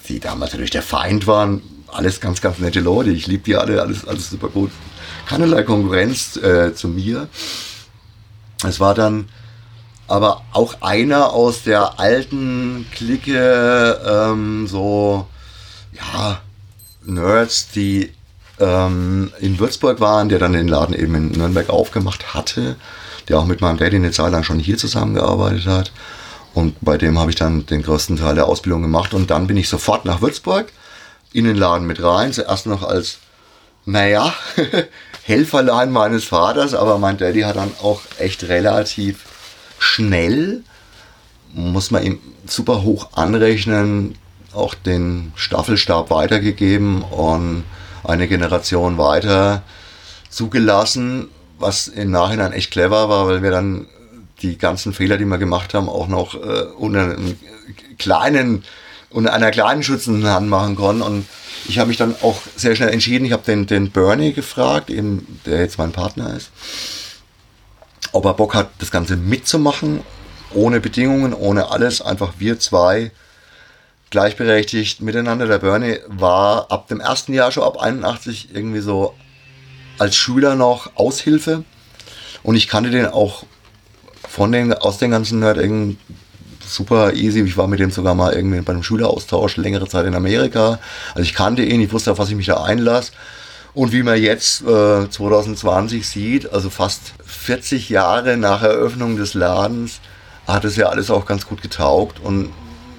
die 0.08 0.20
damals 0.20 0.54
natürlich 0.54 0.72
der 0.72 0.82
Feind 0.82 1.28
waren. 1.28 1.62
Alles 1.88 2.20
ganz, 2.20 2.42
ganz 2.42 2.58
nette 2.58 2.80
Leute. 2.80 3.12
Ich 3.12 3.28
liebe 3.28 3.44
die 3.44 3.56
alle, 3.56 3.82
alles, 3.82 4.08
alles 4.08 4.30
super 4.30 4.50
gut. 4.50 4.72
Keinerlei 5.28 5.64
Konkurrenz 5.64 6.38
äh, 6.38 6.74
zu 6.74 6.88
mir. 6.88 7.28
Es 8.64 8.80
war 8.80 8.96
dann 8.96 9.30
aber 10.12 10.42
auch 10.52 10.82
einer 10.82 11.32
aus 11.32 11.64
der 11.64 11.98
alten 12.02 12.86
Clique, 12.92 13.98
ähm, 14.06 14.68
so, 14.68 15.26
ja, 15.94 16.42
Nerds, 17.06 17.70
die 17.72 18.12
ähm, 18.60 19.32
in 19.40 19.58
Würzburg 19.58 20.02
waren, 20.02 20.28
der 20.28 20.38
dann 20.38 20.52
den 20.52 20.68
Laden 20.68 20.94
eben 20.94 21.16
in 21.16 21.32
Nürnberg 21.32 21.70
aufgemacht 21.70 22.34
hatte, 22.34 22.76
der 23.30 23.40
auch 23.40 23.46
mit 23.46 23.62
meinem 23.62 23.78
Daddy 23.78 23.96
eine 23.96 24.12
Zeit 24.12 24.34
lang 24.34 24.44
schon 24.44 24.60
hier 24.60 24.78
zusammengearbeitet 24.78 25.66
hat. 25.66 25.94
Und 26.54 26.76
bei 26.82 26.98
dem 26.98 27.18
habe 27.18 27.32
ich 27.32 27.38
dann 27.38 27.66
den 27.66 27.82
größten 27.82 28.18
Teil 28.18 28.36
der 28.36 28.48
Ausbildung 28.48 28.82
gemacht. 28.82 29.14
Und 29.14 29.32
dann 29.32 29.48
bin 29.48 29.56
ich 29.56 29.70
sofort 29.70 30.04
nach 30.04 30.22
Würzburg 30.22 30.74
in 31.32 31.46
den 31.46 31.56
Laden 31.56 31.88
mit 31.88 32.04
rein. 32.04 32.34
Zuerst 32.34 32.66
noch 32.66 32.84
als, 32.84 33.20
naja, 33.86 34.34
Helferlein 35.24 35.90
meines 35.90 36.26
Vaters, 36.26 36.74
aber 36.74 36.98
mein 36.98 37.18
Daddy 37.18 37.42
hat 37.42 37.56
dann 37.56 37.72
auch 37.82 38.02
echt 38.20 38.44
relativ 38.44 39.31
schnell, 39.82 40.64
muss 41.54 41.92
man 41.92 42.04
ihm 42.04 42.20
super 42.46 42.84
hoch 42.84 43.10
anrechnen, 43.14 44.16
auch 44.54 44.76
den 44.76 45.34
Staffelstab 45.36 46.10
weitergegeben 46.12 47.02
und 47.02 47.64
eine 48.04 48.28
Generation 48.28 48.98
weiter 48.98 49.64
zugelassen, 50.30 51.30
was 51.58 51.88
im 51.88 52.12
Nachhinein 52.12 52.54
echt 52.54 52.72
clever 52.72 53.10
war, 53.10 53.28
weil 53.28 53.44
wir 53.44 53.52
dann 53.52 53.88
die 54.42 54.58
ganzen 54.58 54.94
Fehler, 54.94 55.18
die 55.18 55.26
wir 55.26 55.38
gemacht 55.38 55.74
haben, 55.74 55.90
auch 55.90 56.08
noch 56.08 56.36
äh, 56.36 56.64
unter 56.78 57.02
einem 57.02 57.38
kleinen, 57.98 58.64
unter 59.10 59.34
einer 59.34 59.52
kleinen 59.52 59.84
schützenden 59.84 60.28
Hand 60.28 60.48
machen 60.50 60.76
konnten. 60.76 61.02
Und 61.02 61.26
ich 61.68 61.80
habe 61.80 61.90
mich 61.90 61.98
dann 61.98 62.16
auch 62.22 62.40
sehr 62.56 62.76
schnell 62.76 62.90
entschieden. 62.90 63.26
Ich 63.26 63.32
habe 63.32 63.44
den, 63.44 63.68
den 63.68 63.92
Bernie 63.92 64.34
gefragt, 64.34 64.90
eben, 64.90 65.40
der 65.46 65.60
jetzt 65.60 65.78
mein 65.78 65.92
Partner 65.92 66.36
ist, 66.36 66.52
ob 68.12 68.26
er 68.26 68.34
Bock 68.34 68.54
hat, 68.54 68.70
das 68.80 68.92
Ganze 68.92 69.16
mitzumachen, 69.18 70.02
ohne 70.54 70.80
Bedingungen, 70.80 71.34
ohne 71.34 71.72
alles, 71.72 72.02
einfach 72.02 72.34
wir 72.40 72.60
zwei 72.60 73.12
gleichberechtigt 74.10 75.02
miteinander. 75.02 75.48
Der 75.48 75.60
Bernie 75.60 76.00
war 76.08 76.70
ab 76.72 76.88
dem 76.88 77.00
ersten 77.00 77.34
Jahr 77.34 77.52
schon 77.52 77.64
ab 77.64 77.82
81 77.82 78.50
irgendwie 78.54 78.82
so 78.82 79.16
als 79.98 80.16
Schüler 80.16 80.56
noch 80.56 80.96
Aushilfe 80.96 81.64
und 82.44 82.56
ich 82.56 82.68
kannte 82.68 82.90
den 82.90 83.06
auch 83.06 83.44
von 84.28 84.52
den 84.52 84.74
aus 84.74 84.98
den 84.98 85.12
ganzen 85.12 85.40
Nerd 85.40 85.60
super 86.66 87.14
easy. 87.14 87.42
Ich 87.42 87.58
war 87.58 87.68
mit 87.68 87.80
dem 87.80 87.92
sogar 87.92 88.16
mal 88.16 88.34
irgendwie 88.34 88.62
bei 88.62 88.74
einem 88.74 88.84
Schüleraustausch 88.84 89.58
längere 89.58 89.88
Zeit 89.88 90.06
in 90.06 90.16
Amerika. 90.16 90.80
Also 91.14 91.24
ich 91.24 91.34
kannte 91.34 91.64
ihn, 91.64 91.82
ich 91.82 91.92
wusste, 91.92 92.12
auf 92.12 92.20
was 92.20 92.30
ich 92.30 92.36
mich 92.36 92.46
da 92.46 92.64
einlasse. 92.64 93.12
Und 93.74 93.94
wie 93.94 94.04
man 94.04 94.22
jetzt 94.22 94.62
äh, 94.62 95.10
2020 95.10 96.08
sieht, 96.08 96.52
also 96.52 96.70
fast 96.70 97.14
40 97.26 97.90
Jahre 97.90 98.38
nach 98.38 98.64
Eröffnung 98.64 99.16
des 99.16 99.34
Ladens, 99.34 100.02
hat 100.46 100.66
es 100.66 100.76
ja 100.76 100.88
alles 100.88 101.10
auch 101.10 101.26
ganz 101.26 101.48
gut 101.48 101.62
getaugt. 101.62 102.20
Und 102.20 102.52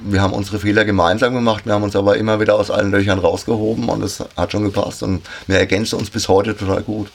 wir 0.05 0.21
haben 0.21 0.33
unsere 0.33 0.59
Fehler 0.59 0.85
gemeinsam 0.85 1.35
gemacht, 1.35 1.67
wir 1.67 1.75
haben 1.75 1.83
uns 1.83 1.97
aber 1.97 2.17
immer 2.17 2.41
wieder 2.41 2.57
aus 2.57 2.71
allen 2.71 2.91
Löchern 2.91 3.19
rausgehoben 3.19 3.89
und 3.89 4.03
es 4.03 4.23
hat 4.37 4.53
schon 4.53 4.65
gepasst 4.65 5.03
und 5.03 5.23
wir 5.47 5.59
ergänzen 5.59 5.99
uns 5.99 6.11
bis 6.11 6.29
heute 6.29 6.57
total 6.57 6.83
gut. 6.83 7.11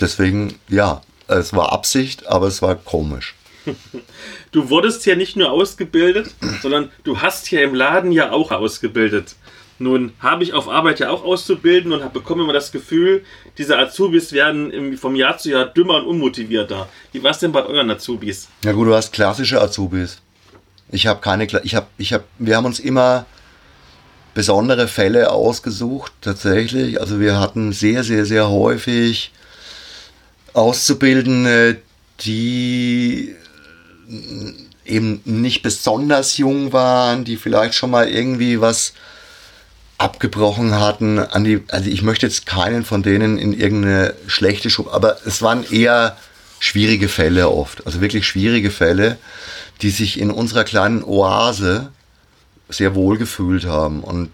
Deswegen, 0.00 0.58
ja, 0.68 1.02
es 1.28 1.52
war 1.52 1.72
Absicht, 1.72 2.26
aber 2.26 2.48
es 2.48 2.62
war 2.62 2.74
komisch. 2.74 3.34
Du 4.52 4.68
wurdest 4.68 5.06
ja 5.06 5.16
nicht 5.16 5.36
nur 5.36 5.50
ausgebildet, 5.50 6.34
sondern 6.62 6.90
du 7.02 7.22
hast 7.22 7.46
hier 7.46 7.62
im 7.62 7.74
Laden 7.74 8.12
ja 8.12 8.30
auch 8.30 8.50
ausgebildet. 8.50 9.36
Nun 9.84 10.14
habe 10.18 10.44
ich 10.44 10.54
auf 10.54 10.66
Arbeit 10.66 10.98
ja 11.00 11.10
auch 11.10 11.22
auszubilden 11.22 11.92
und 11.92 12.02
habe 12.02 12.18
bekomme 12.18 12.42
immer 12.42 12.54
das 12.54 12.72
Gefühl, 12.72 13.22
diese 13.58 13.76
Azubis 13.76 14.32
werden 14.32 14.96
vom 14.96 15.14
Jahr 15.14 15.36
zu 15.36 15.50
Jahr 15.50 15.66
dümmer 15.66 15.96
und 15.96 16.06
unmotivierter. 16.06 16.88
Wie 17.12 17.22
war 17.22 17.32
es 17.32 17.38
denn 17.38 17.52
bei 17.52 17.62
euren 17.66 17.90
Azubis? 17.90 18.48
Ja 18.64 18.72
gut, 18.72 18.88
du 18.88 18.94
hast 18.94 19.12
klassische 19.12 19.60
Azubis. 19.60 20.22
Ich 20.90 21.06
habe 21.06 21.20
keine, 21.20 21.44
ich 21.44 21.74
habe, 21.74 21.86
ich 21.98 22.14
habe, 22.14 22.24
wir 22.38 22.56
haben 22.56 22.64
uns 22.64 22.80
immer 22.80 23.26
besondere 24.32 24.88
Fälle 24.88 25.30
ausgesucht, 25.30 26.12
tatsächlich. 26.22 26.98
Also 26.98 27.20
wir 27.20 27.38
hatten 27.38 27.74
sehr, 27.74 28.04
sehr, 28.04 28.24
sehr 28.24 28.48
häufig 28.48 29.32
Auszubildende, 30.54 31.76
die 32.20 33.34
eben 34.86 35.20
nicht 35.26 35.62
besonders 35.62 36.38
jung 36.38 36.72
waren, 36.72 37.24
die 37.24 37.36
vielleicht 37.36 37.74
schon 37.74 37.90
mal 37.90 38.08
irgendwie 38.08 38.62
was 38.62 38.94
abgebrochen 39.98 40.78
hatten. 40.78 41.18
An 41.18 41.44
die, 41.44 41.62
also 41.68 41.88
ich 41.88 42.02
möchte 42.02 42.26
jetzt 42.26 42.46
keinen 42.46 42.84
von 42.84 43.02
denen 43.02 43.38
in 43.38 43.52
irgendeine 43.52 44.14
schlechte 44.26 44.70
Schule, 44.70 44.92
aber 44.92 45.18
es 45.24 45.42
waren 45.42 45.64
eher 45.70 46.16
schwierige 46.58 47.08
Fälle 47.08 47.50
oft, 47.50 47.86
also 47.86 48.00
wirklich 48.00 48.26
schwierige 48.26 48.70
Fälle, 48.70 49.18
die 49.82 49.90
sich 49.90 50.18
in 50.18 50.30
unserer 50.30 50.64
kleinen 50.64 51.04
Oase 51.04 51.90
sehr 52.68 52.94
wohl 52.94 53.18
gefühlt 53.18 53.66
haben. 53.66 54.02
Und 54.02 54.30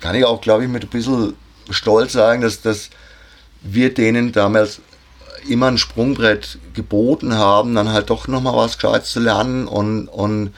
kann 0.00 0.14
ich 0.14 0.24
auch, 0.24 0.40
glaube 0.40 0.64
ich, 0.64 0.70
mit 0.70 0.82
ein 0.82 0.88
bisschen 0.88 1.34
Stolz 1.70 2.12
sagen, 2.12 2.42
dass, 2.42 2.60
dass 2.60 2.90
wir 3.62 3.92
denen 3.92 4.32
damals 4.32 4.80
immer 5.48 5.68
ein 5.68 5.78
Sprungbrett 5.78 6.58
geboten 6.74 7.34
haben, 7.34 7.74
dann 7.74 7.92
halt 7.92 8.10
doch 8.10 8.28
nochmal 8.28 8.56
was 8.56 8.78
Gescheites 8.78 9.10
zu 9.10 9.20
lernen 9.20 9.66
und, 9.66 10.08
und 10.08 10.52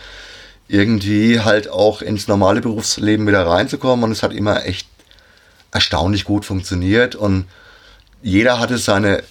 irgendwie 0.71 1.41
halt 1.41 1.69
auch 1.69 2.01
ins 2.01 2.29
normale 2.29 2.61
Berufsleben 2.61 3.27
wieder 3.27 3.45
reinzukommen. 3.45 4.05
Und 4.05 4.13
es 4.13 4.23
hat 4.23 4.33
immer 4.33 4.65
echt 4.65 4.87
erstaunlich 5.73 6.25
gut 6.25 6.45
funktioniert. 6.45 7.17
Und 7.17 7.47
jeder 8.23 8.61
hatte 8.61 8.79
seine 8.79 9.25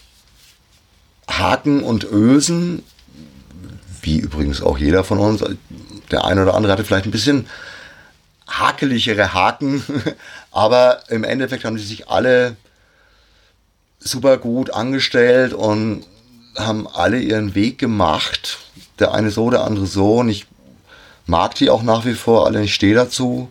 Haken 1.29 1.81
und 1.81 2.03
Ösen, 2.03 2.83
wie 4.01 4.19
übrigens 4.19 4.61
auch 4.61 4.77
jeder 4.77 5.05
von 5.05 5.19
uns. 5.19 5.43
Der 6.11 6.25
eine 6.25 6.43
oder 6.43 6.55
andere 6.55 6.73
hatte 6.73 6.83
vielleicht 6.83 7.05
ein 7.05 7.11
bisschen 7.11 7.47
hakeligere 8.47 9.33
Haken, 9.33 9.83
aber 10.51 11.03
im 11.09 11.23
Endeffekt 11.23 11.63
haben 11.65 11.77
sie 11.77 11.85
sich 11.85 12.09
alle 12.09 12.57
super 13.99 14.37
gut 14.37 14.71
angestellt 14.71 15.53
und 15.53 16.03
haben 16.57 16.87
alle 16.87 17.19
ihren 17.19 17.55
Weg 17.55 17.77
gemacht. 17.77 18.57
Der 18.97 19.13
eine 19.13 19.29
so, 19.29 19.49
der 19.49 19.63
andere 19.63 19.85
so. 19.85 20.17
Und 20.17 20.29
ich 20.29 20.47
mag 21.29 21.55
die 21.55 21.69
auch 21.69 21.83
nach 21.83 22.05
wie 22.05 22.13
vor 22.13 22.45
alle. 22.45 22.63
Ich 22.63 22.73
stehe 22.73 22.95
dazu. 22.95 23.49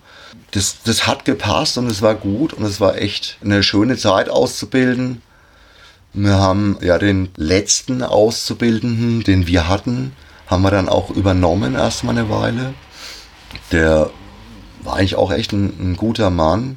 Das, 0.51 0.83
das 0.85 1.07
hat 1.07 1.25
gepasst 1.25 1.79
und 1.79 1.91
es 1.91 2.03
war 2.03 2.15
gut 2.15 2.53
und 2.53 2.65
es 2.65 2.81
war 2.81 2.97
echt 2.97 3.39
eine 3.43 3.63
schöne 3.63 3.97
Zeit 3.97 4.29
auszubilden. 4.29 5.23
Wir 6.15 6.35
haben 6.35 6.79
ja 6.81 6.99
den 6.99 7.31
letzten 7.37 8.03
Auszubildenden, 8.03 9.23
den 9.23 9.47
wir 9.47 9.69
hatten, 9.69 10.13
haben 10.47 10.63
wir 10.63 10.71
dann 10.71 10.89
auch 10.89 11.11
übernommen 11.11 11.75
erstmal 11.75 12.19
eine 12.19 12.31
Weile. 12.31 12.75
Der 13.73 14.11
war 14.83 14.97
eigentlich 14.97 15.17
auch 15.17 15.31
echt 15.31 15.53
ein, 15.53 15.67
ein 15.79 15.97
guter 15.97 16.31
Mann 16.31 16.77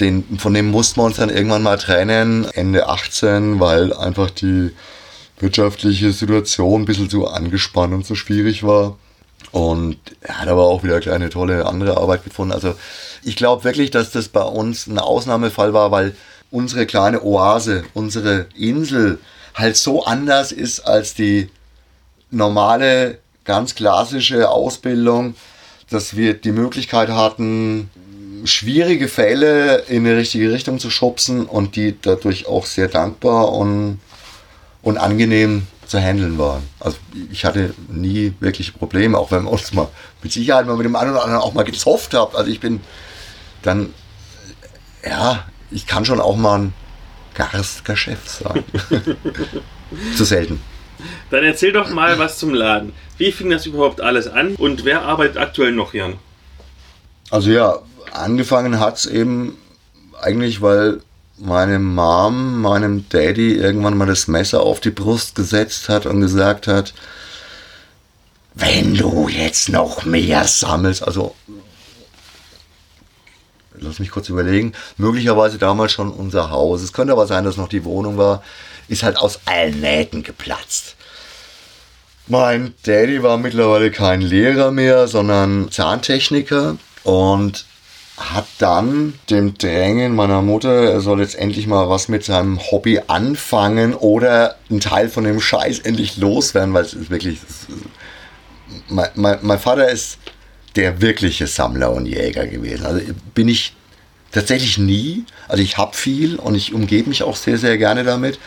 den, 0.00 0.38
von 0.38 0.54
dem 0.54 0.70
mussten 0.70 1.00
wir 1.00 1.04
uns 1.04 1.16
dann 1.16 1.30
irgendwann 1.30 1.62
mal 1.62 1.78
trennen, 1.78 2.46
Ende 2.52 2.88
18, 2.88 3.60
weil 3.60 3.92
einfach 3.92 4.30
die 4.30 4.70
wirtschaftliche 5.38 6.12
Situation 6.12 6.82
ein 6.82 6.84
bisschen 6.84 7.10
zu 7.10 7.26
angespannt 7.26 7.94
und 7.94 8.06
zu 8.06 8.14
schwierig 8.14 8.62
war. 8.62 8.96
Und 9.50 9.98
er 10.20 10.40
hat 10.40 10.48
aber 10.48 10.64
auch 10.64 10.82
wieder 10.82 11.00
eine 11.12 11.30
tolle 11.30 11.66
andere 11.66 11.96
Arbeit 11.96 12.24
gefunden. 12.24 12.52
Also 12.52 12.74
ich 13.22 13.36
glaube 13.36 13.64
wirklich, 13.64 13.90
dass 13.90 14.10
das 14.10 14.28
bei 14.28 14.42
uns 14.42 14.86
ein 14.86 14.98
Ausnahmefall 14.98 15.74
war, 15.74 15.90
weil 15.90 16.14
unsere 16.50 16.86
kleine 16.86 17.22
Oase, 17.22 17.84
unsere 17.94 18.46
Insel 18.56 19.18
halt 19.54 19.76
so 19.76 20.04
anders 20.04 20.52
ist 20.52 20.80
als 20.80 21.14
die 21.14 21.50
normale, 22.30 23.18
ganz 23.44 23.74
klassische 23.74 24.48
Ausbildung, 24.48 25.34
dass 25.90 26.16
wir 26.16 26.34
die 26.34 26.52
Möglichkeit 26.52 27.10
hatten, 27.10 27.90
schwierige 28.44 29.08
Fälle 29.08 29.78
in 29.88 30.04
die 30.04 30.10
richtige 30.10 30.52
Richtung 30.52 30.78
zu 30.78 30.90
schubsen 30.90 31.46
und 31.46 31.76
die 31.76 31.96
dadurch 32.00 32.46
auch 32.46 32.66
sehr 32.66 32.88
dankbar 32.88 33.52
und, 33.52 34.00
und 34.82 34.98
angenehm 34.98 35.66
zu 35.92 36.00
handeln 36.00 36.38
waren. 36.38 36.62
Also 36.80 36.96
ich 37.30 37.44
hatte 37.44 37.74
nie 37.88 38.32
wirklich 38.40 38.74
Probleme, 38.74 39.18
auch 39.18 39.30
wenn 39.30 39.44
wir 39.44 39.50
uns 39.50 39.74
mal 39.74 39.88
mit 40.22 40.32
Sicherheit 40.32 40.66
mal 40.66 40.76
mit 40.76 40.86
dem 40.86 40.96
einen 40.96 41.10
oder 41.10 41.22
anderen 41.22 41.42
auch 41.42 41.52
mal 41.52 41.64
gezofft 41.64 42.14
habt. 42.14 42.34
Also 42.34 42.50
ich 42.50 42.60
bin 42.60 42.80
dann, 43.60 43.92
ja, 45.04 45.44
ich 45.70 45.86
kann 45.86 46.06
schon 46.06 46.18
auch 46.18 46.36
mal 46.36 46.58
ein 46.58 46.74
garstiger 47.34 47.94
Chef 47.94 48.26
sein. 48.26 48.64
Zu 50.16 50.24
selten. 50.24 50.62
Dann 51.30 51.44
erzähl 51.44 51.72
doch 51.72 51.90
mal 51.90 52.18
was 52.18 52.38
zum 52.38 52.54
Laden. 52.54 52.94
Wie 53.18 53.30
fing 53.30 53.50
das 53.50 53.66
überhaupt 53.66 54.00
alles 54.00 54.28
an 54.28 54.54
und 54.54 54.86
wer 54.86 55.02
arbeitet 55.02 55.36
aktuell 55.36 55.72
noch 55.72 55.92
hier? 55.92 56.14
Also 57.30 57.50
ja, 57.50 57.80
angefangen 58.12 58.80
hat 58.80 58.96
es 58.96 59.04
eben 59.04 59.58
eigentlich, 60.22 60.62
weil 60.62 61.02
meine 61.44 61.80
Mom 61.80 62.60
meinem 62.62 63.08
Daddy 63.08 63.54
irgendwann 63.54 63.96
mal 63.96 64.06
das 64.06 64.28
Messer 64.28 64.60
auf 64.62 64.78
die 64.78 64.90
Brust 64.90 65.34
gesetzt 65.34 65.88
hat 65.88 66.06
und 66.06 66.20
gesagt 66.20 66.68
hat, 66.68 66.94
wenn 68.54 68.94
du 68.94 69.28
jetzt 69.28 69.68
noch 69.68 70.04
mehr 70.04 70.44
sammelst, 70.44 71.02
also 71.02 71.34
lass 73.74 73.98
mich 73.98 74.12
kurz 74.12 74.28
überlegen, 74.28 74.72
möglicherweise 74.98 75.58
damals 75.58 75.90
schon 75.90 76.12
unser 76.12 76.50
Haus, 76.50 76.80
es 76.80 76.92
könnte 76.92 77.12
aber 77.12 77.26
sein, 77.26 77.44
dass 77.44 77.56
noch 77.56 77.68
die 77.68 77.84
Wohnung 77.84 78.18
war, 78.18 78.44
ist 78.86 79.02
halt 79.02 79.16
aus 79.16 79.40
allen 79.46 79.80
Nähten 79.80 80.22
geplatzt. 80.22 80.94
Mein 82.28 82.74
Daddy 82.84 83.20
war 83.24 83.36
mittlerweile 83.36 83.90
kein 83.90 84.20
Lehrer 84.20 84.70
mehr, 84.70 85.08
sondern 85.08 85.72
Zahntechniker 85.72 86.76
und 87.02 87.64
hat 88.16 88.46
dann 88.58 89.14
dem 89.30 89.54
Drängen 89.56 90.14
meiner 90.14 90.42
Mutter, 90.42 90.90
er 90.90 91.00
soll 91.00 91.20
jetzt 91.20 91.34
endlich 91.34 91.66
mal 91.66 91.88
was 91.88 92.08
mit 92.08 92.24
seinem 92.24 92.60
Hobby 92.70 93.00
anfangen 93.06 93.94
oder 93.94 94.56
einen 94.70 94.80
Teil 94.80 95.08
von 95.08 95.24
dem 95.24 95.40
Scheiß 95.40 95.80
endlich 95.80 96.16
loswerden, 96.18 96.74
weil 96.74 96.84
es 96.84 96.94
ist 96.94 97.10
wirklich. 97.10 97.38
mein, 98.88 99.08
mein, 99.14 99.38
mein 99.42 99.58
Vater 99.58 99.90
ist 99.90 100.18
der 100.76 101.00
wirkliche 101.00 101.46
Sammler 101.46 101.92
und 101.92 102.06
Jäger 102.06 102.46
gewesen. 102.46 102.86
Also 102.86 103.00
bin 103.34 103.48
ich 103.48 103.74
tatsächlich 104.30 104.78
nie. 104.78 105.24
Also 105.48 105.62
ich 105.62 105.78
habe 105.78 105.96
viel 105.96 106.36
und 106.36 106.54
ich 106.54 106.72
umgebe 106.74 107.08
mich 107.08 107.22
auch 107.22 107.36
sehr, 107.36 107.58
sehr 107.58 107.78
gerne 107.78 108.04
damit. 108.04 108.38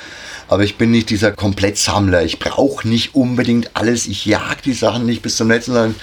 Aber 0.47 0.63
ich 0.63 0.77
bin 0.77 0.91
nicht 0.91 1.09
dieser 1.09 1.31
Komplettsammler. 1.31 2.23
Ich 2.23 2.37
brauche 2.37 2.87
nicht 2.87 3.15
unbedingt 3.15 3.71
alles. 3.75 4.05
Ich 4.05 4.25
jag 4.25 4.61
die 4.63 4.73
Sachen 4.73 5.05
nicht 5.05 5.21
bis 5.21 5.37
zum 5.37 5.49
letzten, 5.49 5.73
sondern 5.73 5.95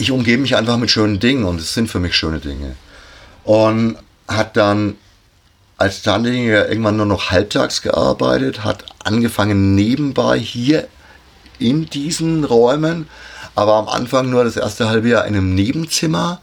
ich 0.00 0.10
umgebe 0.10 0.40
mich 0.40 0.56
einfach 0.56 0.78
mit 0.78 0.90
schönen 0.90 1.20
Dingen 1.20 1.44
und 1.44 1.60
es 1.60 1.74
sind 1.74 1.88
für 1.88 2.00
mich 2.00 2.16
schöne 2.16 2.40
Dinge. 2.40 2.74
Und 3.44 3.98
hat 4.26 4.56
dann 4.56 4.96
als 5.76 6.02
Zahnlehrer 6.02 6.68
irgendwann 6.68 6.96
nur 6.96 7.06
noch 7.06 7.30
halbtags 7.30 7.82
gearbeitet, 7.82 8.64
hat 8.64 8.84
angefangen 9.04 9.74
nebenbei 9.74 10.38
hier 10.38 10.88
in 11.58 11.86
diesen 11.86 12.44
Räumen, 12.44 13.08
aber 13.54 13.74
am 13.74 13.88
Anfang 13.88 14.30
nur 14.30 14.44
das 14.44 14.56
erste 14.56 14.88
halbe 14.88 15.10
Jahr 15.10 15.26
in 15.26 15.36
einem 15.36 15.54
Nebenzimmer, 15.54 16.40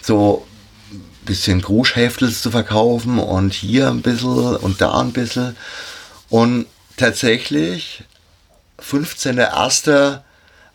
so 0.00 0.46
ein 0.90 1.26
bisschen 1.26 1.60
Gruschhäftels 1.60 2.40
zu 2.40 2.50
verkaufen 2.50 3.18
und 3.18 3.52
hier 3.52 3.88
ein 3.88 4.00
bisschen 4.00 4.56
und 4.56 4.80
da 4.80 4.98
ein 4.98 5.12
bisschen. 5.12 5.56
Und 6.30 6.66
tatsächlich, 6.96 8.04
15.01. 8.80 10.20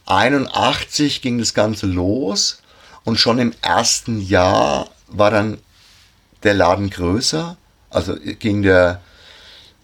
81 0.05 1.21
ging 1.21 1.39
das 1.39 1.53
Ganze 1.53 1.85
los 1.85 2.61
und 3.03 3.19
schon 3.19 3.39
im 3.39 3.53
ersten 3.61 4.21
Jahr 4.21 4.89
war 5.07 5.31
dann 5.31 5.57
der 6.43 6.53
Laden 6.53 6.89
größer. 6.89 7.57
Also 7.89 8.15
ging 8.39 8.63
der 8.63 9.01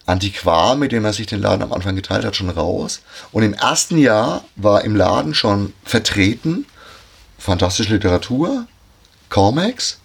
Antiquar, 0.05 0.75
mit 0.75 0.91
dem 0.91 1.05
er 1.05 1.13
sich 1.13 1.27
den 1.27 1.41
Laden 1.41 1.61
am 1.61 1.71
Anfang 1.71 1.95
geteilt 1.95 2.25
hat, 2.25 2.35
schon 2.35 2.49
raus. 2.49 3.01
Und 3.31 3.43
im 3.43 3.53
ersten 3.53 3.97
Jahr 3.97 4.43
war 4.55 4.83
im 4.83 4.95
Laden 4.95 5.33
schon 5.33 5.73
vertreten 5.83 6.65
fantastische 7.37 7.93
Literatur, 7.93 8.67
Comics 9.29 9.99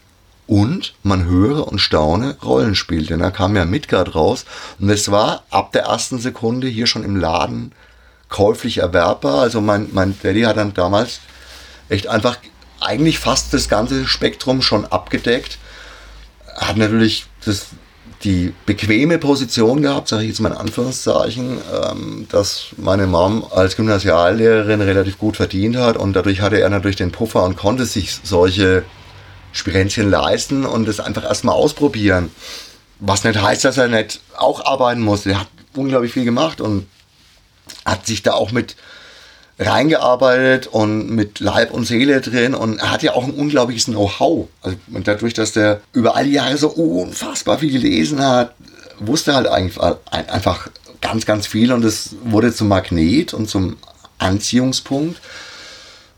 und 0.46 0.94
man 1.02 1.24
höre 1.24 1.66
und 1.66 1.78
staune 1.78 2.36
Rollenspiel. 2.42 3.06
Denn 3.06 3.20
da 3.20 3.30
kam 3.30 3.56
ja 3.56 3.64
Midgard 3.64 4.14
raus 4.14 4.44
und 4.78 4.88
es 4.90 5.10
war 5.10 5.44
ab 5.50 5.72
der 5.72 5.84
ersten 5.84 6.18
Sekunde 6.18 6.68
hier 6.68 6.86
schon 6.86 7.04
im 7.04 7.16
Laden 7.16 7.72
käuflich 8.35 8.78
erwerbbar. 8.78 9.43
Also 9.43 9.61
mein, 9.61 9.91
mein 9.93 10.18
Daddy 10.20 10.43
hat 10.43 10.57
dann 10.57 10.74
damals 10.74 11.20
echt 11.89 12.09
einfach 12.09 12.37
eigentlich 12.80 13.20
fast 13.20 13.55
das 13.55 13.68
ganze 13.68 14.09
Spektrum 14.09 14.61
schon 14.61 14.85
abgedeckt. 14.87 15.59
Hat 16.57 16.76
natürlich 16.76 17.26
das, 17.45 17.66
die 18.24 18.53
bequeme 18.66 19.18
Position 19.18 19.82
gehabt, 19.82 20.09
sage 20.09 20.24
ich 20.24 20.30
jetzt 20.30 20.41
mal 20.41 20.51
in 20.51 20.59
Anführungszeichen, 20.59 21.59
ähm, 21.80 22.26
dass 22.28 22.66
meine 22.76 23.07
Mom 23.07 23.47
als 23.55 23.76
Gymnasiallehrerin 23.76 24.80
relativ 24.80 25.16
gut 25.16 25.37
verdient 25.37 25.76
hat 25.76 25.97
und 25.97 26.14
dadurch 26.14 26.41
hatte 26.41 26.61
er 26.61 26.70
natürlich 26.70 26.97
den 26.97 27.12
Puffer 27.12 27.45
und 27.45 27.57
konnte 27.57 27.87
sich 27.87 28.18
solche 28.24 28.82
Spirenzchen 29.53 30.11
leisten 30.11 30.66
und 30.66 30.89
das 30.89 30.99
einfach 30.99 31.22
erstmal 31.22 31.55
ausprobieren. 31.55 32.32
Was 32.99 33.22
nicht 33.22 33.41
heißt, 33.41 33.64
dass 33.64 33.78
er 33.78 33.87
nicht 33.87 34.18
auch 34.37 34.64
arbeiten 34.64 35.03
musste. 35.03 35.30
Er 35.30 35.41
hat 35.43 35.49
unglaublich 35.76 36.12
viel 36.12 36.24
gemacht 36.24 36.61
und 36.61 36.89
hat 37.85 38.07
sich 38.07 38.22
da 38.22 38.32
auch 38.35 38.53
mit 38.53 38.76
reingearbeitet 39.59 40.66
und 40.66 41.11
mit 41.11 41.39
Leib 41.39 41.72
und 41.72 41.85
Seele 41.85 42.20
drin 42.20 42.55
und 42.55 42.78
er 42.78 42.91
hat 42.91 43.03
ja 43.03 43.14
auch 43.14 43.24
ein 43.24 43.30
unglaubliches 43.30 43.85
Know-how. 43.85 44.49
Also 44.62 44.76
dadurch, 44.91 45.35
dass 45.35 45.53
der 45.53 45.80
über 45.93 46.16
all 46.16 46.24
die 46.24 46.32
Jahre 46.32 46.57
so 46.57 46.68
unfassbar 46.70 47.59
viel 47.59 47.70
gelesen 47.70 48.20
hat, 48.20 48.55
wusste 48.99 49.35
halt 49.35 49.47
eigentlich 49.47 49.80
einfach 50.11 50.68
ganz, 51.01 51.26
ganz 51.26 51.47
viel 51.47 51.72
und 51.72 51.85
es 51.85 52.16
wurde 52.24 52.53
zum 52.53 52.68
Magnet 52.68 53.35
und 53.35 53.49
zum 53.49 53.76
Anziehungspunkt. 54.18 55.20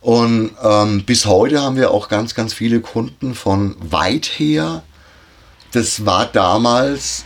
Und 0.01 0.53
ähm, 0.63 1.05
bis 1.05 1.27
heute 1.27 1.61
haben 1.61 1.77
wir 1.77 1.91
auch 1.91 2.09
ganz, 2.09 2.35
ganz 2.35 2.55
viele 2.55 2.81
Kunden 2.81 3.35
von 3.35 3.75
weit 3.81 4.27
her. 4.27 4.83
Das 5.73 6.07
war 6.07 6.27
damals 6.27 7.25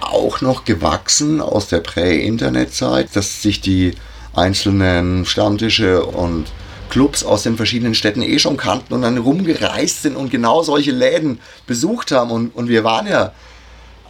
auch 0.00 0.40
noch 0.40 0.64
gewachsen 0.64 1.40
aus 1.40 1.68
der 1.68 1.80
Prä-Internet-Zeit, 1.80 3.14
dass 3.14 3.42
sich 3.42 3.60
die 3.60 3.94
einzelnen 4.34 5.24
Stammtische 5.24 6.04
und 6.04 6.46
Clubs 6.90 7.24
aus 7.24 7.42
den 7.42 7.56
verschiedenen 7.56 7.94
Städten 7.94 8.22
eh 8.22 8.38
schon 8.38 8.56
kannten 8.56 8.94
und 8.94 9.02
dann 9.02 9.18
rumgereist 9.18 10.02
sind 10.02 10.16
und 10.16 10.30
genau 10.30 10.62
solche 10.62 10.92
Läden 10.92 11.40
besucht 11.66 12.12
haben. 12.12 12.30
Und, 12.30 12.54
und 12.54 12.68
wir 12.68 12.84
waren 12.84 13.06
ja 13.06 13.32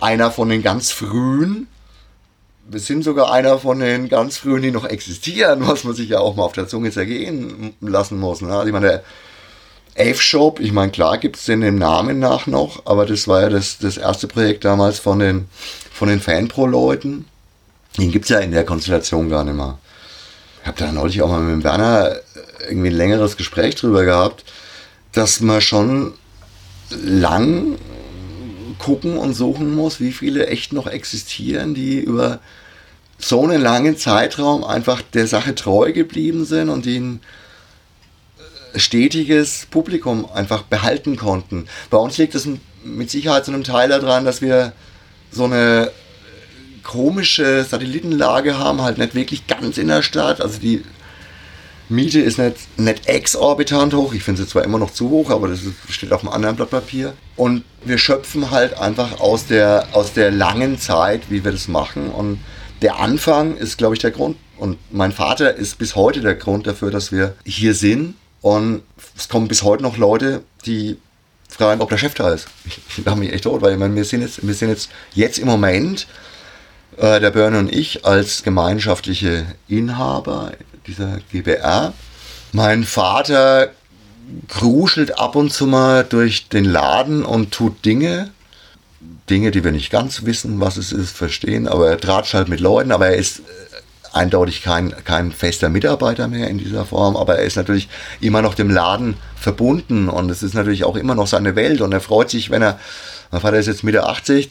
einer 0.00 0.30
von 0.30 0.48
den 0.48 0.62
ganz 0.62 0.90
frühen. 0.90 1.68
Wir 2.68 2.80
sind 2.80 3.02
sogar 3.04 3.32
einer 3.32 3.58
von 3.58 3.78
den 3.78 4.08
ganz 4.08 4.36
frühen, 4.36 4.62
die 4.62 4.72
noch 4.72 4.84
existieren, 4.84 5.66
was 5.66 5.84
man 5.84 5.94
sich 5.94 6.10
ja 6.10 6.18
auch 6.18 6.36
mal 6.36 6.42
auf 6.42 6.52
der 6.52 6.68
Zunge 6.68 6.90
zergehen 6.90 7.74
lassen 7.80 8.18
muss. 8.18 8.40
Ne? 8.40 8.52
Also 8.52 8.66
ich 8.66 8.72
meine, 8.72 8.86
der 8.86 9.04
F-Shop, 9.96 10.60
ich 10.60 10.72
meine, 10.72 10.92
klar 10.92 11.18
gibt 11.18 11.36
es 11.36 11.46
den 11.46 11.62
im 11.62 11.78
Namen 11.78 12.18
nach 12.18 12.46
noch, 12.46 12.84
aber 12.84 13.06
das 13.06 13.26
war 13.28 13.42
ja 13.42 13.48
das, 13.48 13.78
das 13.78 13.96
erste 13.96 14.28
Projekt 14.28 14.64
damals 14.64 14.98
von 14.98 15.18
den, 15.18 15.48
von 15.92 16.08
den 16.08 16.20
Fanpro-Leuten. 16.20 17.24
Den 17.98 18.12
gibt 18.12 18.26
es 18.26 18.28
ja 18.30 18.38
in 18.40 18.50
der 18.50 18.64
Konstellation 18.64 19.30
gar 19.30 19.44
nicht 19.44 19.56
mehr. 19.56 19.78
Ich 20.60 20.66
habe 20.66 20.78
da 20.78 20.92
neulich 20.92 21.22
auch 21.22 21.28
mal 21.28 21.40
mit 21.40 21.64
Werner 21.64 22.16
irgendwie 22.68 22.88
ein 22.88 22.96
längeres 22.96 23.36
Gespräch 23.36 23.76
drüber 23.76 24.04
gehabt, 24.04 24.44
dass 25.12 25.40
man 25.40 25.60
schon 25.60 26.12
lang 26.90 27.78
gucken 28.78 29.16
und 29.16 29.32
suchen 29.32 29.74
muss, 29.74 30.00
wie 30.00 30.12
viele 30.12 30.46
echt 30.48 30.72
noch 30.72 30.86
existieren, 30.86 31.74
die 31.74 32.00
über 32.00 32.40
so 33.18 33.42
einen 33.44 33.62
langen 33.62 33.96
Zeitraum 33.96 34.62
einfach 34.62 35.00
der 35.00 35.26
Sache 35.26 35.54
treu 35.54 35.92
geblieben 35.92 36.44
sind 36.44 36.68
und 36.68 36.84
die 36.84 37.18
stetiges 38.78 39.66
Publikum 39.70 40.28
einfach 40.32 40.62
behalten 40.62 41.16
konnten. 41.16 41.66
Bei 41.90 41.98
uns 41.98 42.18
liegt 42.18 42.34
es 42.34 42.48
mit 42.84 43.10
Sicherheit 43.10 43.44
zu 43.44 43.52
einem 43.52 43.64
Teil 43.64 43.88
daran, 43.88 44.24
dass 44.24 44.40
wir 44.40 44.72
so 45.30 45.44
eine 45.44 45.90
komische 46.82 47.64
Satellitenlage 47.64 48.58
haben, 48.58 48.82
halt 48.82 48.98
nicht 48.98 49.14
wirklich 49.14 49.46
ganz 49.46 49.76
in 49.76 49.88
der 49.88 50.02
Stadt. 50.02 50.40
Also 50.40 50.58
die 50.60 50.84
Miete 51.88 52.20
ist 52.20 52.38
nicht, 52.38 52.78
nicht 52.78 53.06
exorbitant 53.08 53.94
hoch. 53.94 54.12
Ich 54.12 54.22
finde 54.22 54.42
sie 54.42 54.48
zwar 54.48 54.64
immer 54.64 54.78
noch 54.78 54.92
zu 54.92 55.10
hoch, 55.10 55.30
aber 55.30 55.48
das 55.48 55.60
steht 55.88 56.12
auf 56.12 56.22
einem 56.22 56.32
anderen 56.32 56.56
Blatt 56.56 56.70
Papier. 56.70 57.14
Und 57.36 57.64
wir 57.84 57.98
schöpfen 57.98 58.50
halt 58.50 58.78
einfach 58.78 59.20
aus 59.20 59.46
der, 59.46 59.88
aus 59.92 60.12
der 60.12 60.30
langen 60.30 60.78
Zeit, 60.78 61.22
wie 61.28 61.44
wir 61.44 61.52
das 61.52 61.68
machen. 61.68 62.10
Und 62.10 62.40
der 62.82 62.98
Anfang 62.98 63.56
ist, 63.56 63.78
glaube 63.78 63.94
ich, 63.94 64.00
der 64.00 64.10
Grund. 64.10 64.36
Und 64.56 64.78
mein 64.90 65.12
Vater 65.12 65.54
ist 65.54 65.78
bis 65.78 65.96
heute 65.96 66.20
der 66.20 66.34
Grund 66.34 66.66
dafür, 66.66 66.90
dass 66.90 67.12
wir 67.12 67.34
hier 67.44 67.74
sind. 67.74 68.14
Und 68.46 68.84
es 69.16 69.28
kommen 69.28 69.48
bis 69.48 69.64
heute 69.64 69.82
noch 69.82 69.96
Leute, 69.96 70.44
die 70.66 70.98
fragen, 71.48 71.80
ob 71.80 71.88
der 71.88 71.98
Chef 71.98 72.14
da 72.14 72.32
ist. 72.32 72.46
Ich, 72.64 72.78
ich 72.90 73.04
lache 73.04 73.16
mich 73.16 73.32
echt 73.32 73.42
tot, 73.42 73.60
weil 73.60 73.72
ich 73.72 73.78
meine, 73.78 73.96
wir 73.96 74.04
sind 74.04 74.20
jetzt, 74.20 74.46
wir 74.46 74.54
sind 74.54 74.68
jetzt, 74.68 74.88
jetzt 75.14 75.40
im 75.40 75.48
Moment, 75.48 76.06
äh, 76.96 77.18
der 77.18 77.32
Börne 77.32 77.58
und 77.58 77.74
ich, 77.74 78.06
als 78.06 78.44
gemeinschaftliche 78.44 79.46
Inhaber 79.66 80.52
dieser 80.86 81.18
GBR. 81.32 81.92
Mein 82.52 82.84
Vater 82.84 83.72
gruschelt 84.46 85.18
ab 85.18 85.34
und 85.34 85.52
zu 85.52 85.66
mal 85.66 86.04
durch 86.04 86.48
den 86.48 86.66
Laden 86.66 87.24
und 87.24 87.50
tut 87.50 87.84
Dinge, 87.84 88.30
Dinge, 89.28 89.50
die 89.50 89.64
wir 89.64 89.72
nicht 89.72 89.90
ganz 89.90 90.24
wissen, 90.24 90.60
was 90.60 90.76
es 90.76 90.92
ist, 90.92 91.16
verstehen, 91.16 91.66
aber 91.66 91.90
er 91.90 91.98
tratscht 91.98 92.34
halt 92.34 92.48
mit 92.48 92.60
Leuten, 92.60 92.92
aber 92.92 93.08
er 93.08 93.16
ist 93.16 93.42
eindeutig 94.16 94.62
kein, 94.62 94.94
kein 95.04 95.32
fester 95.32 95.68
Mitarbeiter 95.68 96.28
mehr 96.28 96.48
in 96.48 96.58
dieser 96.58 96.84
Form, 96.84 97.16
aber 97.16 97.38
er 97.38 97.44
ist 97.44 97.56
natürlich 97.56 97.88
immer 98.20 98.42
noch 98.42 98.54
dem 98.54 98.70
Laden 98.70 99.16
verbunden 99.38 100.08
und 100.08 100.30
es 100.30 100.42
ist 100.42 100.54
natürlich 100.54 100.84
auch 100.84 100.96
immer 100.96 101.14
noch 101.14 101.26
seine 101.26 101.54
Welt 101.54 101.80
und 101.80 101.92
er 101.92 102.00
freut 102.00 102.30
sich, 102.30 102.50
wenn 102.50 102.62
er, 102.62 102.80
mein 103.30 103.40
Vater 103.40 103.58
ist 103.58 103.66
jetzt 103.66 103.84
Mitte 103.84 104.06
80 104.06 104.50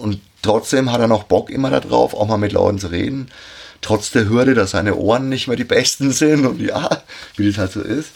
und 0.00 0.20
trotzdem 0.42 0.92
hat 0.92 1.00
er 1.00 1.08
noch 1.08 1.24
Bock 1.24 1.50
immer 1.50 1.70
darauf, 1.70 2.14
auch 2.14 2.28
mal 2.28 2.36
mit 2.36 2.52
Leuten 2.52 2.78
zu 2.78 2.88
reden 2.88 3.28
trotz 3.82 4.12
der 4.12 4.28
Hürde, 4.28 4.54
dass 4.54 4.70
seine 4.70 4.96
Ohren 4.96 5.28
nicht 5.28 5.48
mehr 5.48 5.56
die 5.56 5.64
besten 5.64 6.12
sind 6.12 6.46
und 6.46 6.60
ja, 6.62 7.02
wie 7.36 7.48
das 7.48 7.58
halt 7.58 7.72
so 7.72 7.82
ist. 7.82 8.10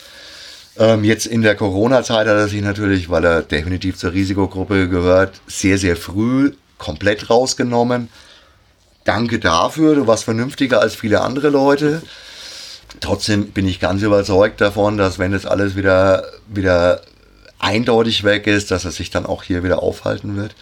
Ähm, 0.78 1.04
jetzt 1.04 1.26
in 1.26 1.42
der 1.42 1.54
Corona-Zeit 1.54 2.26
hat 2.26 2.36
er 2.36 2.48
sich 2.48 2.62
natürlich, 2.62 3.10
weil 3.10 3.24
er 3.24 3.42
definitiv 3.42 3.96
zur 3.96 4.12
Risikogruppe 4.12 4.88
gehört, 4.88 5.40
sehr, 5.46 5.76
sehr 5.76 5.96
früh 5.96 6.52
komplett 6.78 7.28
rausgenommen. 7.28 8.08
Danke 9.06 9.38
dafür, 9.38 9.94
du 9.94 10.06
warst 10.08 10.24
vernünftiger 10.24 10.80
als 10.80 10.96
viele 10.96 11.20
andere 11.20 11.48
Leute. 11.48 12.02
Trotzdem 13.00 13.52
bin 13.52 13.68
ich 13.68 13.78
ganz 13.78 14.02
überzeugt 14.02 14.60
davon, 14.60 14.98
dass 14.98 15.20
wenn 15.20 15.30
das 15.30 15.46
alles 15.46 15.76
wieder, 15.76 16.24
wieder 16.48 17.02
eindeutig 17.60 18.24
weg 18.24 18.48
ist, 18.48 18.72
dass 18.72 18.84
er 18.84 18.90
sich 18.90 19.10
dann 19.10 19.24
auch 19.24 19.44
hier 19.44 19.62
wieder 19.62 19.80
aufhalten 19.80 20.36
wird. 20.36 20.56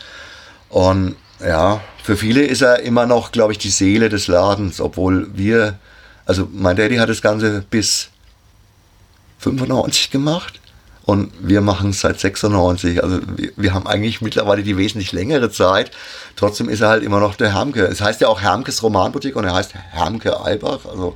Und 0.69 1.17
ja, 1.41 1.81
für 2.03 2.19
viele 2.19 2.43
ist 2.43 2.61
er 2.61 2.81
immer 2.81 3.07
noch, 3.07 3.33
glaube 3.33 3.53
ich, 3.53 3.59
die 3.59 3.71
Seele 3.71 4.11
des 4.11 4.27
Ladens, 4.27 4.79
obwohl 4.79 5.31
wir, 5.35 5.79
also 6.27 6.47
mein 6.53 6.77
Daddy 6.77 6.97
hat 6.97 7.09
das 7.09 7.23
Ganze 7.23 7.65
bis 7.71 8.11
95 9.39 10.11
gemacht 10.11 10.61
und 11.07 11.33
wir 11.39 11.61
machen 11.61 11.91
es 11.91 12.01
seit 12.01 12.19
96. 12.19 13.03
Also 13.03 13.21
wir, 13.37 13.53
wir, 13.57 13.75
haben 13.75 13.87
eigentlich 13.87 14.23
mittlerweile 14.23 14.63
die 14.63 14.79
wesentlich 14.79 15.13
längere 15.13 15.51
Zeit. 15.51 15.91
Trotzdem 16.35 16.69
ist 16.69 16.81
er 16.81 16.89
halt 16.89 17.03
immer 17.03 17.21
noch 17.21 17.35
der 17.35 17.53
Hermke. 17.55 17.85
Es 17.85 18.01
heißt 18.01 18.23
ja 18.23 18.29
auch 18.29 18.41
Hermkes 18.41 18.83
Romanboutique 18.83 19.37
und 19.37 19.45
er 19.45 19.55
heißt 19.55 19.75
Hermke 19.75 20.41
Albach. 20.41 20.87
Also 20.87 21.15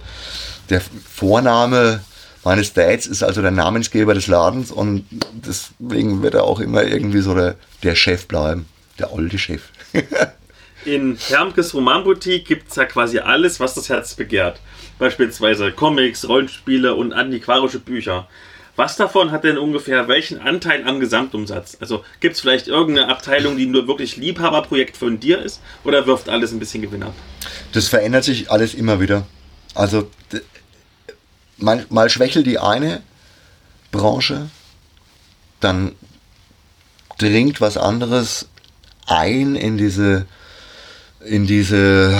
der 0.68 0.82
Vorname 0.82 2.00
meines 2.44 2.74
Dads 2.74 3.06
ist 3.06 3.22
also 3.22 3.40
der 3.40 3.50
Namensgeber 3.50 4.12
des 4.12 4.26
Ladens 4.26 4.70
und 4.70 5.06
deswegen 5.32 6.22
wird 6.22 6.34
er 6.34 6.44
auch 6.44 6.60
immer 6.60 6.84
irgendwie 6.84 7.20
so 7.20 7.34
der, 7.34 7.56
der 7.82 7.94
Chef 7.94 8.26
bleiben. 8.26 8.66
Der 8.98 9.12
alte 9.12 9.38
Chef. 9.38 9.62
In 10.84 11.16
Hermkes 11.16 11.74
Romanboutique 11.74 12.46
gibt 12.46 12.70
es 12.70 12.76
ja 12.76 12.84
quasi 12.84 13.18
alles, 13.18 13.58
was 13.58 13.74
das 13.74 13.88
Herz 13.88 14.14
begehrt. 14.14 14.60
Beispielsweise 14.98 15.72
Comics, 15.72 16.28
Rollenspiele 16.28 16.94
und 16.94 17.12
antiquarische 17.12 17.80
Bücher. 17.80 18.28
Was 18.78 18.94
davon 18.94 19.32
hat 19.32 19.42
denn 19.42 19.58
ungefähr 19.58 20.06
welchen 20.06 20.40
Anteil 20.40 20.86
am 20.86 21.00
Gesamtumsatz? 21.00 21.78
Also 21.80 22.04
gibt 22.20 22.36
es 22.36 22.40
vielleicht 22.40 22.68
irgendeine 22.68 23.08
Abteilung, 23.08 23.56
die 23.56 23.66
nur 23.66 23.88
wirklich 23.88 24.16
Liebhaberprojekt 24.16 24.96
von 24.96 25.18
dir 25.18 25.42
ist 25.42 25.60
oder 25.82 26.06
wirft 26.06 26.28
alles 26.28 26.52
ein 26.52 26.60
bisschen 26.60 26.82
Gewinn 26.82 27.02
ab? 27.02 27.12
Das 27.72 27.88
verändert 27.88 28.22
sich 28.22 28.52
alles 28.52 28.74
immer 28.74 29.00
wieder. 29.00 29.26
Also 29.74 30.08
mal, 31.56 31.86
mal 31.88 32.08
schwächelt 32.08 32.46
die 32.46 32.60
eine 32.60 33.02
Branche, 33.90 34.48
dann 35.58 35.96
dringt 37.18 37.60
was 37.60 37.76
anderes 37.76 38.46
ein 39.06 39.56
in 39.56 39.76
diese, 39.76 40.26
in 41.24 41.48
diese, 41.48 42.16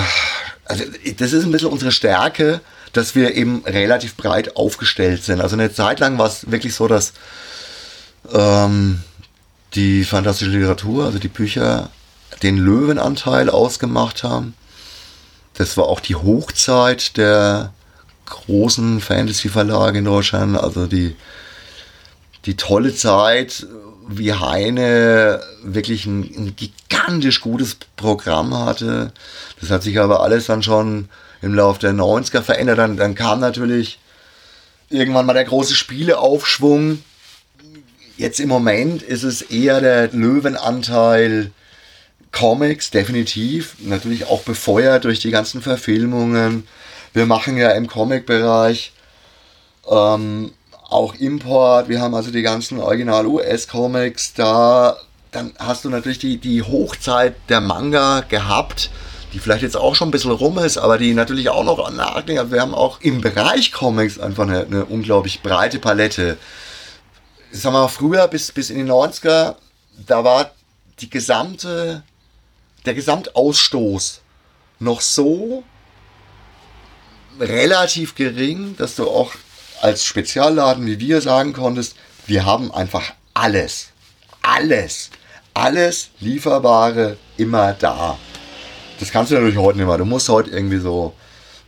also 0.65 0.83
das 1.19 1.31
ist 1.31 1.45
ein 1.45 1.53
bisschen 1.53 1.69
unsere 1.69 1.93
Stärke, 1.93 2.59
dass 2.93 3.15
wir 3.15 3.35
eben 3.35 3.63
relativ 3.65 4.15
breit 4.15 4.55
aufgestellt 4.55 5.23
sind. 5.23 5.41
Also 5.41 5.55
eine 5.55 5.73
Zeit 5.73 5.99
lang 5.99 6.17
war 6.17 6.27
es 6.27 6.49
wirklich 6.51 6.73
so, 6.73 6.87
dass 6.87 7.13
ähm, 8.33 9.01
die 9.75 10.03
fantastische 10.03 10.51
Literatur, 10.51 11.05
also 11.05 11.19
die 11.19 11.27
Bücher, 11.27 11.89
den 12.41 12.57
Löwenanteil 12.57 13.49
ausgemacht 13.49 14.23
haben. 14.23 14.53
Das 15.55 15.77
war 15.77 15.85
auch 15.85 15.99
die 15.99 16.15
Hochzeit 16.15 17.17
der 17.17 17.73
großen 18.25 19.01
Fantasy-Verlage 19.01 19.99
in 19.99 20.05
Deutschland, 20.05 20.57
also 20.57 20.87
die, 20.87 21.15
die 22.45 22.55
tolle 22.55 22.95
Zeit, 22.95 23.67
wie 24.07 24.33
Heine 24.33 25.41
wirklich 25.63 26.05
ein, 26.05 26.21
ein, 26.21 26.55
gigantisch 26.55 27.41
gutes 27.41 27.75
Programm 27.95 28.55
hatte. 28.57 29.11
Das 29.59 29.69
hat 29.69 29.83
sich 29.83 29.99
aber 29.99 30.21
alles 30.21 30.47
dann 30.47 30.63
schon 30.63 31.09
im 31.41 31.53
Laufe 31.53 31.79
der 31.79 31.93
90er 31.93 32.41
verändert. 32.41 32.77
Dann, 32.77 32.97
dann 32.97 33.15
kam 33.15 33.39
natürlich 33.39 33.99
irgendwann 34.89 35.25
mal 35.25 35.33
der 35.33 35.45
große 35.45 35.75
Spieleaufschwung. 35.75 37.03
Jetzt 38.17 38.39
im 38.39 38.49
Moment 38.49 39.01
ist 39.01 39.23
es 39.23 39.41
eher 39.41 39.81
der 39.81 40.09
Löwenanteil 40.09 41.51
Comics, 42.31 42.91
definitiv. 42.91 43.75
Natürlich 43.79 44.27
auch 44.27 44.41
befeuert 44.41 45.05
durch 45.05 45.19
die 45.19 45.31
ganzen 45.31 45.61
Verfilmungen. 45.61 46.67
Wir 47.13 47.25
machen 47.25 47.57
ja 47.57 47.71
im 47.71 47.87
Comic-Bereich 47.87 48.91
ähm, 49.89 50.51
auch 50.89 51.15
Import, 51.15 51.87
wir 51.87 52.01
haben 52.01 52.15
also 52.15 52.31
die 52.31 52.41
ganzen 52.41 52.79
Original-US-Comics 52.79 54.33
da. 54.33 54.97
Dann 55.31 55.51
hast 55.59 55.85
du 55.85 55.89
natürlich 55.89 56.17
die, 56.17 56.37
die 56.37 56.63
Hochzeit 56.63 57.35
der 57.49 57.61
Manga 57.61 58.21
gehabt, 58.21 58.89
die 59.33 59.39
vielleicht 59.39 59.61
jetzt 59.61 59.77
auch 59.77 59.95
schon 59.95 60.09
ein 60.09 60.11
bisschen 60.11 60.31
rum 60.31 60.57
ist, 60.57 60.77
aber 60.77 60.97
die 60.97 61.13
natürlich 61.13 61.49
auch 61.49 61.63
noch. 61.63 61.79
Also 61.79 62.51
wir 62.51 62.61
haben 62.61 62.73
auch 62.73 62.99
im 63.01 63.21
Bereich 63.21 63.71
Comics 63.71 64.19
einfach 64.19 64.43
eine, 64.43 64.65
eine 64.65 64.85
unglaublich 64.85 65.41
breite 65.41 65.79
Palette. 65.79 66.37
Ich 67.51 67.61
sag 67.61 67.73
mal, 67.73 67.87
früher 67.87 68.27
bis, 68.27 68.51
bis 68.51 68.69
in 68.69 68.85
die 68.85 68.91
90er, 68.91 69.55
da 70.07 70.23
war 70.23 70.51
die 70.99 71.09
gesamte, 71.09 72.03
der 72.85 72.93
Gesamtausstoß 72.93 74.21
noch 74.79 75.01
so 75.01 75.63
relativ 77.39 78.15
gering, 78.15 78.75
dass 78.77 78.95
du 78.95 79.07
auch 79.07 79.33
als 79.81 80.03
Spezialladen 80.03 80.85
wie 80.85 80.99
wir 80.99 81.21
sagen 81.21 81.53
konntest, 81.53 81.95
wir 82.27 82.45
haben 82.45 82.71
einfach 82.71 83.13
alles. 83.33 83.89
Alles. 84.41 85.09
Alles 85.53 86.09
Lieferbare 86.19 87.17
immer 87.37 87.73
da. 87.73 88.17
Das 88.99 89.11
kannst 89.11 89.31
du 89.31 89.35
natürlich 89.35 89.57
heute 89.57 89.77
nicht 89.77 89.87
mehr. 89.87 89.97
Du 89.97 90.05
musst 90.05 90.29
heute 90.29 90.51
irgendwie 90.51 90.79
so 90.79 91.13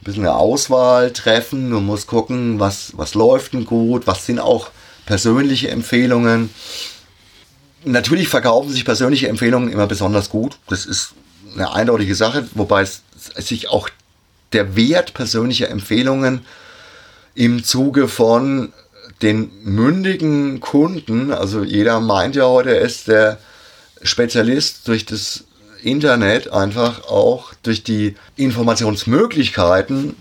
ein 0.01 0.03
bisschen 0.03 0.25
eine 0.25 0.35
Auswahl 0.35 1.11
treffen. 1.11 1.71
Du 1.71 1.79
musst 1.79 2.07
gucken, 2.07 2.59
was, 2.59 2.93
was 2.97 3.13
läuft 3.13 3.53
denn 3.53 3.65
gut, 3.65 4.05
was 4.05 4.25
sind 4.25 4.39
auch 4.39 4.69
persönliche 5.05 5.69
Empfehlungen. 5.69 6.49
Natürlich 7.83 8.27
verkaufen 8.27 8.69
sich 8.69 8.85
persönliche 8.85 9.27
Empfehlungen 9.27 9.71
immer 9.71 9.87
besonders 9.87 10.29
gut. 10.29 10.57
Das 10.67 10.85
ist 10.85 11.13
eine 11.55 11.73
eindeutige 11.73 12.15
Sache, 12.15 12.47
wobei 12.53 12.81
es 12.81 13.01
sich 13.35 13.69
auch 13.69 13.89
der 14.53 14.75
Wert 14.75 15.13
persönlicher 15.13 15.69
Empfehlungen 15.69 16.45
im 17.33 17.63
Zuge 17.63 18.07
von 18.07 18.73
den 19.21 19.51
mündigen 19.63 20.59
Kunden, 20.59 21.31
also 21.31 21.63
jeder 21.63 21.99
meint 21.99 22.35
ja 22.35 22.45
heute, 22.45 22.75
er 22.75 22.81
ist 22.81 23.07
der 23.07 23.37
Spezialist 24.01 24.87
durch 24.87 25.05
das 25.05 25.45
Internet 25.83 26.51
einfach 26.51 27.05
auch 27.05 27.53
durch 27.63 27.83
die 27.83 28.15
Informationsmöglichkeiten 28.35 30.15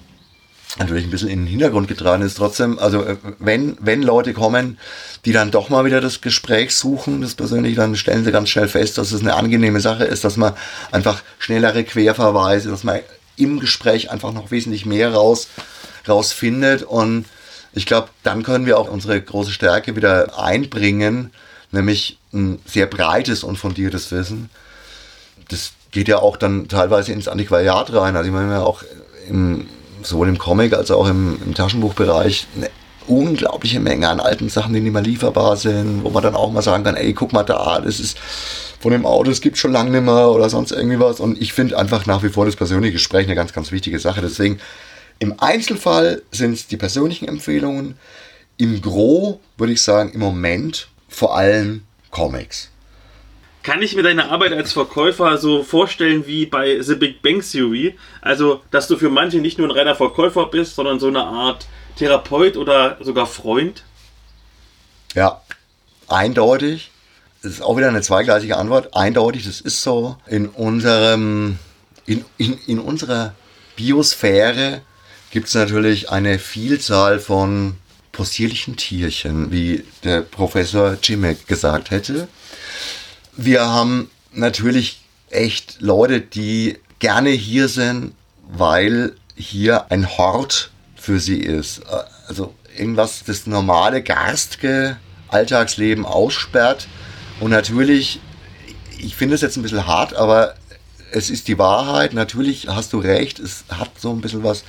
natürlich 0.79 1.05
ein 1.05 1.11
bisschen 1.11 1.29
in 1.29 1.41
den 1.41 1.49
Hintergrund 1.49 1.89
getragen 1.89 2.23
ist. 2.23 2.37
Trotzdem, 2.37 2.79
also 2.79 3.03
äh, 3.03 3.17
wenn, 3.39 3.77
wenn 3.81 4.03
Leute 4.03 4.33
kommen, 4.33 4.79
die 5.25 5.33
dann 5.33 5.51
doch 5.51 5.69
mal 5.69 5.85
wieder 5.85 6.01
das 6.01 6.21
Gespräch 6.21 6.75
suchen, 6.75 7.23
das 7.23 7.35
persönlich, 7.35 7.77
dann 7.77 7.97
stellen 7.97 8.25
sie 8.25 8.33
ganz 8.33 8.51
schnell 8.51 8.69
fest, 8.69 8.99
dass 8.99 9.13
es 9.13 9.21
eine 9.21 9.35
angenehme 9.35 9.81
Sache 9.81 10.05
ist, 10.05 10.25
dass 10.25 10.37
man 10.37 10.55
einfach 10.93 11.23
schnellere 11.39 11.85
Querverweise, 11.85 12.71
dass 12.71 12.85
man 12.85 13.01
im 13.37 13.59
Gespräch 13.59 14.11
einfach 14.11 14.33
noch 14.33 14.51
wesentlich 14.51 14.87
mehr 14.87 15.13
raus, 15.13 15.49
rausfindet 16.07 16.83
und 16.83 17.27
ich 17.73 17.87
glaube, 17.87 18.09
dann 18.25 18.43
können 18.43 18.67
wir 18.67 18.79
auch 18.79 18.91
unsere 18.91 19.21
große 19.21 19.53
Stärke 19.53 19.95
wieder 19.95 20.39
einbringen, 20.39 21.31
nämlich 21.71 22.19
ein 22.33 22.61
sehr 22.67 22.87
breites 22.87 23.45
und 23.45 23.57
fundiertes 23.57 24.11
Wissen. 24.11 24.51
Das 25.51 25.73
geht 25.91 26.09
ja 26.09 26.19
auch 26.21 26.37
dann 26.37 26.69
teilweise 26.69 27.13
ins 27.13 27.29
Antiquariat 27.29 27.93
rein. 27.93 28.17
Also 28.17 28.29
ich 28.29 28.35
meine 28.35 28.53
ja 28.53 28.63
auch 28.63 28.83
im, 29.29 29.67
sowohl 30.03 30.29
im 30.29 30.39
Comic 30.39 30.73
als 30.73 30.91
auch 30.91 31.09
im, 31.09 31.39
im 31.45 31.55
Taschenbuchbereich 31.55 32.47
eine 32.57 32.71
unglaubliche 33.07 33.81
Menge 33.81 34.09
an 34.09 34.21
alten 34.21 34.49
Sachen, 34.49 34.73
die 34.73 34.81
nicht 34.81 34.93
mehr 34.93 35.03
lieferbar 35.03 35.57
sind, 35.57 36.05
wo 36.05 36.11
man 36.11 36.23
dann 36.23 36.35
auch 36.37 36.53
mal 36.53 36.63
sagen 36.63 36.85
kann, 36.85 36.97
ey, 36.97 37.13
guck 37.13 37.33
mal 37.33 37.43
da, 37.43 37.81
das 37.81 37.99
ist 37.99 38.19
von 38.79 38.93
dem 38.93 39.05
Auto, 39.05 39.31
das 39.31 39.41
gibt 39.41 39.59
schon 39.59 39.73
lange 39.73 39.91
nicht 39.91 40.05
mehr 40.05 40.31
oder 40.31 40.49
sonst 40.49 40.73
irgendwie 40.73 41.01
was. 41.01 41.21
Und 41.21 41.41
ich 41.41 41.53
finde 41.53 41.77
einfach 41.77 42.07
nach 42.07 42.23
wie 42.23 42.29
vor 42.29 42.47
das 42.47 42.57
persönliche 42.57 42.95
Gespräch 42.95 43.27
eine 43.27 43.35
ganz, 43.35 43.53
ganz 43.53 43.73
wichtige 43.73 43.99
Sache. 43.99 44.21
Deswegen 44.23 44.61
im 45.19 45.39
Einzelfall 45.39 46.23
sind 46.31 46.55
es 46.55 46.67
die 46.67 46.79
persönlichen 46.79 47.29
Empfehlungen. 47.29 47.97
Im 48.57 48.81
Gro 48.81 49.41
würde 49.59 49.73
ich 49.73 49.83
sagen, 49.83 50.13
im 50.13 50.21
Moment 50.21 50.89
vor 51.09 51.37
allem 51.37 51.83
Comics. 52.11 52.71
Kann 53.71 53.83
ich 53.83 53.95
mir 53.95 54.03
deine 54.03 54.31
Arbeit 54.31 54.53
als 54.53 54.73
Verkäufer 54.73 55.39
so 55.39 55.63
vorstellen 55.63 56.27
wie 56.27 56.45
bei 56.45 56.83
The 56.83 56.97
Big 56.97 57.23
Bang 57.23 57.41
Theory? 57.41 57.97
Also, 58.21 58.63
dass 58.73 58.89
du 58.89 58.97
für 58.97 59.11
manche 59.11 59.39
nicht 59.39 59.59
nur 59.59 59.69
ein 59.69 59.71
reiner 59.71 59.95
Verkäufer 59.95 60.47
bist, 60.47 60.75
sondern 60.75 60.99
so 60.99 61.07
eine 61.07 61.23
Art 61.23 61.69
Therapeut 61.95 62.57
oder 62.57 62.97
sogar 62.99 63.29
Freund? 63.29 63.85
Ja, 65.15 65.41
eindeutig. 66.09 66.91
Das 67.45 67.53
ist 67.53 67.63
auch 67.63 67.77
wieder 67.77 67.87
eine 67.87 68.03
zweigleisige 68.03 68.57
Antwort. 68.57 68.97
Eindeutig, 68.97 69.45
das 69.45 69.61
ist 69.61 69.85
so. 69.85 70.17
In 70.27 70.49
unserem, 70.49 71.61
in, 72.07 72.25
in, 72.39 72.59
in 72.67 72.81
unserer 72.81 73.37
Biosphäre 73.77 74.83
gibt 75.31 75.47
es 75.47 75.55
natürlich 75.55 76.11
eine 76.11 76.41
Vielzahl 76.41 77.21
von 77.21 77.77
possierlichen 78.11 78.75
Tierchen, 78.75 79.53
wie 79.53 79.85
der 80.03 80.23
Professor 80.23 80.99
Jimek 81.01 81.47
gesagt 81.47 81.93
hätte. 81.93 82.27
Wir 83.37 83.67
haben 83.67 84.11
natürlich 84.33 85.01
echt 85.31 85.81
Leute, 85.81 86.21
die 86.21 86.79
gerne 86.99 87.31
hier 87.31 87.69
sind, 87.69 88.15
weil 88.49 89.15
hier 89.37 89.91
ein 89.91 90.19
Hort 90.19 90.71
für 90.97 91.21
sie 91.21 91.39
ist. 91.39 91.83
Also 92.29 92.55
irgendwas 92.77 93.25
das 93.25 93.47
normale, 93.47 94.03
garstige 94.03 94.99
Alltagsleben 95.29 96.05
aussperrt. 96.05 96.89
Und 97.41 97.51
natürlich, 97.51 98.21
ich 98.99 99.17
finde 99.17 99.35
es 99.35 99.41
jetzt 99.41 99.57
ein 99.57 99.63
bisschen 99.63 99.87
hart, 99.87 100.15
aber 100.15 100.55
es 101.13 101.31
ist 101.31 101.49
die 101.49 101.59
Wahrheit. 101.59 102.13
Natürlich 102.13 102.69
hast 102.69 102.93
du 102.93 102.99
recht, 102.99 103.39
es 103.39 103.65
hat 103.71 103.91
so 103.99 104.11
ein 104.11 104.21
bisschen 104.21 104.45
was 104.45 104.65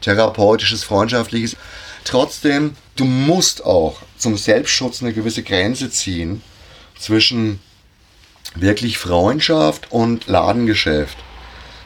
therapeutisches, 0.00 0.84
freundschaftliches. 0.84 1.56
Trotzdem, 2.04 2.76
du 2.96 3.04
musst 3.04 3.64
auch 3.64 4.00
zum 4.18 4.36
Selbstschutz 4.36 5.02
eine 5.02 5.12
gewisse 5.12 5.42
Grenze 5.42 5.90
ziehen 5.90 6.42
zwischen 6.98 7.60
wirklich 8.54 8.98
Freundschaft 8.98 9.90
und 9.90 10.26
Ladengeschäft. 10.26 11.18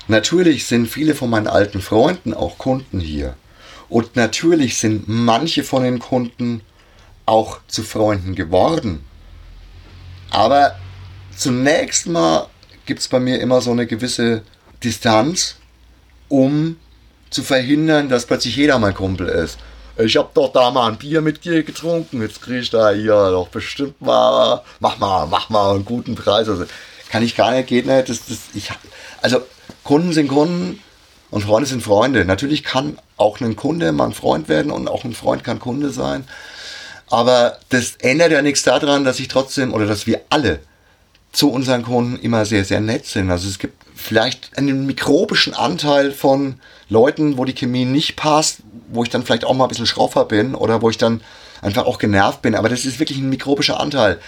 Natürlich 0.07 0.67
sind 0.67 0.87
viele 0.87 1.15
von 1.15 1.31
meinen 1.31 1.49
alten 1.49 1.81
Freunden 1.81 2.35
auch 2.35 2.59
Kunden 2.59 3.01
hier. 3.01 3.35
Und 3.89 4.17
natürlich 4.17 4.79
sind 4.79 5.05
manche 5.07 5.65
von 5.65 5.83
den 5.83 5.99
Kunden 5.99 6.63
auch 7.27 7.61
zu 7.69 7.83
Freunden 7.83 8.35
geworden. 8.35 9.05
Aber 10.31 10.77
zunächst 11.37 12.07
mal 12.07 12.49
gibt 12.87 13.01
es 13.01 13.09
bei 13.09 13.21
mir 13.21 13.41
immer 13.41 13.61
so 13.61 13.71
eine 13.71 13.87
gewisse 13.87 14.43
Distanz, 14.83 15.57
um 16.29 16.77
zu 17.31 17.43
verhindern, 17.43 18.09
dass 18.09 18.27
plötzlich 18.27 18.57
jeder 18.57 18.79
mein 18.79 18.95
Kumpel 18.95 19.29
ist. 19.29 19.59
Ich 19.99 20.17
hab 20.17 20.33
doch 20.35 20.53
da 20.53 20.71
mal 20.71 20.93
ein 20.93 20.99
Bier 20.99 21.21
mit 21.21 21.45
dir 21.45 21.65
getrunken, 21.65 22.23
jetzt 22.23 22.41
krieg 22.41 22.63
ich 22.63 22.71
da 22.71 22.91
hier 22.91 23.31
doch 23.31 23.49
bestimmt 23.49 24.01
mal, 24.01 24.63
mach 24.79 24.99
mal, 24.99 25.27
mach 25.27 25.49
mal 25.51 25.75
einen 25.75 25.85
guten 25.85 26.15
Preis. 26.15 26.49
Also, 26.49 26.67
kann 27.11 27.23
ich 27.23 27.35
gar 27.35 27.51
nicht, 27.51 27.69
geht 27.69 27.87
nicht. 27.87 28.09
Das, 28.09 28.27
das, 28.27 28.39
ich, 28.55 28.71
also 29.23 29.43
Kunden 29.83 30.13
sind 30.13 30.29
Kunden 30.29 30.81
und 31.31 31.43
Freunde 31.43 31.69
sind 31.69 31.83
Freunde. 31.83 32.25
Natürlich 32.25 32.63
kann 32.63 32.99
auch 33.17 33.41
ein 33.41 33.57
Kunde 33.57 33.91
mal 33.93 34.07
ein 34.07 34.13
Freund 34.13 34.49
werden 34.49 34.71
und 34.71 34.89
auch 34.89 35.05
ein 35.05 35.15
Freund 35.15 35.43
kann 35.43 35.59
Kunde 35.59 35.91
sein. 35.91 36.25
Aber 37.11 37.59
das 37.71 37.97
ändert 37.97 38.33
ja 38.33 38.43
nichts 38.43 38.63
daran, 38.63 39.05
dass 39.05 39.19
ich 39.19 39.29
trotzdem 39.29 39.73
oder 39.73 39.87
dass 39.87 40.07
wir 40.07 40.21
alle 40.29 40.61
zu 41.33 41.51
unseren 41.51 41.83
Kunden 41.83 42.19
immer 42.21 42.45
sehr, 42.45 42.65
sehr 42.65 42.81
nett 42.81 43.07
sind. 43.07 43.31
Also 43.31 43.49
es 43.49 43.59
gibt 43.59 43.83
vielleicht 43.99 44.57
einen 44.57 44.87
mikrobischen 44.87 45.55
Anteil 45.55 46.13
von 46.13 46.61
Leuten, 46.89 47.37
wo 47.37 47.45
die 47.45 47.55
Chemie 47.55 47.85
nicht 47.85 48.15
passt, 48.15 48.61
wo 48.89 49.03
ich 49.03 49.11
dann 49.11 49.25
vielleicht 49.25 49.45
auch 49.45 49.55
mal 49.55 49.65
ein 49.65 49.69
bisschen 49.69 49.87
schroffer 49.87 50.25
bin 50.25 50.55
oder 50.55 50.81
wo 50.81 50.89
ich 50.89 50.99
dann 50.99 51.21
einfach 51.63 51.85
auch 51.85 51.99
genervt 51.99 52.41
bin. 52.41 52.55
Aber 52.55 52.69
das 52.69 52.85
ist 52.85 53.01
wirklich 53.01 53.19
ein 53.19 53.29
mikrobischer 53.29 53.81
Anteil. 53.81 54.21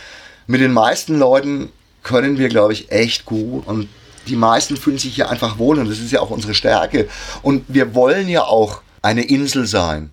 Mit 0.49 0.61
den 0.61 0.73
meisten 0.73 1.17
Leuten 1.17 1.71
können 2.03 2.37
wir, 2.37 2.49
glaube 2.49 2.73
ich, 2.73 2.91
echt 2.91 3.25
gut 3.25 3.67
und 3.67 3.89
die 4.27 4.37
meisten 4.37 4.77
fühlen 4.77 4.99
sich 4.99 5.15
hier 5.15 5.31
einfach 5.31 5.59
wohl 5.59 5.79
und 5.79 5.89
das 5.89 6.01
ist 6.01 6.11
ja 6.11 6.21
auch 6.21 6.31
unsere 6.31 6.55
Stärke. 6.55 7.09
Und 7.43 7.65
wir 7.69 7.95
wollen 7.95 8.29
ja 8.29 8.43
auch 8.43 8.83
eine 9.03 9.23
Insel 9.23 9.67
sein. 9.67 10.11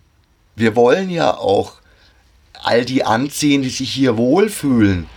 Wir 0.55 0.75
wollen 0.75 1.09
ja 1.09 1.35
auch 1.35 1.73
all 2.63 2.85
die 2.85 3.03
anziehen, 3.03 3.63
die 3.63 3.69
sich 3.69 3.91
hier 3.91 4.17
wohlfühlen 4.17 5.09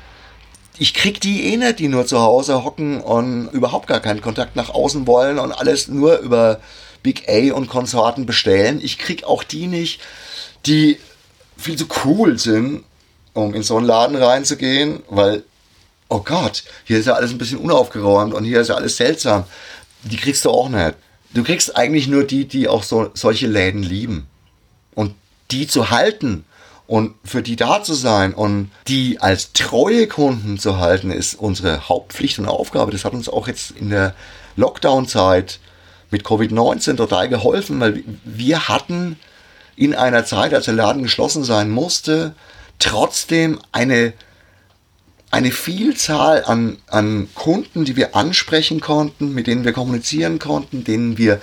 ich 0.78 0.94
krieg 0.94 1.20
die 1.20 1.52
eh 1.52 1.56
nicht, 1.56 1.78
die 1.78 1.88
nur 1.88 2.06
zu 2.06 2.20
Hause 2.20 2.64
hocken 2.64 3.00
und 3.00 3.48
überhaupt 3.48 3.86
gar 3.86 4.00
keinen 4.00 4.20
Kontakt 4.20 4.56
nach 4.56 4.70
außen 4.70 5.06
wollen 5.06 5.38
und 5.38 5.52
alles 5.52 5.88
nur 5.88 6.18
über 6.18 6.60
Big 7.02 7.28
A 7.28 7.54
und 7.54 7.68
Konsorten 7.68 8.26
bestellen. 8.26 8.80
Ich 8.82 8.98
krieg 8.98 9.24
auch 9.24 9.42
die 9.42 9.66
nicht, 9.66 10.00
die 10.66 10.98
viel 11.56 11.76
zu 11.76 11.86
cool 12.04 12.38
sind, 12.38 12.84
um 13.32 13.54
in 13.54 13.62
so 13.62 13.76
einen 13.76 13.86
Laden 13.86 14.16
reinzugehen, 14.16 15.02
weil, 15.08 15.42
oh 16.08 16.20
Gott, 16.20 16.64
hier 16.84 16.98
ist 16.98 17.06
ja 17.06 17.14
alles 17.14 17.30
ein 17.30 17.38
bisschen 17.38 17.58
unaufgeräumt 17.58 18.34
und 18.34 18.44
hier 18.44 18.60
ist 18.60 18.68
ja 18.68 18.74
alles 18.74 18.96
seltsam. 18.96 19.44
Die 20.02 20.16
kriegst 20.16 20.44
du 20.44 20.50
auch 20.50 20.68
nicht. 20.68 20.94
Du 21.32 21.44
kriegst 21.44 21.76
eigentlich 21.76 22.08
nur 22.08 22.24
die, 22.24 22.46
die 22.46 22.68
auch 22.68 22.82
so, 22.82 23.10
solche 23.14 23.46
Läden 23.46 23.82
lieben. 23.82 24.26
Und 24.94 25.14
die 25.50 25.66
zu 25.66 25.90
halten, 25.90 26.44
und 26.90 27.14
für 27.22 27.40
die 27.40 27.54
da 27.54 27.84
zu 27.84 27.94
sein 27.94 28.34
und 28.34 28.72
die 28.88 29.20
als 29.20 29.52
treue 29.52 30.08
Kunden 30.08 30.58
zu 30.58 30.78
halten, 30.78 31.12
ist 31.12 31.34
unsere 31.34 31.88
Hauptpflicht 31.88 32.40
und 32.40 32.48
Aufgabe. 32.48 32.90
Das 32.90 33.04
hat 33.04 33.12
uns 33.12 33.28
auch 33.28 33.46
jetzt 33.46 33.70
in 33.70 33.90
der 33.90 34.12
Lockdown-Zeit 34.56 35.60
mit 36.10 36.24
Covid-19 36.24 36.96
total 36.96 37.28
geholfen, 37.28 37.78
weil 37.78 38.02
wir 38.24 38.66
hatten 38.66 39.20
in 39.76 39.94
einer 39.94 40.24
Zeit, 40.24 40.52
als 40.52 40.64
der 40.64 40.74
Laden 40.74 41.04
geschlossen 41.04 41.44
sein 41.44 41.70
musste, 41.70 42.34
trotzdem 42.80 43.60
eine, 43.70 44.12
eine 45.30 45.52
Vielzahl 45.52 46.42
an, 46.44 46.78
an 46.88 47.28
Kunden, 47.36 47.84
die 47.84 47.94
wir 47.94 48.16
ansprechen 48.16 48.80
konnten, 48.80 49.32
mit 49.32 49.46
denen 49.46 49.64
wir 49.64 49.72
kommunizieren 49.72 50.40
konnten, 50.40 50.82
denen 50.82 51.18
wir 51.18 51.40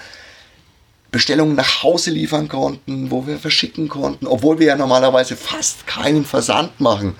Bestellungen 1.17 1.55
nach 1.55 1.81
Hause 1.81 2.11
liefern 2.11 2.47
konnten, 2.47 3.09
wo 3.09 3.25
wir 3.25 3.39
verschicken 3.39 3.89
konnten, 3.89 4.27
obwohl 4.27 4.59
wir 4.59 4.67
ja 4.67 4.75
normalerweise 4.75 5.35
fast 5.35 5.87
keinen 5.87 6.25
Versand 6.25 6.79
machen. 6.79 7.15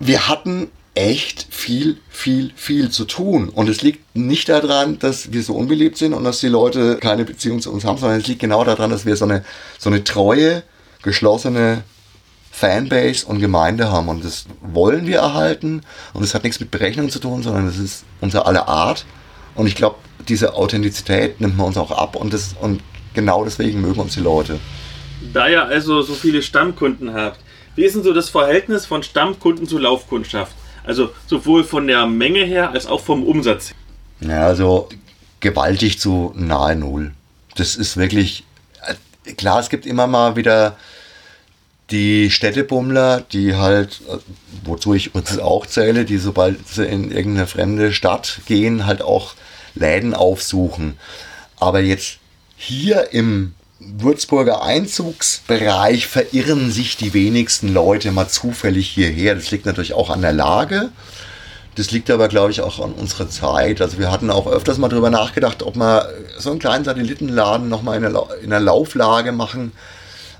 Wir 0.00 0.26
hatten 0.26 0.68
echt 0.96 1.46
viel, 1.48 1.98
viel, 2.08 2.50
viel 2.56 2.90
zu 2.90 3.04
tun. 3.04 3.48
Und 3.48 3.68
es 3.68 3.82
liegt 3.82 4.16
nicht 4.16 4.48
daran, 4.48 4.98
dass 4.98 5.32
wir 5.32 5.44
so 5.44 5.54
unbeliebt 5.54 5.96
sind 5.96 6.12
und 6.12 6.24
dass 6.24 6.40
die 6.40 6.48
Leute 6.48 6.96
keine 6.96 7.24
Beziehung 7.24 7.60
zu 7.60 7.72
uns 7.72 7.84
haben, 7.84 7.98
sondern 7.98 8.18
es 8.18 8.26
liegt 8.26 8.40
genau 8.40 8.64
daran, 8.64 8.90
dass 8.90 9.06
wir 9.06 9.14
so 9.14 9.26
eine, 9.26 9.44
so 9.78 9.90
eine 9.90 10.02
treue, 10.02 10.64
geschlossene 11.04 11.84
Fanbase 12.50 13.24
und 13.26 13.38
Gemeinde 13.38 13.92
haben. 13.92 14.08
Und 14.08 14.24
das 14.24 14.46
wollen 14.60 15.06
wir 15.06 15.18
erhalten. 15.18 15.82
Und 16.14 16.24
es 16.24 16.34
hat 16.34 16.42
nichts 16.42 16.58
mit 16.58 16.72
Berechnung 16.72 17.10
zu 17.10 17.20
tun, 17.20 17.44
sondern 17.44 17.68
es 17.68 17.78
ist 17.78 18.02
unser 18.20 18.48
aller 18.48 18.66
Art. 18.66 19.06
Und 19.54 19.68
ich 19.68 19.76
glaube, 19.76 19.98
diese 20.28 20.54
Authentizität 20.54 21.40
nimmt 21.40 21.56
man 21.56 21.68
uns 21.68 21.76
auch 21.76 21.92
ab. 21.92 22.16
Und, 22.16 22.32
das, 22.32 22.56
und 22.60 22.80
genau 23.14 23.44
deswegen 23.44 23.80
mögen 23.80 24.00
uns 24.00 24.14
die 24.14 24.20
Leute. 24.20 24.58
Da 25.32 25.48
ihr 25.48 25.64
also 25.64 26.02
so 26.02 26.14
viele 26.14 26.42
Stammkunden 26.42 27.12
habt, 27.12 27.40
wie 27.76 27.84
ist 27.84 27.94
denn 27.94 28.02
so 28.02 28.12
das 28.12 28.30
Verhältnis 28.30 28.86
von 28.86 29.02
Stammkunden 29.02 29.66
zu 29.66 29.78
Laufkundschaft? 29.78 30.54
Also 30.84 31.10
sowohl 31.26 31.64
von 31.64 31.86
der 31.86 32.06
Menge 32.06 32.44
her 32.44 32.70
als 32.70 32.86
auch 32.86 33.00
vom 33.00 33.22
Umsatz. 33.22 33.72
Ja, 34.20 34.46
also 34.46 34.88
gewaltig 35.40 35.98
zu 35.98 36.32
nahe 36.34 36.76
Null. 36.76 37.12
Das 37.56 37.76
ist 37.76 37.96
wirklich, 37.96 38.44
äh, 39.26 39.32
klar, 39.34 39.60
es 39.60 39.68
gibt 39.68 39.86
immer 39.86 40.06
mal 40.06 40.36
wieder 40.36 40.76
die 41.90 42.30
Städtebummler, 42.30 43.22
die 43.32 43.56
halt, 43.56 44.00
äh, 44.08 44.18
wozu 44.64 44.94
ich 44.94 45.14
uns 45.14 45.38
auch 45.38 45.66
zähle, 45.66 46.04
die 46.04 46.18
sobald 46.18 46.66
sie 46.68 46.86
in 46.86 47.10
irgendeine 47.10 47.46
fremde 47.46 47.92
Stadt 47.92 48.40
gehen, 48.46 48.86
halt 48.86 49.02
auch 49.02 49.34
Läden 49.74 50.14
aufsuchen. 50.14 50.96
Aber 51.58 51.80
jetzt 51.80 52.18
hier 52.62 53.14
im 53.14 53.54
Würzburger 53.78 54.62
Einzugsbereich 54.62 56.06
verirren 56.06 56.70
sich 56.70 56.98
die 56.98 57.14
wenigsten 57.14 57.72
Leute 57.72 58.12
mal 58.12 58.28
zufällig 58.28 58.90
hierher. 58.90 59.34
Das 59.34 59.50
liegt 59.50 59.64
natürlich 59.64 59.94
auch 59.94 60.10
an 60.10 60.20
der 60.20 60.34
Lage. 60.34 60.90
Das 61.76 61.90
liegt 61.90 62.10
aber, 62.10 62.28
glaube 62.28 62.50
ich, 62.50 62.60
auch 62.60 62.78
an 62.78 62.92
unserer 62.92 63.30
Zeit. 63.30 63.80
Also 63.80 63.98
wir 63.98 64.10
hatten 64.10 64.30
auch 64.30 64.46
öfters 64.46 64.76
mal 64.76 64.90
darüber 64.90 65.08
nachgedacht, 65.08 65.62
ob 65.62 65.76
wir 65.76 66.12
so 66.36 66.50
einen 66.50 66.58
kleinen 66.58 66.84
Satellitenladen 66.84 67.70
nochmal 67.70 67.96
in, 67.96 68.50
der, 68.50 68.60
Lauflage 68.60 69.32
machen. 69.32 69.72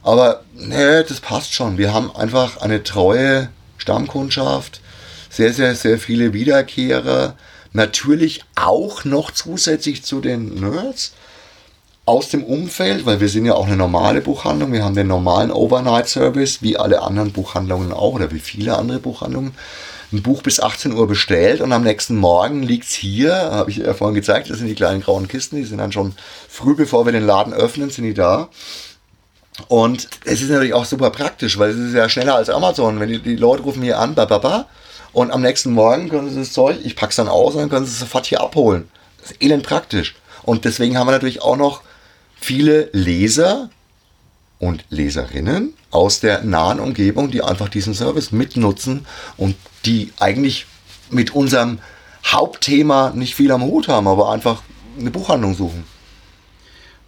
Aber 0.02 0.42
nee, 0.54 1.02
das 1.02 1.20
passt 1.20 1.54
schon. 1.54 1.78
Wir 1.78 1.94
haben 1.94 2.14
einfach 2.14 2.58
eine 2.58 2.82
treue 2.82 3.48
Stammkundschaft, 3.78 4.82
sehr, 5.30 5.54
sehr, 5.54 5.74
sehr 5.74 5.98
viele 5.98 6.34
Wiederkehrer. 6.34 7.34
Natürlich 7.72 8.44
auch 8.56 9.06
noch 9.06 9.30
zusätzlich 9.30 10.04
zu 10.04 10.20
den 10.20 10.60
Nerds 10.60 11.14
aus 12.10 12.28
dem 12.28 12.42
Umfeld, 12.42 13.06
weil 13.06 13.20
wir 13.20 13.28
sind 13.28 13.44
ja 13.44 13.54
auch 13.54 13.68
eine 13.68 13.76
normale 13.76 14.20
Buchhandlung, 14.20 14.72
wir 14.72 14.82
haben 14.82 14.96
den 14.96 15.06
normalen 15.06 15.52
Overnight-Service, 15.52 16.60
wie 16.60 16.76
alle 16.76 17.02
anderen 17.02 17.30
Buchhandlungen 17.30 17.92
auch 17.92 18.14
oder 18.14 18.32
wie 18.32 18.40
viele 18.40 18.76
andere 18.76 18.98
Buchhandlungen. 18.98 19.52
Ein 20.12 20.22
Buch 20.22 20.42
bis 20.42 20.58
18 20.58 20.92
Uhr 20.92 21.06
bestellt 21.06 21.60
und 21.60 21.72
am 21.72 21.84
nächsten 21.84 22.16
Morgen 22.16 22.64
liegt 22.64 22.86
es 22.86 22.94
hier, 22.94 23.32
habe 23.32 23.70
ich 23.70 23.76
ja 23.76 23.94
vorhin 23.94 24.16
gezeigt, 24.16 24.50
das 24.50 24.58
sind 24.58 24.66
die 24.66 24.74
kleinen 24.74 25.02
grauen 25.02 25.28
Kisten, 25.28 25.54
die 25.54 25.62
sind 25.62 25.78
dann 25.78 25.92
schon 25.92 26.16
früh, 26.48 26.74
bevor 26.74 27.04
wir 27.04 27.12
den 27.12 27.24
Laden 27.24 27.52
öffnen, 27.52 27.90
sind 27.90 28.02
die 28.02 28.14
da. 28.14 28.48
Und 29.68 30.08
es 30.24 30.42
ist 30.42 30.50
natürlich 30.50 30.74
auch 30.74 30.86
super 30.86 31.10
praktisch, 31.10 31.60
weil 31.60 31.70
es 31.70 31.76
ist 31.76 31.94
ja 31.94 32.08
schneller 32.08 32.34
als 32.34 32.50
Amazon. 32.50 32.98
Wenn 32.98 33.10
die, 33.10 33.20
die 33.20 33.36
Leute 33.36 33.62
rufen 33.62 33.84
hier 33.84 34.00
an, 34.00 34.16
bababa, 34.16 34.66
und 35.12 35.30
am 35.30 35.42
nächsten 35.42 35.70
Morgen 35.70 36.08
können 36.08 36.28
sie 36.28 36.40
das 36.40 36.52
Zeug, 36.52 36.78
ich 36.82 36.96
pack's 36.96 37.16
dann 37.16 37.28
aus 37.28 37.54
und 37.54 37.60
dann 37.60 37.70
können 37.70 37.86
sie 37.86 37.92
es 37.92 38.00
sofort 38.00 38.26
hier 38.26 38.40
abholen. 38.40 38.88
Das 39.20 39.30
ist 39.30 39.42
elend 39.42 39.62
praktisch. 39.62 40.16
Und 40.42 40.64
deswegen 40.64 40.98
haben 40.98 41.06
wir 41.06 41.12
natürlich 41.12 41.42
auch 41.42 41.56
noch 41.56 41.82
viele 42.40 42.88
Leser 42.92 43.70
und 44.58 44.84
Leserinnen 44.90 45.74
aus 45.90 46.20
der 46.20 46.42
nahen 46.42 46.80
Umgebung, 46.80 47.30
die 47.30 47.42
einfach 47.42 47.68
diesen 47.68 47.94
Service 47.94 48.32
mitnutzen 48.32 49.06
und 49.36 49.56
die 49.84 50.12
eigentlich 50.18 50.66
mit 51.10 51.34
unserem 51.34 51.78
Hauptthema 52.26 53.12
nicht 53.14 53.34
viel 53.34 53.50
am 53.50 53.62
Hut 53.62 53.88
haben, 53.88 54.06
aber 54.06 54.30
einfach 54.30 54.62
eine 54.98 55.10
Buchhandlung 55.10 55.54
suchen. 55.54 55.84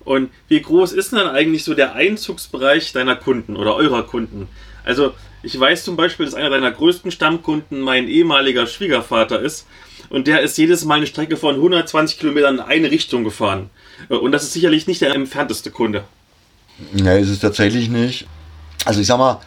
Und 0.04 0.30
wie 0.48 0.60
groß 0.60 0.92
ist 0.92 1.12
denn 1.12 1.20
eigentlich 1.20 1.64
so 1.64 1.74
der 1.74 1.94
Einzugsbereich 1.94 2.92
deiner 2.92 3.14
Kunden 3.14 3.56
oder 3.56 3.76
eurer 3.76 4.02
Kunden? 4.02 4.48
Also 4.84 5.14
ich 5.44 5.58
weiß 5.58 5.84
zum 5.84 5.96
Beispiel, 5.96 6.26
dass 6.26 6.34
einer 6.34 6.50
deiner 6.50 6.72
größten 6.72 7.10
Stammkunden 7.10 7.80
mein 7.80 8.08
ehemaliger 8.08 8.66
Schwiegervater 8.66 9.40
ist 9.40 9.66
und 10.08 10.26
der 10.26 10.40
ist 10.40 10.58
jedes 10.58 10.84
Mal 10.84 10.96
eine 10.96 11.06
Strecke 11.06 11.36
von 11.36 11.54
120 11.54 12.18
Kilometern 12.18 12.56
in 12.56 12.60
eine 12.60 12.90
Richtung 12.90 13.22
gefahren. 13.22 13.70
Und 14.08 14.32
das 14.32 14.42
ist 14.44 14.52
sicherlich 14.52 14.86
nicht 14.86 15.00
der 15.00 15.14
entfernteste 15.14 15.70
Kunde. 15.70 16.04
Ja, 16.94 17.14
ist 17.14 17.28
es 17.28 17.40
tatsächlich 17.40 17.88
nicht. 17.88 18.26
Also 18.84 19.00
ich 19.00 19.06
sag 19.06 19.18
mal, 19.18 19.40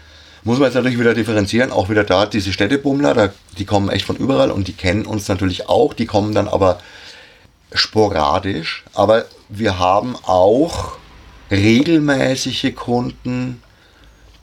muss 0.44 0.60
man 0.60 0.68
jetzt 0.68 0.76
natürlich 0.76 1.00
wieder 1.00 1.14
differenzieren, 1.14 1.72
auch 1.72 1.90
wieder 1.90 2.04
da 2.04 2.26
diese 2.26 2.54
Städtebummler, 2.54 3.14
da, 3.14 3.34
die 3.58 3.66
kommen 3.66 3.90
echt 3.90 4.06
von 4.06 4.16
überall 4.16 4.52
und 4.52 4.68
die 4.68 4.74
kennen 4.74 5.06
uns 5.06 5.28
natürlich 5.28 5.68
auch, 5.68 5.94
die 5.94 6.06
kommen 6.06 6.36
dann 6.36 6.48
aber 6.48 6.80
sporadisch, 7.74 8.84
aber 8.94 9.26
wir 9.50 9.80
haben 9.80 10.16
auch 10.24 10.98
regelmäßige 11.50 12.76
Kunden, 12.76 13.62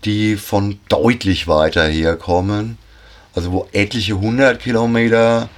die 0.05 0.37
von 0.37 0.81
deutlich 0.89 1.47
weiter 1.47 1.87
herkommen, 1.87 2.79
also 3.35 3.53
wo 3.53 3.69
etliche 3.73 4.19
hundert 4.19 4.61
Kilometer 4.61 5.49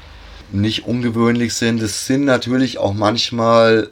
nicht 0.53 0.87
ungewöhnlich 0.87 1.55
sind. 1.55 1.83
Es 1.83 2.07
sind 2.07 2.25
natürlich 2.27 2.79
auch 2.79 2.93
manchmal 2.93 3.91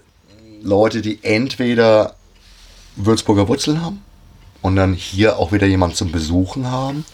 Leute, 0.63 1.03
die 1.03 1.19
entweder 1.23 2.17
Würzburger 2.97 3.49
Wurzeln 3.49 3.83
haben 3.83 4.03
und 4.61 4.77
dann 4.77 4.95
hier 4.95 5.39
auch 5.39 5.53
wieder 5.53 5.67
jemand 5.67 5.97
zum 5.97 6.13
Besuchen 6.13 6.71
haben 6.71 7.05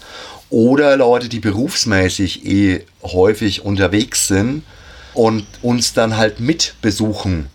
oder 0.50 0.96
Leute, 0.96 1.28
die 1.28 1.40
berufsmäßig 1.40 2.46
eh 2.46 2.84
häufig 3.02 3.64
unterwegs 3.64 4.28
sind 4.28 4.62
und 5.14 5.46
uns 5.62 5.92
dann 5.92 6.16
halt 6.16 6.40
mit 6.40 6.74
besuchen. 6.80 7.48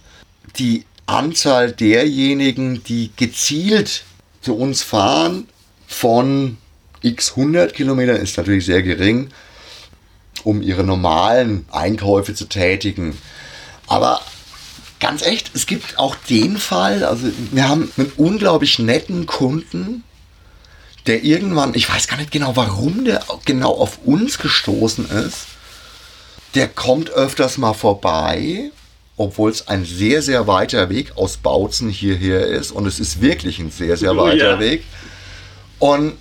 Die 0.58 0.86
Anzahl 1.06 1.72
derjenigen, 1.72 2.84
die 2.84 3.12
gezielt 3.16 4.04
zu 4.42 4.56
uns 4.56 4.84
fahren 4.84 5.48
von 5.88 6.58
x 7.02 7.32
100 7.32 7.74
Kilometern 7.74 8.18
ist 8.18 8.38
natürlich 8.38 8.66
sehr 8.66 8.84
gering, 8.84 9.30
um 10.44 10.62
ihre 10.62 10.84
normalen 10.84 11.66
Einkäufe 11.72 12.34
zu 12.34 12.46
tätigen. 12.46 13.18
Aber 13.88 14.22
ganz 15.04 15.22
echt, 15.22 15.52
es 15.54 15.66
gibt 15.66 16.00
auch 16.00 16.16
den 16.30 16.58
Fall, 16.58 17.04
also 17.04 17.28
wir 17.52 17.68
haben 17.68 17.92
einen 17.98 18.12
unglaublich 18.16 18.80
netten 18.80 19.26
Kunden, 19.26 20.04
der 21.08 21.26
irgendwann, 21.26 21.76
ich 21.76 21.90
weiß 21.90 22.08
gar 22.08 22.16
nicht 22.16 22.32
genau, 22.32 22.56
warum 22.56 23.04
der 23.04 23.22
genau 23.44 23.74
auf 23.74 24.00
uns 24.06 24.38
gestoßen 24.38 25.10
ist. 25.10 25.48
Der 26.56 26.70
kommt 26.70 27.10
öfters 27.10 27.58
mal 27.58 27.74
vorbei, 27.74 28.72
obwohl 29.18 29.52
es 29.52 29.68
ein 29.68 29.84
sehr, 29.84 30.22
sehr 30.22 30.48
weiter 30.48 30.90
Weg 30.90 31.18
aus 31.18 31.36
Bautzen 31.36 31.90
hierher 31.90 32.48
ist. 32.48 32.72
Und 32.72 32.86
es 32.86 33.02
ist 33.02 33.20
wirklich 33.20 33.60
ein 33.60 33.72
sehr, 33.72 33.98
sehr 33.98 34.14
oh 34.14 34.18
weiter 34.18 34.56
oh. 34.56 34.60
Weg. 34.60 34.86
Und 35.80 36.14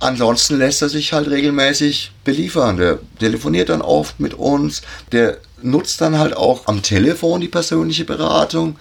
ansonsten 0.00 0.58
lässt 0.58 0.82
er 0.82 0.88
sich 0.88 1.12
halt 1.12 1.30
regelmäßig 1.30 2.10
beliefern. 2.24 2.76
Der 2.76 2.98
telefoniert 3.20 3.68
dann 3.68 3.82
oft 3.82 4.18
mit 4.18 4.34
uns. 4.34 4.82
Der 5.12 5.38
nutzt 5.62 6.00
dann 6.00 6.18
halt 6.18 6.36
auch 6.36 6.66
am 6.66 6.82
Telefon 6.82 7.40
die 7.40 7.48
persönliche 7.48 8.04
Beratung. 8.04 8.76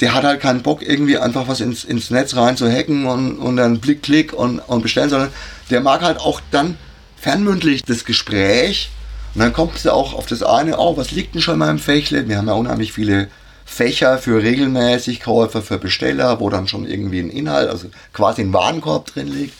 Der 0.00 0.14
hat 0.14 0.24
halt 0.24 0.40
keinen 0.40 0.62
Bock, 0.62 0.82
irgendwie 0.82 1.18
einfach 1.18 1.48
was 1.48 1.60
ins, 1.60 1.84
ins 1.84 2.10
Netz 2.10 2.36
rein 2.36 2.56
zu 2.56 2.70
hacken 2.70 3.06
und, 3.06 3.38
und 3.38 3.56
dann 3.56 3.80
Blick, 3.80 4.02
Klick 4.02 4.32
und, 4.32 4.60
und 4.60 4.82
bestellen, 4.82 5.10
sondern 5.10 5.30
der 5.70 5.80
mag 5.80 6.02
halt 6.02 6.18
auch 6.20 6.40
dann 6.50 6.76
fernmündlich 7.16 7.82
das 7.82 8.04
Gespräch. 8.04 8.90
Und 9.34 9.40
dann 9.40 9.52
kommt 9.52 9.76
es 9.76 9.86
auch 9.86 10.14
auf 10.14 10.26
das 10.26 10.42
eine, 10.42 10.78
oh, 10.78 10.96
was 10.96 11.10
liegt 11.10 11.34
denn 11.34 11.42
schon 11.42 11.58
mal 11.58 11.70
im 11.70 11.78
Fächle? 11.78 12.28
Wir 12.28 12.38
haben 12.38 12.46
ja 12.46 12.54
unheimlich 12.54 12.92
viele 12.92 13.28
Fächer 13.64 14.18
für 14.18 14.42
regelmäßig 14.42 15.20
Käufer, 15.20 15.62
für 15.62 15.78
Besteller, 15.78 16.40
wo 16.40 16.48
dann 16.48 16.68
schon 16.68 16.86
irgendwie 16.86 17.20
ein 17.20 17.30
Inhalt, 17.30 17.68
also 17.68 17.88
quasi 18.12 18.42
ein 18.42 18.52
Warenkorb 18.52 19.12
drin 19.12 19.28
liegt. 19.28 19.54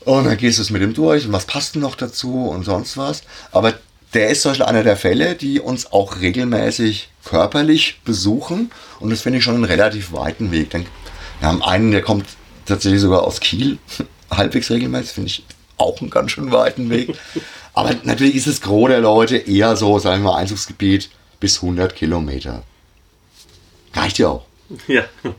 Und 0.00 0.24
dann 0.24 0.36
gehst 0.36 0.58
du 0.58 0.62
es 0.62 0.70
mit 0.70 0.82
ihm 0.82 0.94
durch 0.94 1.26
und 1.26 1.32
was 1.32 1.44
passt 1.44 1.74
denn 1.74 1.82
noch 1.82 1.96
dazu 1.96 2.46
und 2.46 2.64
sonst 2.64 2.96
was. 2.96 3.22
Aber 3.52 3.74
der 4.14 4.30
ist 4.30 4.42
zum 4.42 4.50
Beispiel 4.50 4.66
einer 4.66 4.82
der 4.82 4.96
Fälle, 4.96 5.34
die 5.34 5.60
uns 5.60 5.92
auch 5.92 6.20
regelmäßig 6.20 7.10
körperlich 7.24 8.00
besuchen. 8.04 8.70
Und 8.98 9.10
das 9.10 9.22
finde 9.22 9.38
ich 9.38 9.44
schon 9.44 9.54
einen 9.54 9.64
relativ 9.64 10.12
weiten 10.12 10.50
Weg. 10.50 10.72
Wir 10.72 10.84
haben 11.48 11.62
einen, 11.62 11.92
der 11.92 12.02
kommt 12.02 12.26
tatsächlich 12.66 13.00
sogar 13.00 13.22
aus 13.22 13.40
Kiel, 13.40 13.78
halbwegs 14.30 14.70
regelmäßig, 14.70 15.12
finde 15.12 15.28
ich 15.28 15.44
auch 15.76 16.00
einen 16.00 16.10
ganz 16.10 16.32
schön 16.32 16.52
weiten 16.52 16.90
Weg. 16.90 17.14
Aber 17.74 17.94
natürlich 18.02 18.34
ist 18.34 18.46
das 18.46 18.60
Gros 18.60 18.88
der 18.88 19.00
Leute 19.00 19.36
eher 19.36 19.76
so, 19.76 19.98
sagen 19.98 20.22
wir 20.22 20.32
mal, 20.32 20.38
Einzugsgebiet 20.38 21.10
bis 21.38 21.62
100 21.62 21.94
Kilometer. 21.94 22.64
Reicht 23.94 24.18
ja 24.18 24.28
auch. 24.28 24.46
Ja. 24.86 25.04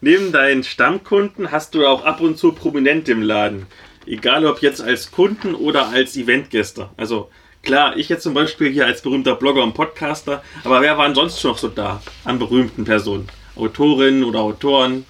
Neben 0.00 0.32
deinen 0.32 0.62
Stammkunden 0.62 1.50
hast 1.50 1.74
du 1.74 1.86
auch 1.86 2.04
ab 2.04 2.20
und 2.20 2.36
zu 2.36 2.52
Prominente 2.52 3.12
im 3.12 3.22
Laden. 3.22 3.66
Egal 4.06 4.46
ob 4.46 4.60
jetzt 4.60 4.80
als 4.80 5.10
Kunden 5.10 5.54
oder 5.54 5.88
als 5.88 6.16
Eventgäste. 6.16 6.90
Also 6.96 7.30
Klar, 7.66 7.96
ich 7.96 8.08
jetzt 8.08 8.22
zum 8.22 8.32
Beispiel 8.32 8.72
hier 8.72 8.86
als 8.86 9.02
berühmter 9.02 9.34
Blogger 9.34 9.64
und 9.64 9.74
Podcaster, 9.74 10.40
aber 10.62 10.82
wer 10.82 10.96
waren 10.98 11.16
sonst 11.16 11.42
noch 11.42 11.58
so 11.58 11.66
da 11.66 12.00
an 12.22 12.38
berühmten 12.38 12.84
Personen? 12.84 13.26
Autorinnen 13.56 14.22
oder 14.22 14.38
Autoren 14.38 15.04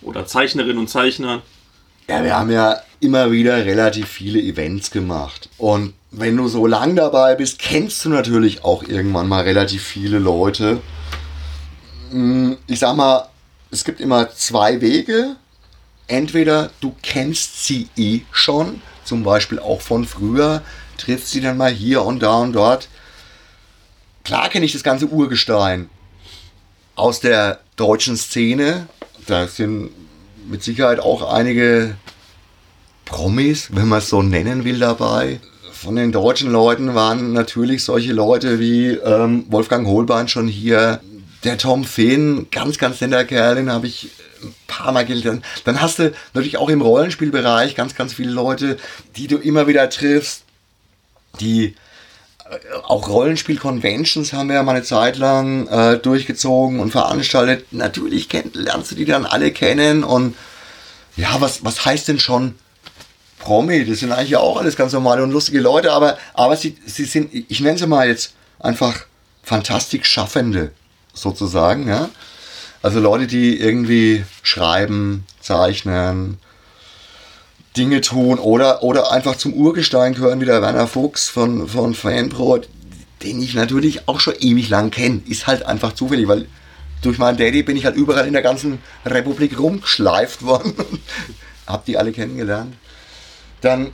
oder 0.00 0.24
Zeichnerinnen 0.24 0.78
und 0.78 0.88
Zeichner? 0.88 1.42
Ja, 2.08 2.24
wir 2.24 2.34
haben 2.34 2.50
ja 2.50 2.78
immer 3.00 3.30
wieder 3.30 3.62
relativ 3.66 4.08
viele 4.08 4.40
Events 4.40 4.90
gemacht. 4.90 5.50
Und 5.58 5.92
wenn 6.10 6.34
du 6.34 6.48
so 6.48 6.66
lang 6.66 6.96
dabei 6.96 7.34
bist, 7.34 7.58
kennst 7.58 8.02
du 8.06 8.08
natürlich 8.08 8.64
auch 8.64 8.82
irgendwann 8.84 9.28
mal 9.28 9.42
relativ 9.42 9.82
viele 9.82 10.18
Leute. 10.18 10.80
Hm, 12.10 12.56
ich 12.66 12.78
sag 12.78 12.96
mal, 12.96 13.28
es 13.70 13.84
gibt 13.84 14.00
immer 14.00 14.30
zwei 14.30 14.80
Wege. 14.80 15.36
Entweder 16.06 16.70
du 16.80 16.94
kennst 17.02 17.66
sie 17.66 17.90
eh 17.98 18.22
schon, 18.32 18.80
zum 19.04 19.24
Beispiel 19.24 19.58
auch 19.58 19.82
von 19.82 20.06
früher, 20.06 20.62
triffst 20.98 21.30
sie 21.30 21.40
dann 21.40 21.56
mal 21.56 21.72
hier 21.72 22.02
und 22.02 22.22
da 22.22 22.34
und 22.38 22.52
dort. 22.52 22.88
Klar 24.24 24.50
kenne 24.50 24.66
ich 24.66 24.72
das 24.72 24.82
ganze 24.82 25.06
Urgestein 25.06 25.88
aus 26.94 27.20
der 27.20 27.60
deutschen 27.76 28.16
Szene. 28.16 28.88
Da 29.26 29.46
sind 29.46 29.90
mit 30.48 30.62
Sicherheit 30.62 31.00
auch 31.00 31.32
einige 31.32 31.96
Promis, 33.04 33.68
wenn 33.72 33.88
man 33.88 34.00
es 34.00 34.08
so 34.08 34.22
nennen 34.22 34.64
will, 34.64 34.78
dabei. 34.78 35.40
Von 35.72 35.96
den 35.96 36.12
deutschen 36.12 36.50
Leuten 36.50 36.94
waren 36.94 37.32
natürlich 37.32 37.84
solche 37.84 38.12
Leute 38.12 38.58
wie 38.58 38.88
ähm, 38.88 39.46
Wolfgang 39.48 39.86
Holbein 39.86 40.28
schon 40.28 40.48
hier. 40.48 41.00
Der 41.44 41.56
Tom 41.56 41.84
Finn, 41.84 42.48
ganz, 42.50 42.78
ganz 42.78 43.00
netter 43.00 43.24
Kerl, 43.24 43.54
den 43.54 43.70
habe 43.70 43.86
ich 43.86 44.10
ein 44.42 44.54
paar 44.66 44.92
Mal 44.92 45.06
gelernt. 45.06 45.44
Dann 45.64 45.80
hast 45.80 46.00
du 46.00 46.12
natürlich 46.34 46.58
auch 46.58 46.68
im 46.68 46.82
Rollenspielbereich 46.82 47.76
ganz, 47.76 47.94
ganz 47.94 48.12
viele 48.12 48.32
Leute, 48.32 48.76
die 49.16 49.28
du 49.28 49.36
immer 49.36 49.68
wieder 49.68 49.88
triffst, 49.88 50.42
die 51.40 51.74
äh, 52.48 52.56
auch 52.84 53.08
Rollenspiel-Conventions 53.08 54.32
haben 54.32 54.48
wir 54.48 54.56
ja 54.56 54.62
mal 54.62 54.76
eine 54.76 54.84
Zeit 54.84 55.16
lang 55.16 55.66
äh, 55.68 55.98
durchgezogen 55.98 56.80
und 56.80 56.90
veranstaltet. 56.90 57.72
Natürlich 57.72 58.28
kenn, 58.28 58.50
lernst 58.54 58.90
du 58.90 58.94
die 58.94 59.04
dann 59.04 59.26
alle 59.26 59.52
kennen 59.52 60.04
und 60.04 60.36
ja, 61.16 61.40
was, 61.40 61.64
was 61.64 61.84
heißt 61.84 62.08
denn 62.08 62.20
schon 62.20 62.54
Promi? 63.38 63.84
Das 63.84 63.98
sind 64.00 64.12
eigentlich 64.12 64.36
auch 64.36 64.58
alles 64.58 64.76
ganz 64.76 64.92
normale 64.92 65.22
und 65.22 65.32
lustige 65.32 65.60
Leute, 65.60 65.92
aber, 65.92 66.16
aber 66.34 66.56
sie, 66.56 66.76
sie 66.86 67.04
sind, 67.04 67.32
ich 67.32 67.60
nenne 67.60 67.78
sie 67.78 67.86
mal 67.86 68.08
jetzt 68.08 68.34
einfach 68.60 69.06
fantastisch 69.42 70.06
Schaffende 70.06 70.72
sozusagen, 71.12 71.88
ja. 71.88 72.08
Also 72.80 73.00
Leute, 73.00 73.26
die 73.26 73.58
irgendwie 73.58 74.24
schreiben, 74.42 75.26
zeichnen, 75.40 76.38
Dinge 77.78 78.00
tun 78.00 78.38
oder, 78.38 78.82
oder 78.82 79.12
einfach 79.12 79.36
zum 79.36 79.54
Urgestein 79.54 80.14
gehören, 80.14 80.40
wie 80.40 80.44
der 80.44 80.60
Werner 80.60 80.88
Fuchs 80.88 81.28
von, 81.28 81.68
von 81.68 81.94
Fanpro, 81.94 82.58
den 83.22 83.40
ich 83.40 83.54
natürlich 83.54 84.08
auch 84.08 84.18
schon 84.18 84.34
ewig 84.40 84.68
lang 84.68 84.90
kenne. 84.90 85.22
Ist 85.26 85.46
halt 85.46 85.64
einfach 85.64 85.92
zufällig, 85.92 86.26
weil 86.26 86.46
durch 87.02 87.18
meinen 87.18 87.38
Daddy 87.38 87.62
bin 87.62 87.76
ich 87.76 87.84
halt 87.84 87.94
überall 87.94 88.26
in 88.26 88.32
der 88.32 88.42
ganzen 88.42 88.80
Republik 89.06 89.58
rumgeschleift 89.58 90.42
worden. 90.42 90.74
Hab 91.66 91.84
die 91.84 91.96
alle 91.96 92.12
kennengelernt. 92.12 92.74
Dann 93.60 93.92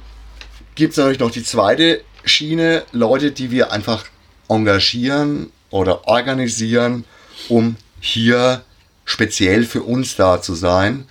gibt 0.75 0.93
es 0.93 0.97
natürlich 0.97 1.21
noch 1.21 1.31
die 1.31 1.45
zweite 1.45 2.03
Schiene, 2.25 2.85
Leute, 2.93 3.33
die 3.33 3.51
wir 3.51 3.71
einfach 3.71 4.07
engagieren 4.49 5.51
oder 5.71 6.09
organisieren, 6.09 7.05
um 7.49 7.77
hier 8.01 8.63
speziell 9.05 9.65
für 9.65 9.83
uns 9.83 10.17
da 10.17 10.41
zu 10.41 10.55
sein 10.55 11.07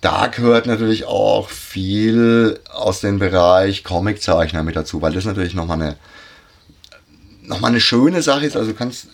da 0.00 0.26
gehört 0.28 0.66
natürlich 0.66 1.04
auch 1.04 1.48
viel 1.48 2.60
aus 2.72 3.00
dem 3.00 3.18
Bereich 3.18 3.82
Comiczeichner 3.82 4.62
mit 4.62 4.76
dazu, 4.76 5.02
weil 5.02 5.12
das 5.12 5.24
natürlich 5.24 5.54
nochmal 5.54 5.80
eine, 5.80 5.96
noch 7.42 7.62
eine 7.62 7.80
schöne 7.80 8.22
Sache 8.22 8.46
ist. 8.46 8.56
Also 8.56 8.72
du 8.72 8.76
kannst 8.76 9.08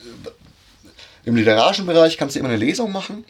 im 1.24 1.36
literarischen 1.36 1.86
Bereich 1.86 2.18
kannst 2.18 2.34
du 2.34 2.40
immer 2.40 2.48
eine 2.48 2.58
Lesung 2.58 2.92
machen. 2.92 3.24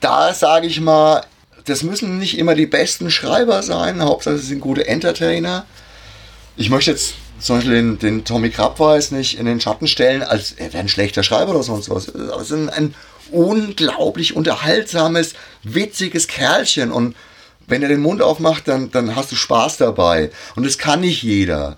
Da 0.00 0.32
sage 0.34 0.66
ich 0.66 0.80
mal, 0.80 1.22
das 1.66 1.82
müssen 1.82 2.18
nicht 2.18 2.38
immer 2.38 2.54
die 2.54 2.66
besten 2.66 3.10
Schreiber 3.10 3.62
sein, 3.62 4.02
Hauptsache 4.02 4.38
sie 4.38 4.46
sind 4.46 4.60
gute 4.60 4.86
Entertainer. 4.88 5.66
Ich 6.56 6.70
möchte 6.70 6.90
jetzt 6.90 7.14
zum 7.38 7.56
Beispiel 7.56 7.74
den, 7.74 7.98
den 7.98 8.24
Tommy 8.24 8.50
Krabweis 8.50 9.10
nicht 9.10 9.38
in 9.38 9.46
den 9.46 9.60
Schatten 9.60 9.86
stellen, 9.86 10.22
als 10.22 10.52
er 10.52 10.72
wäre 10.72 10.82
ein 10.82 10.88
schlechter 10.88 11.22
Schreiber 11.22 11.52
oder 11.52 11.62
sonst 11.62 11.90
was. 11.90 12.14
Aber 12.14 12.40
es 12.40 12.50
ist 12.50 12.68
ein 12.70 12.94
unglaublich 13.32 14.36
unterhaltsames, 14.36 15.34
witziges 15.62 16.28
Kerlchen 16.28 16.92
und 16.92 17.16
wenn 17.66 17.82
er 17.82 17.88
den 17.88 18.00
Mund 18.00 18.22
aufmacht, 18.22 18.68
dann, 18.68 18.90
dann 18.90 19.16
hast 19.16 19.32
du 19.32 19.36
Spaß 19.36 19.78
dabei. 19.78 20.30
Und 20.56 20.66
das 20.66 20.78
kann 20.78 21.00
nicht 21.00 21.22
jeder. 21.22 21.76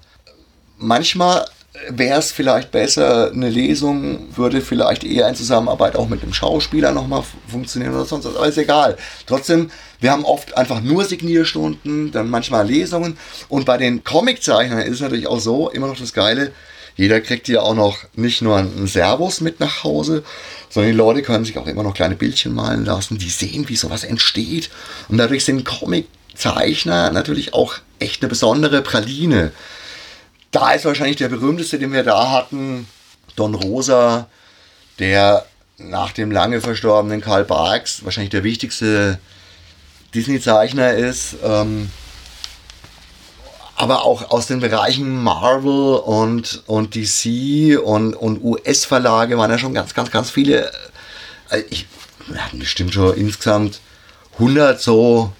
Manchmal 0.78 1.46
wäre 1.88 2.18
es 2.18 2.30
vielleicht 2.30 2.70
besser, 2.70 3.32
eine 3.32 3.50
Lesung 3.50 4.36
würde 4.36 4.60
vielleicht 4.60 5.02
eher 5.02 5.28
in 5.28 5.34
Zusammenarbeit 5.34 5.96
auch 5.96 6.08
mit 6.08 6.22
einem 6.22 6.32
Schauspieler 6.32 6.92
nochmal 6.92 7.24
funktionieren 7.48 7.94
oder 7.94 8.04
sonst 8.04 8.26
was, 8.26 8.36
aber 8.36 8.46
ist 8.46 8.58
egal. 8.58 8.96
Trotzdem, 9.26 9.70
wir 10.00 10.12
haben 10.12 10.24
oft 10.24 10.56
einfach 10.56 10.80
nur 10.80 11.04
Signierstunden, 11.04 12.12
dann 12.12 12.30
manchmal 12.30 12.66
Lesungen 12.66 13.18
und 13.48 13.66
bei 13.66 13.76
den 13.76 14.04
Comiczeichnern 14.04 14.80
ist 14.80 14.94
es 14.94 15.00
natürlich 15.00 15.26
auch 15.26 15.40
so, 15.40 15.68
immer 15.68 15.88
noch 15.88 15.98
das 15.98 16.12
Geile, 16.12 16.52
jeder 16.96 17.20
kriegt 17.20 17.48
ja 17.48 17.60
auch 17.60 17.74
noch 17.74 17.98
nicht 18.14 18.42
nur 18.42 18.56
einen 18.56 18.86
Servus 18.86 19.40
mit 19.40 19.60
nach 19.60 19.82
Hause, 19.84 20.22
sondern 20.70 20.92
die 20.92 20.98
Leute 20.98 21.22
können 21.22 21.44
sich 21.44 21.58
auch 21.58 21.66
immer 21.66 21.82
noch 21.82 21.94
kleine 21.94 22.14
Bildchen 22.14 22.54
malen 22.54 22.84
lassen, 22.84 23.18
die 23.18 23.30
sehen, 23.30 23.68
wie 23.68 23.76
sowas 23.76 24.04
entsteht. 24.04 24.70
Und 25.08 25.18
dadurch 25.18 25.44
sind 25.44 25.64
Comiczeichner 25.64 27.10
natürlich 27.10 27.52
auch 27.54 27.76
echt 27.98 28.22
eine 28.22 28.28
besondere 28.28 28.82
Praline. 28.82 29.52
Da 30.52 30.72
ist 30.72 30.84
wahrscheinlich 30.84 31.16
der 31.16 31.28
berühmteste, 31.28 31.78
den 31.78 31.92
wir 31.92 32.04
da 32.04 32.30
hatten, 32.30 32.86
Don 33.34 33.54
Rosa, 33.54 34.28
der 35.00 35.46
nach 35.78 36.12
dem 36.12 36.30
lange 36.30 36.60
verstorbenen 36.60 37.20
Karl 37.20 37.44
Barks 37.44 38.04
wahrscheinlich 38.04 38.30
der 38.30 38.44
wichtigste 38.44 39.18
Disney-Zeichner 40.14 40.92
ist. 40.94 41.36
Ähm, 41.42 41.90
aber 43.76 44.04
auch 44.04 44.30
aus 44.30 44.46
den 44.46 44.60
Bereichen 44.60 45.22
Marvel 45.22 45.96
und, 45.96 46.62
und 46.66 46.94
DC 46.94 47.78
und, 47.78 48.14
und 48.14 48.42
US-Verlage 48.42 49.36
waren 49.36 49.50
ja 49.50 49.58
schon 49.58 49.74
ganz, 49.74 49.94
ganz, 49.94 50.10
ganz 50.10 50.30
viele. 50.30 50.70
Äh, 51.50 51.62
ich, 51.70 51.86
wir 52.26 52.44
hatten 52.44 52.58
bestimmt 52.58 52.94
schon 52.94 53.16
insgesamt 53.16 53.80
100 54.34 54.80
so 54.80 55.32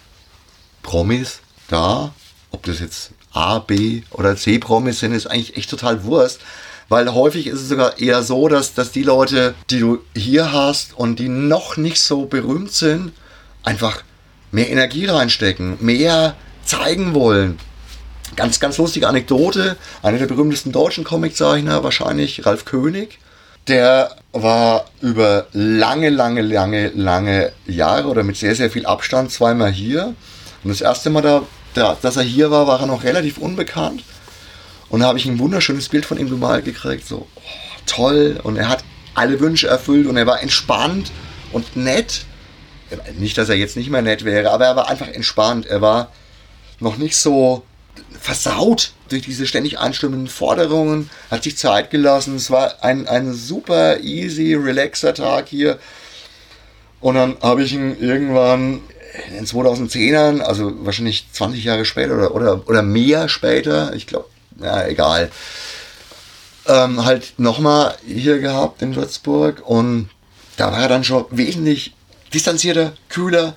Promis 0.83 1.39
da. 1.67 2.13
Ob 2.51 2.63
das 2.63 2.79
jetzt 2.79 3.11
A, 3.33 3.59
B 3.59 4.03
oder 4.11 4.35
C 4.35 4.59
Promis 4.59 4.99
sind, 4.99 5.13
ist 5.13 5.27
eigentlich 5.27 5.57
echt 5.57 5.69
total 5.69 6.03
Wurst. 6.03 6.39
Weil 6.87 7.13
häufig 7.13 7.47
ist 7.47 7.61
es 7.61 7.69
sogar 7.69 7.99
eher 7.99 8.21
so, 8.21 8.47
dass, 8.47 8.73
dass 8.73 8.91
die 8.91 9.03
Leute, 9.03 9.55
die 9.69 9.79
du 9.79 9.99
hier 10.15 10.51
hast 10.51 10.95
und 10.95 11.19
die 11.19 11.29
noch 11.29 11.77
nicht 11.77 11.99
so 11.99 12.25
berühmt 12.25 12.71
sind, 12.71 13.11
einfach 13.63 14.03
mehr 14.51 14.69
Energie 14.69 15.05
reinstecken, 15.05 15.77
mehr 15.79 16.35
zeigen 16.63 17.13
wollen. 17.13 17.57
Ganz, 18.35 18.59
ganz 18.59 18.77
lustige 18.77 19.07
Anekdote. 19.07 19.77
Einer 20.01 20.17
der 20.17 20.25
berühmtesten 20.25 20.71
deutschen 20.71 21.03
Comiczeichner, 21.03 21.83
wahrscheinlich 21.83 22.45
Ralf 22.45 22.65
König. 22.65 23.19
Der 23.67 24.15
war 24.31 24.85
über 25.01 25.47
lange, 25.53 26.09
lange, 26.09 26.41
lange, 26.41 26.89
lange 26.89 27.51
Jahre 27.65 28.07
oder 28.07 28.23
mit 28.23 28.37
sehr, 28.37 28.55
sehr 28.55 28.69
viel 28.69 28.85
Abstand 28.85 29.31
zweimal 29.31 29.71
hier. 29.71 30.13
Und 30.63 30.69
das 30.69 30.81
erste 30.81 31.09
Mal, 31.09 31.21
da, 31.21 31.43
da, 31.73 31.97
dass 32.01 32.17
er 32.17 32.23
hier 32.23 32.51
war, 32.51 32.67
war 32.67 32.81
er 32.81 32.87
noch 32.87 33.03
relativ 33.03 33.37
unbekannt. 33.37 34.03
Und 34.89 34.99
da 34.99 35.07
habe 35.07 35.17
ich 35.17 35.25
ein 35.25 35.39
wunderschönes 35.39 35.89
Bild 35.89 36.05
von 36.05 36.17
ihm 36.17 36.29
gemalt 36.29 36.65
gekriegt. 36.65 37.07
So 37.07 37.27
oh, 37.35 37.41
toll. 37.85 38.39
Und 38.43 38.57
er 38.57 38.69
hat 38.69 38.83
alle 39.13 39.39
Wünsche 39.39 39.67
erfüllt 39.67 40.07
und 40.07 40.17
er 40.17 40.27
war 40.27 40.41
entspannt 40.41 41.11
und 41.51 41.75
nett. 41.75 42.25
Nicht, 43.17 43.37
dass 43.37 43.49
er 43.49 43.55
jetzt 43.55 43.77
nicht 43.77 43.89
mehr 43.89 44.01
nett 44.01 44.25
wäre, 44.25 44.51
aber 44.51 44.65
er 44.65 44.75
war 44.75 44.89
einfach 44.89 45.07
entspannt. 45.07 45.65
Er 45.65 45.81
war 45.81 46.11
noch 46.79 46.97
nicht 46.97 47.17
so 47.17 47.63
versaut 48.25 48.93
durch 49.09 49.21
diese 49.21 49.45
ständig 49.45 49.77
anstimmenden 49.77 50.27
Forderungen, 50.27 51.11
hat 51.29 51.43
sich 51.43 51.57
Zeit 51.57 51.91
gelassen. 51.91 52.35
Es 52.35 52.49
war 52.49 52.83
ein, 52.83 53.07
ein 53.07 53.33
super 53.35 53.99
easy, 53.99 54.55
relaxer 54.55 55.13
Tag 55.13 55.47
hier. 55.47 55.77
Und 57.01 57.13
dann 57.13 57.37
habe 57.43 57.61
ich 57.61 57.73
ihn 57.73 57.95
irgendwann 57.99 58.81
in 59.27 59.35
den 59.35 59.45
2010ern, 59.45 60.41
also 60.41 60.73
wahrscheinlich 60.83 61.27
20 61.33 61.63
Jahre 61.63 61.85
später 61.85 62.15
oder, 62.15 62.33
oder, 62.33 62.67
oder 62.67 62.81
mehr 62.81 63.29
später, 63.29 63.93
ich 63.93 64.07
glaube, 64.07 64.25
ja, 64.59 64.87
egal, 64.87 65.29
ähm, 66.65 67.05
halt 67.05 67.35
nochmal 67.37 67.95
hier 68.07 68.39
gehabt 68.39 68.81
in 68.81 68.95
Würzburg 68.95 69.61
und 69.63 70.09
da 70.57 70.71
war 70.71 70.81
er 70.81 70.89
dann 70.89 71.03
schon 71.03 71.25
wesentlich 71.29 71.93
distanzierter, 72.33 72.93
kühler. 73.07 73.53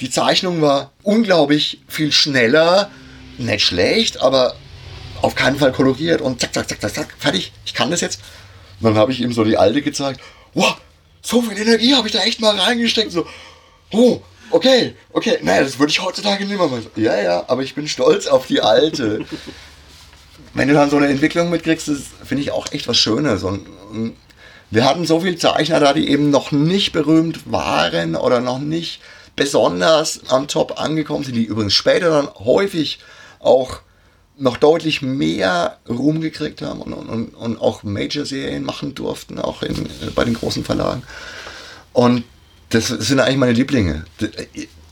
Die 0.00 0.10
Zeichnung 0.10 0.60
war 0.60 0.90
unglaublich 1.04 1.82
viel 1.86 2.10
schneller 2.10 2.90
nicht 3.38 3.64
schlecht, 3.64 4.20
aber 4.20 4.54
auf 5.20 5.34
keinen 5.34 5.58
Fall 5.58 5.72
koloriert 5.72 6.20
und 6.20 6.40
zack, 6.40 6.54
zack, 6.54 6.68
zack, 6.68 6.80
zack, 6.80 6.94
zack, 6.94 7.14
fertig, 7.18 7.52
ich 7.64 7.74
kann 7.74 7.90
das 7.90 8.00
jetzt. 8.00 8.20
Und 8.80 8.86
dann 8.86 8.96
habe 8.96 9.12
ich 9.12 9.20
ihm 9.20 9.32
so 9.32 9.44
die 9.44 9.56
alte 9.56 9.82
gezeigt. 9.82 10.20
Wow, 10.54 10.76
so 11.22 11.40
viel 11.42 11.56
Energie 11.56 11.94
habe 11.94 12.08
ich 12.08 12.12
da 12.12 12.20
echt 12.20 12.40
mal 12.40 12.58
reingesteckt. 12.58 13.12
So, 13.12 13.26
oh, 13.92 14.20
okay, 14.50 14.94
okay, 15.12 15.38
naja, 15.42 15.62
das 15.62 15.78
würde 15.78 15.92
ich 15.92 16.02
heutzutage 16.02 16.44
nicht 16.44 16.58
mehr 16.58 16.66
machen. 16.66 16.86
Ja, 16.96 17.20
ja, 17.20 17.44
aber 17.46 17.62
ich 17.62 17.74
bin 17.74 17.88
stolz 17.88 18.26
auf 18.26 18.46
die 18.46 18.60
alte. 18.60 19.24
Wenn 20.54 20.68
du 20.68 20.74
dann 20.74 20.90
so 20.90 20.96
eine 20.96 21.06
Entwicklung 21.06 21.48
mitkriegst, 21.48 21.88
das 21.88 22.02
finde 22.24 22.42
ich 22.42 22.50
auch 22.50 22.70
echt 22.72 22.88
was 22.88 22.98
Schönes. 22.98 23.42
Und, 23.42 23.66
wir 24.70 24.86
hatten 24.86 25.04
so 25.04 25.20
viele 25.20 25.36
Zeichner 25.36 25.80
da, 25.80 25.92
die 25.92 26.08
eben 26.08 26.30
noch 26.30 26.50
nicht 26.50 26.92
berühmt 26.92 27.52
waren 27.52 28.16
oder 28.16 28.40
noch 28.40 28.58
nicht 28.58 29.00
besonders 29.36 30.22
am 30.28 30.48
Top 30.48 30.80
angekommen 30.80 31.24
sind, 31.24 31.34
die 31.34 31.44
übrigens 31.44 31.74
später 31.74 32.08
dann 32.08 32.30
häufig 32.38 32.98
auch 33.42 33.80
noch 34.38 34.56
deutlich 34.56 35.02
mehr 35.02 35.78
Ruhm 35.88 36.20
gekriegt 36.20 36.62
haben 36.62 36.80
und, 36.80 36.92
und, 36.92 37.34
und 37.34 37.60
auch 37.60 37.82
Major-Serien 37.82 38.64
machen 38.64 38.94
durften, 38.94 39.38
auch 39.38 39.62
in, 39.62 39.88
bei 40.14 40.24
den 40.24 40.34
großen 40.34 40.64
Verlagen. 40.64 41.02
Und 41.92 42.24
das 42.70 42.88
sind 42.88 43.20
eigentlich 43.20 43.36
meine 43.36 43.52
Lieblinge. 43.52 44.04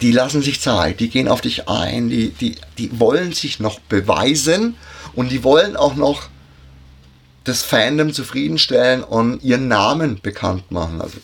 Die 0.01 0.13
lassen 0.13 0.43
sich 0.43 0.61
Zeit, 0.61 1.01
die 1.01 1.09
gehen 1.09 1.29
auf 1.29 1.41
dich 1.41 1.69
ein, 1.69 2.11
die, 2.11 2.31
die, 2.31 2.57
die 2.79 3.01
wollen 3.01 3.33
sich 3.33 3.61
noch 3.61 3.81
beweisen 3.81 4.77
und 5.15 5.31
die 5.33 5.43
wollen 5.43 5.77
auch 5.77 5.95
noch 5.95 6.29
das 7.45 7.63
Fandom 7.63 8.13
zufriedenstellen 8.13 9.03
und 9.03 9.43
ihren 9.43 9.69
Namen 9.69 10.21
bekannt 10.21 10.71
machen. 10.71 11.01
Also, 11.01 11.19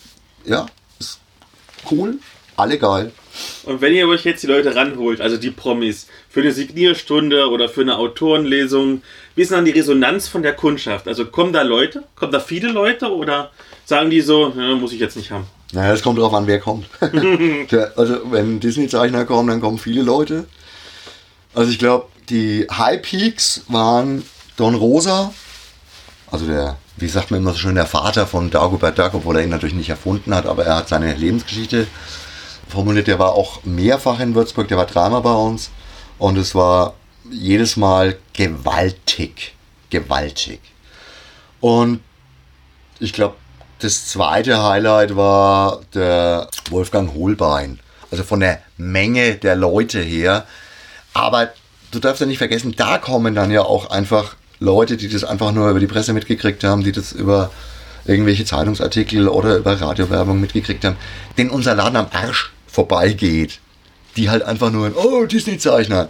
ja, 0.45 0.65
ist 0.99 1.19
cool, 1.91 2.19
alle 2.55 2.79
geil. 2.79 3.11
Und 3.63 3.81
wenn 3.81 3.93
ihr 3.93 4.07
euch 4.07 4.25
jetzt 4.25 4.41
die 4.41 4.47
Leute 4.47 4.75
ranholt, 4.75 5.21
also 5.21 5.37
die 5.37 5.51
Promis, 5.51 6.07
für 6.29 6.41
eine 6.41 6.51
Signierstunde 6.51 7.49
oder 7.49 7.69
für 7.69 7.81
eine 7.81 7.97
Autorenlesung, 7.97 9.01
wie 9.35 9.41
ist 9.41 9.51
dann 9.51 9.65
die 9.65 9.71
Resonanz 9.71 10.27
von 10.27 10.43
der 10.43 10.53
Kundschaft? 10.53 11.07
Also 11.07 11.25
kommen 11.25 11.53
da 11.53 11.61
Leute? 11.61 12.03
Kommen 12.15 12.31
da 12.31 12.39
viele 12.39 12.69
Leute 12.69 13.13
oder 13.13 13.51
sagen 13.85 14.09
die 14.09 14.21
so, 14.21 14.53
ja, 14.57 14.75
muss 14.75 14.93
ich 14.93 14.99
jetzt 14.99 15.15
nicht 15.15 15.31
haben? 15.31 15.45
Naja, 15.73 15.93
es 15.93 16.01
kommt 16.01 16.17
darauf 16.17 16.33
an, 16.33 16.47
wer 16.47 16.59
kommt. 16.59 16.87
also 17.95 18.19
wenn 18.31 18.59
Disney-Zeichner 18.59 19.25
kommen, 19.25 19.49
dann 19.49 19.61
kommen 19.61 19.77
viele 19.77 20.01
Leute. 20.01 20.45
Also 21.53 21.71
ich 21.71 21.79
glaube, 21.79 22.07
die 22.29 22.67
High 22.69 23.01
Peaks 23.01 23.63
waren 23.67 24.23
Don 24.57 24.75
Rosa, 24.75 25.33
also 26.29 26.45
der, 26.45 26.77
wie 26.97 27.07
sagt 27.07 27.31
man 27.31 27.39
immer 27.39 27.53
so 27.53 27.59
schön, 27.59 27.75
der 27.75 27.85
Vater 27.85 28.27
von 28.27 28.49
Dagobert 28.49 28.99
Duck, 28.99 29.13
obwohl 29.13 29.37
er 29.37 29.43
ihn 29.43 29.49
natürlich 29.49 29.75
nicht 29.75 29.89
erfunden 29.89 30.35
hat, 30.35 30.45
aber 30.45 30.65
er 30.65 30.75
hat 30.75 30.89
seine 30.89 31.13
Lebensgeschichte 31.13 31.87
formuliert. 32.67 33.07
Der 33.07 33.19
war 33.19 33.33
auch 33.33 33.63
mehrfach 33.63 34.19
in 34.19 34.35
Würzburg, 34.35 34.67
der 34.67 34.77
war 34.77 34.85
dreimal 34.85 35.21
bei 35.21 35.33
uns 35.33 35.69
und 36.19 36.37
es 36.37 36.55
war 36.55 36.93
jedes 37.29 37.77
Mal 37.77 38.17
gewaltig, 38.33 39.55
gewaltig. 39.89 40.59
Und 41.59 42.01
ich 42.99 43.13
glaube, 43.13 43.35
das 43.79 44.07
zweite 44.07 44.63
Highlight 44.63 45.15
war 45.15 45.81
der 45.93 46.47
Wolfgang 46.69 47.13
Holbein. 47.13 47.79
Also 48.09 48.23
von 48.23 48.39
der 48.39 48.59
Menge 48.77 49.35
der 49.35 49.55
Leute 49.55 49.99
her. 49.99 50.45
Aber 51.13 51.49
du 51.91 51.99
darfst 51.99 52.21
ja 52.21 52.27
nicht 52.27 52.37
vergessen, 52.37 52.73
da 52.75 52.97
kommen 52.97 53.35
dann 53.35 53.51
ja 53.51 53.61
auch 53.61 53.89
einfach 53.89 54.35
Leute, 54.59 54.97
die 54.97 55.09
das 55.09 55.23
einfach 55.23 55.51
nur 55.51 55.69
über 55.69 55.79
die 55.79 55.87
Presse 55.87 56.13
mitgekriegt 56.13 56.63
haben, 56.63 56.83
die 56.83 56.91
das 56.91 57.11
über 57.11 57.51
irgendwelche 58.05 58.45
Zeitungsartikel 58.45 59.27
oder 59.27 59.57
über 59.57 59.79
Radiowerbung 59.79 60.39
mitgekriegt 60.39 60.85
haben, 60.85 60.95
denen 61.37 61.49
unser 61.49 61.75
Laden 61.75 61.97
am 61.97 62.07
Arsch 62.11 62.51
vorbeigeht. 62.67 63.59
Die 64.17 64.29
halt 64.29 64.43
einfach 64.43 64.71
nur, 64.71 64.91
oh, 64.97 65.25
Disney-Zeichner. 65.25 66.09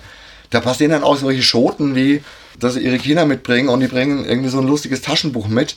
Da 0.49 0.61
passieren 0.61 0.91
dann 0.91 1.03
auch 1.03 1.17
solche 1.17 1.43
Schoten 1.43 1.93
wie, 1.95 2.23
dass 2.59 2.73
sie 2.73 2.79
ihre 2.79 2.97
Kinder 2.97 3.25
mitbringen 3.25 3.69
und 3.69 3.81
die 3.81 3.87
bringen 3.87 4.25
irgendwie 4.25 4.49
so 4.49 4.59
ein 4.59 4.67
lustiges 4.67 5.01
Taschenbuch 5.01 5.47
mit. 5.47 5.75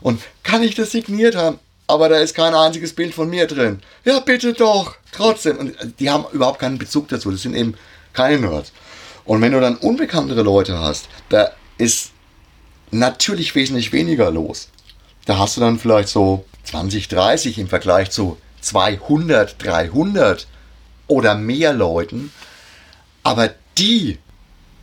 Und 0.00 0.22
kann 0.42 0.62
ich 0.62 0.74
das 0.74 0.92
signiert 0.92 1.36
haben? 1.36 1.58
Aber 1.86 2.08
da 2.08 2.18
ist 2.18 2.36
kein 2.36 2.54
einziges 2.54 2.94
Bild 2.94 3.14
von 3.14 3.28
mir 3.28 3.46
drin. 3.46 3.80
Ja, 4.04 4.20
bitte 4.20 4.52
doch. 4.52 4.94
Trotzdem. 5.10 5.56
Und 5.56 5.74
die 5.98 6.10
haben 6.10 6.24
überhaupt 6.32 6.60
keinen 6.60 6.78
Bezug 6.78 7.08
dazu. 7.08 7.30
Das 7.30 7.42
sind 7.42 7.54
eben 7.54 7.74
keine 8.12 8.38
Nerds. 8.38 8.72
Und 9.24 9.40
wenn 9.40 9.52
du 9.52 9.60
dann 9.60 9.76
unbekanntere 9.76 10.42
Leute 10.42 10.78
hast, 10.78 11.08
da 11.30 11.50
ist 11.78 12.12
natürlich 12.90 13.54
wesentlich 13.54 13.92
weniger 13.92 14.30
los. 14.30 14.68
Da 15.26 15.38
hast 15.38 15.56
du 15.56 15.60
dann 15.60 15.78
vielleicht 15.78 16.08
so 16.08 16.44
20, 16.64 17.08
30 17.08 17.58
im 17.58 17.68
Vergleich 17.68 18.10
zu 18.10 18.36
200, 18.60 19.62
300 19.62 20.46
oder 21.10 21.34
mehr 21.34 21.72
Leuten. 21.72 22.32
Aber 23.22 23.50
die 23.76 24.18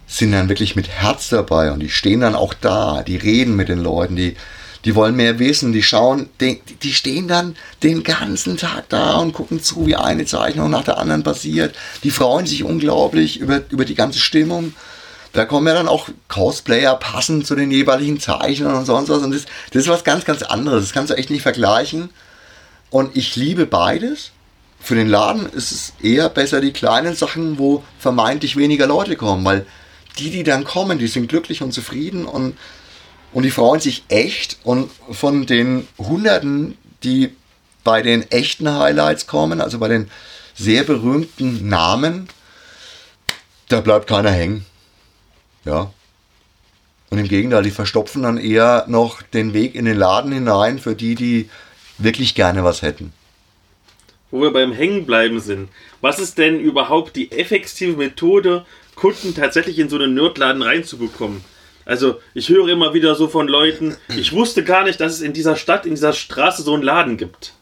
sind 0.07 0.31
dann 0.31 0.49
wirklich 0.49 0.75
mit 0.75 0.89
Herz 0.89 1.29
dabei 1.29 1.71
und 1.71 1.79
die 1.79 1.89
stehen 1.89 2.21
dann 2.21 2.35
auch 2.35 2.53
da, 2.53 3.03
die 3.03 3.17
reden 3.17 3.55
mit 3.55 3.69
den 3.69 3.79
Leuten, 3.79 4.15
die, 4.15 4.35
die 4.85 4.95
wollen 4.95 5.15
mehr 5.15 5.39
wissen, 5.39 5.73
die 5.73 5.83
schauen, 5.83 6.29
die, 6.39 6.61
die 6.81 6.93
stehen 6.93 7.27
dann 7.27 7.55
den 7.83 8.03
ganzen 8.03 8.57
Tag 8.57 8.89
da 8.89 9.17
und 9.17 9.33
gucken 9.33 9.61
zu, 9.61 9.85
wie 9.85 9.95
eine 9.95 10.25
Zeichnung 10.25 10.69
nach 10.69 10.83
der 10.83 10.97
anderen 10.97 11.23
passiert. 11.23 11.75
Die 12.03 12.11
freuen 12.11 12.45
sich 12.45 12.63
unglaublich 12.63 13.39
über, 13.39 13.61
über 13.69 13.85
die 13.85 13.95
ganze 13.95 14.19
Stimmung. 14.19 14.73
Da 15.33 15.45
kommen 15.45 15.67
ja 15.67 15.73
dann 15.73 15.89
auch 15.89 16.07
Cosplayer 16.29 16.95
passend 16.95 17.45
zu 17.45 17.55
den 17.55 17.69
jeweiligen 17.69 18.19
Zeichnern 18.19 18.75
und 18.75 18.85
sonst 18.85 19.09
was. 19.09 19.23
Und 19.23 19.31
das, 19.33 19.45
das 19.71 19.83
ist 19.83 19.89
was 19.89 20.03
ganz, 20.03 20.23
ganz 20.23 20.41
anderes. 20.41 20.85
Das 20.85 20.93
kannst 20.93 21.11
du 21.11 21.17
echt 21.17 21.29
nicht 21.29 21.41
vergleichen. 21.41 22.09
Und 22.89 23.15
ich 23.17 23.35
liebe 23.35 23.65
beides. 23.65 24.31
Für 24.79 24.95
den 24.95 25.07
Laden 25.07 25.47
ist 25.47 25.71
es 25.71 25.93
eher 26.01 26.29
besser 26.29 26.61
die 26.61 26.71
kleinen 26.71 27.15
Sachen, 27.15 27.57
wo 27.57 27.83
vermeintlich 27.99 28.55
weniger 28.55 28.87
Leute 28.87 29.15
kommen, 29.15 29.43
weil 29.43 29.65
die, 30.17 30.29
die 30.29 30.43
dann 30.43 30.63
kommen, 30.63 30.99
die 30.99 31.07
sind 31.07 31.27
glücklich 31.27 31.61
und 31.61 31.73
zufrieden 31.73 32.25
und, 32.25 32.57
und 33.33 33.43
die 33.43 33.51
freuen 33.51 33.81
sich 33.81 34.03
echt. 34.07 34.59
Und 34.63 34.89
von 35.11 35.45
den 35.45 35.87
Hunderten, 35.97 36.77
die 37.03 37.35
bei 37.83 38.01
den 38.01 38.29
echten 38.31 38.69
Highlights 38.69 39.27
kommen, 39.27 39.61
also 39.61 39.79
bei 39.79 39.87
den 39.87 40.09
sehr 40.55 40.83
berühmten 40.83 41.67
Namen, 41.69 42.27
da 43.69 43.81
bleibt 43.81 44.07
keiner 44.07 44.31
hängen. 44.31 44.65
Ja. 45.65 45.91
Und 47.09 47.19
im 47.19 47.27
Gegenteil, 47.27 47.63
die 47.63 47.71
verstopfen 47.71 48.23
dann 48.23 48.37
eher 48.37 48.85
noch 48.87 49.21
den 49.21 49.53
Weg 49.53 49.75
in 49.75 49.85
den 49.85 49.97
Laden 49.97 50.31
hinein 50.31 50.79
für 50.79 50.95
die, 50.95 51.15
die 51.15 51.49
wirklich 51.97 52.35
gerne 52.35 52.63
was 52.63 52.81
hätten. 52.81 53.13
Wo 54.29 54.41
wir 54.41 54.51
beim 54.51 54.73
Hängenbleiben 54.73 55.39
sind. 55.39 55.69
Was 56.01 56.19
ist 56.19 56.37
denn 56.37 56.59
überhaupt 56.59 57.15
die 57.15 57.31
effektive 57.31 57.95
Methode, 57.95 58.65
Kunden 58.95 59.33
tatsächlich 59.33 59.79
in 59.79 59.89
so 59.89 59.95
einen 59.95 60.13
Nerdladen 60.13 60.61
reinzubekommen? 60.61 61.43
Also, 61.85 62.19
ich 62.33 62.49
höre 62.49 62.67
immer 62.67 62.93
wieder 62.93 63.15
so 63.15 63.29
von 63.29 63.47
Leuten, 63.47 63.95
ich 64.09 64.33
wusste 64.33 64.65
gar 64.65 64.83
nicht, 64.83 64.99
dass 64.99 65.13
es 65.13 65.21
in 65.21 65.31
dieser 65.31 65.55
Stadt, 65.55 65.85
in 65.85 65.95
dieser 65.95 66.11
Straße 66.11 66.61
so 66.61 66.73
einen 66.73 66.83
Laden 66.83 67.15
gibt. 67.15 67.53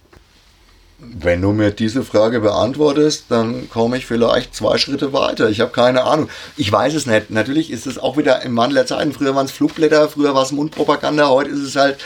Wenn 0.98 1.42
du 1.42 1.52
mir 1.52 1.72
diese 1.72 2.04
Frage 2.04 2.40
beantwortest, 2.40 3.26
dann 3.30 3.70
komme 3.70 3.98
ich 3.98 4.06
vielleicht 4.06 4.56
zwei 4.56 4.78
Schritte 4.78 5.14
weiter. 5.14 5.50
Ich 5.50 5.60
habe 5.60 5.72
keine 5.72 6.06
Ahnung. 6.06 6.30
Ich 6.58 6.72
weiß 6.72 6.96
es 6.96 7.06
nicht. 7.06 7.30
Natürlich 7.30 7.70
ist 7.70 7.86
es 7.86 8.00
auch 8.00 8.18
wieder 8.18 8.42
im 8.44 8.56
Wandel 8.58 8.76
der 8.76 8.86
Zeiten. 8.88 9.12
Früher 9.12 9.36
waren 9.36 9.46
es 9.46 9.52
Flugblätter, 9.52 10.10
früher 10.10 10.34
war 10.34 10.44
es 10.44 10.54
Mundpropaganda, 10.54 11.30
heute 11.30 11.52
ist 11.52 11.60
es 11.60 11.76
halt 11.76 11.98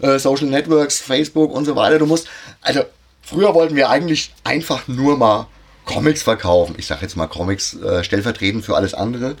äh, 0.00 0.18
Social 0.18 0.46
Networks, 0.46 1.00
Facebook 1.00 1.52
und 1.52 1.64
so 1.64 1.74
weiter. 1.74 1.98
Du 1.98 2.06
musst, 2.06 2.28
also 2.60 2.82
früher 3.24 3.54
wollten 3.54 3.76
wir 3.76 3.90
eigentlich 3.90 4.32
einfach 4.44 4.86
nur 4.88 5.16
mal 5.16 5.46
Comics 5.84 6.22
verkaufen. 6.22 6.74
Ich 6.78 6.86
sage 6.86 7.02
jetzt 7.02 7.16
mal 7.16 7.26
Comics 7.26 7.74
äh, 7.74 8.04
stellvertretend 8.04 8.64
für 8.64 8.76
alles 8.76 8.94
andere. 8.94 9.36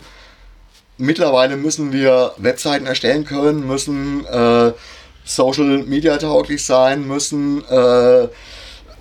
Mittlerweile 0.96 1.56
müssen 1.56 1.92
wir 1.92 2.32
Webseiten 2.36 2.86
erstellen 2.86 3.24
können, 3.24 3.66
müssen 3.66 4.24
äh, 4.26 4.72
Social 5.24 5.84
Media 5.84 6.18
tauglich 6.18 6.64
sein, 6.64 7.06
müssen 7.06 7.64
äh, 7.64 8.28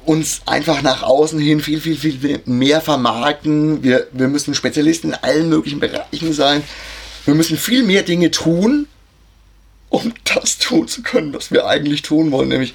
uns 0.06 0.42
einfach 0.46 0.82
nach 0.82 1.04
außen 1.04 1.40
hin 1.40 1.60
viel, 1.60 1.80
viel, 1.80 1.98
viel 1.98 2.42
mehr 2.46 2.82
vermarkten. 2.82 3.84
Wir, 3.84 4.08
wir 4.12 4.28
müssen 4.28 4.56
Spezialisten 4.56 5.10
in 5.10 5.16
allen 5.16 5.50
möglichen 5.50 5.80
Bereichen 5.80 6.34
sein. 6.34 6.64
Wir 7.26 7.36
müssen 7.36 7.58
viel 7.58 7.84
mehr 7.84 8.04
Dinge 8.04 8.32
tun, 8.32 8.88
um 9.90 10.14
das 10.24 10.58
tun 10.58 10.88
zu 10.88 11.04
können, 11.04 11.34
was 11.34 11.52
wir 11.52 11.68
eigentlich 11.68 12.02
tun 12.02 12.32
wollen, 12.32 12.50
nämlich 12.50 12.74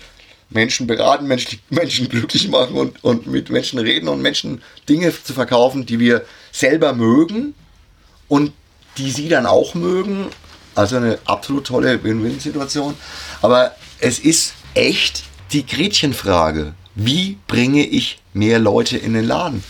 Menschen 0.51 0.87
beraten, 0.87 1.27
Menschen, 1.27 1.59
Menschen 1.69 2.09
glücklich 2.09 2.49
machen 2.49 2.77
und, 2.77 3.05
und 3.05 3.27
mit 3.27 3.51
Menschen 3.51 3.79
reden 3.79 4.09
und 4.09 4.23
Menschen 4.23 4.63
Dinge 4.89 5.13
zu 5.23 5.35
verkaufen, 5.35 5.85
die 5.85 5.99
wir 5.99 6.25
selber 6.53 6.95
mögen 6.95 7.55
und 8.29 8.53
die 8.97 9.11
sie 9.11 9.29
dann 9.29 9.47
auch 9.47 9.75
mögen. 9.75 10.27
Also 10.75 10.97
eine 10.97 11.19
absolut 11.25 11.67
tolle 11.67 12.03
Win-Win-Situation. 12.03 12.95
Aber 13.43 13.75
es 13.99 14.19
ist 14.19 14.55
echt 14.75 15.25
die 15.53 15.67
Gretchenfrage. 15.67 16.75
Wie 16.95 17.39
bringe 17.47 17.85
ich 17.87 18.21
mehr 18.33 18.59
Leute 18.59 18.97
in 18.97 19.15
den 19.15 19.25
Laden? 19.25 19.63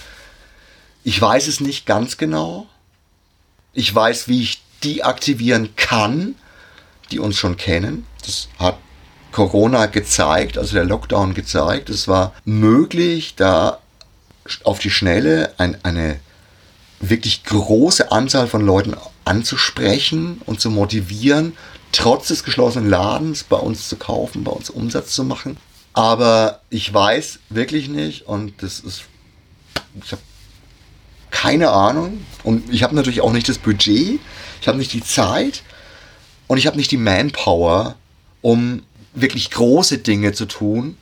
Ich 1.05 1.21
weiß 1.21 1.47
es 1.49 1.61
nicht 1.61 1.87
ganz 1.87 2.19
genau. 2.19 2.67
Ich 3.73 3.95
weiß, 3.95 4.29
wie 4.29 4.43
ich 4.43 4.63
die 4.83 5.03
aktivieren 5.03 5.71
kann, 5.77 6.35
die 7.11 7.19
uns 7.19 7.37
schon 7.37 7.57
kennen. 7.57 8.07
Das 8.25 8.49
hat 8.59 8.79
Corona 9.33 9.87
gezeigt, 9.87 10.59
also 10.59 10.75
der 10.75 10.85
Lockdown 10.85 11.35
gezeigt. 11.35 11.91
Es 11.91 12.09
war 12.09 12.33
möglich, 12.45 13.35
da 13.37 13.79
auf 14.65 14.79
die 14.79 14.91
Schnelle 14.91 15.53
ein, 15.59 15.77
eine 15.85 16.19
wirklich 17.01 17.45
große 17.45 18.11
Anzahl 18.11 18.47
von 18.47 18.65
Leuten 18.65 18.97
anzusprechen 19.25 20.41
und 20.47 20.61
zu 20.61 20.71
motivieren, 20.71 21.53
trotz 21.93 22.29
des 22.29 22.45
geschlossenen 22.45 22.89
Ladens 22.89 23.45
bei 23.45 23.57
uns 23.57 23.89
zu 23.89 23.97
kaufen, 23.97 24.45
bei 24.45 24.53
uns 24.53 24.71
Umsatz 24.71 25.13
zu 25.13 25.25
machen. 25.25 25.57
Aber 25.93 26.61
ich 26.71 26.93
weiß 26.93 27.41
wirklich 27.51 27.89
nicht 27.89 28.27
und 28.27 28.63
das 28.63 28.81
ist, 28.81 29.05
ich 30.03 30.13
habe 30.13 30.23
keine 31.31 31.71
Ahnung 31.71 32.25
und 32.43 32.73
ich 32.73 32.83
habe 32.83 32.95
natürlich 32.95 33.21
auch 33.21 33.33
nicht 33.33 33.49
das 33.49 33.59
Budget, 33.59 34.21
ich 34.61 34.69
habe 34.69 34.79
nicht 34.79 34.93
die 34.93 35.03
Zeit 35.03 35.63
und 36.47 36.59
ich 36.59 36.67
habe 36.67 36.77
nicht 36.77 36.91
die 36.91 36.97
Manpower, 36.97 37.97
um 38.43 38.83
wirklich 39.15 39.51
große 39.51 39.99
Dinge 39.99 40.33
zu 40.33 40.47
tun. 40.47 40.97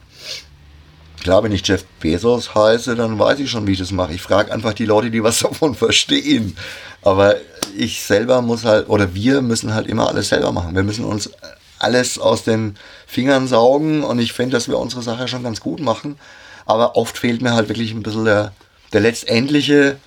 Klar, 1.20 1.42
wenn 1.42 1.52
ich 1.52 1.66
Jeff 1.66 1.84
Bezos 2.00 2.54
heiße, 2.54 2.94
dann 2.94 3.18
weiß 3.18 3.40
ich 3.40 3.50
schon, 3.50 3.66
wie 3.66 3.72
ich 3.72 3.78
das 3.78 3.90
mache. 3.90 4.14
Ich 4.14 4.22
frage 4.22 4.52
einfach 4.52 4.74
die 4.74 4.84
Leute, 4.84 5.10
die 5.10 5.22
was 5.22 5.38
davon 5.40 5.74
verstehen. 5.74 6.56
Aber 7.02 7.36
ich 7.76 8.02
selber 8.02 8.42
muss 8.42 8.64
halt, 8.64 8.88
oder 8.88 9.14
wir 9.14 9.42
müssen 9.42 9.74
halt 9.74 9.86
immer 9.86 10.08
alles 10.08 10.28
selber 10.28 10.52
machen. 10.52 10.74
Wir 10.74 10.82
müssen 10.82 11.04
uns 11.04 11.30
alles 11.78 12.18
aus 12.18 12.44
den 12.44 12.76
Fingern 13.06 13.48
saugen 13.48 14.02
und 14.02 14.18
ich 14.18 14.32
finde, 14.32 14.52
dass 14.52 14.68
wir 14.68 14.78
unsere 14.78 15.02
Sache 15.02 15.28
schon 15.28 15.42
ganz 15.42 15.60
gut 15.60 15.80
machen. 15.80 16.16
Aber 16.64 16.96
oft 16.96 17.18
fehlt 17.18 17.42
mir 17.42 17.54
halt 17.54 17.68
wirklich 17.68 17.92
ein 17.92 18.02
bisschen 18.02 18.24
der, 18.24 18.52
der 18.92 19.00
letztendliche 19.00 19.98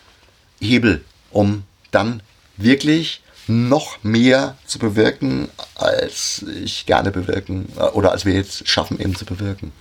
Hebel, 0.60 1.04
um 1.32 1.64
dann 1.92 2.22
wirklich 2.58 3.22
noch 3.50 4.04
mehr 4.04 4.58
zu 4.66 4.80
bewirken, 4.80 5.50
als 5.76 6.46
ich 6.64 6.86
gerne 6.86 7.12
bewirken 7.12 7.68
oder 7.94 8.12
als 8.12 8.26
wir 8.26 8.34
jetzt 8.34 8.68
schaffen 8.68 9.00
eben 9.00 9.16
zu 9.16 9.26
bewirken. 9.26 9.72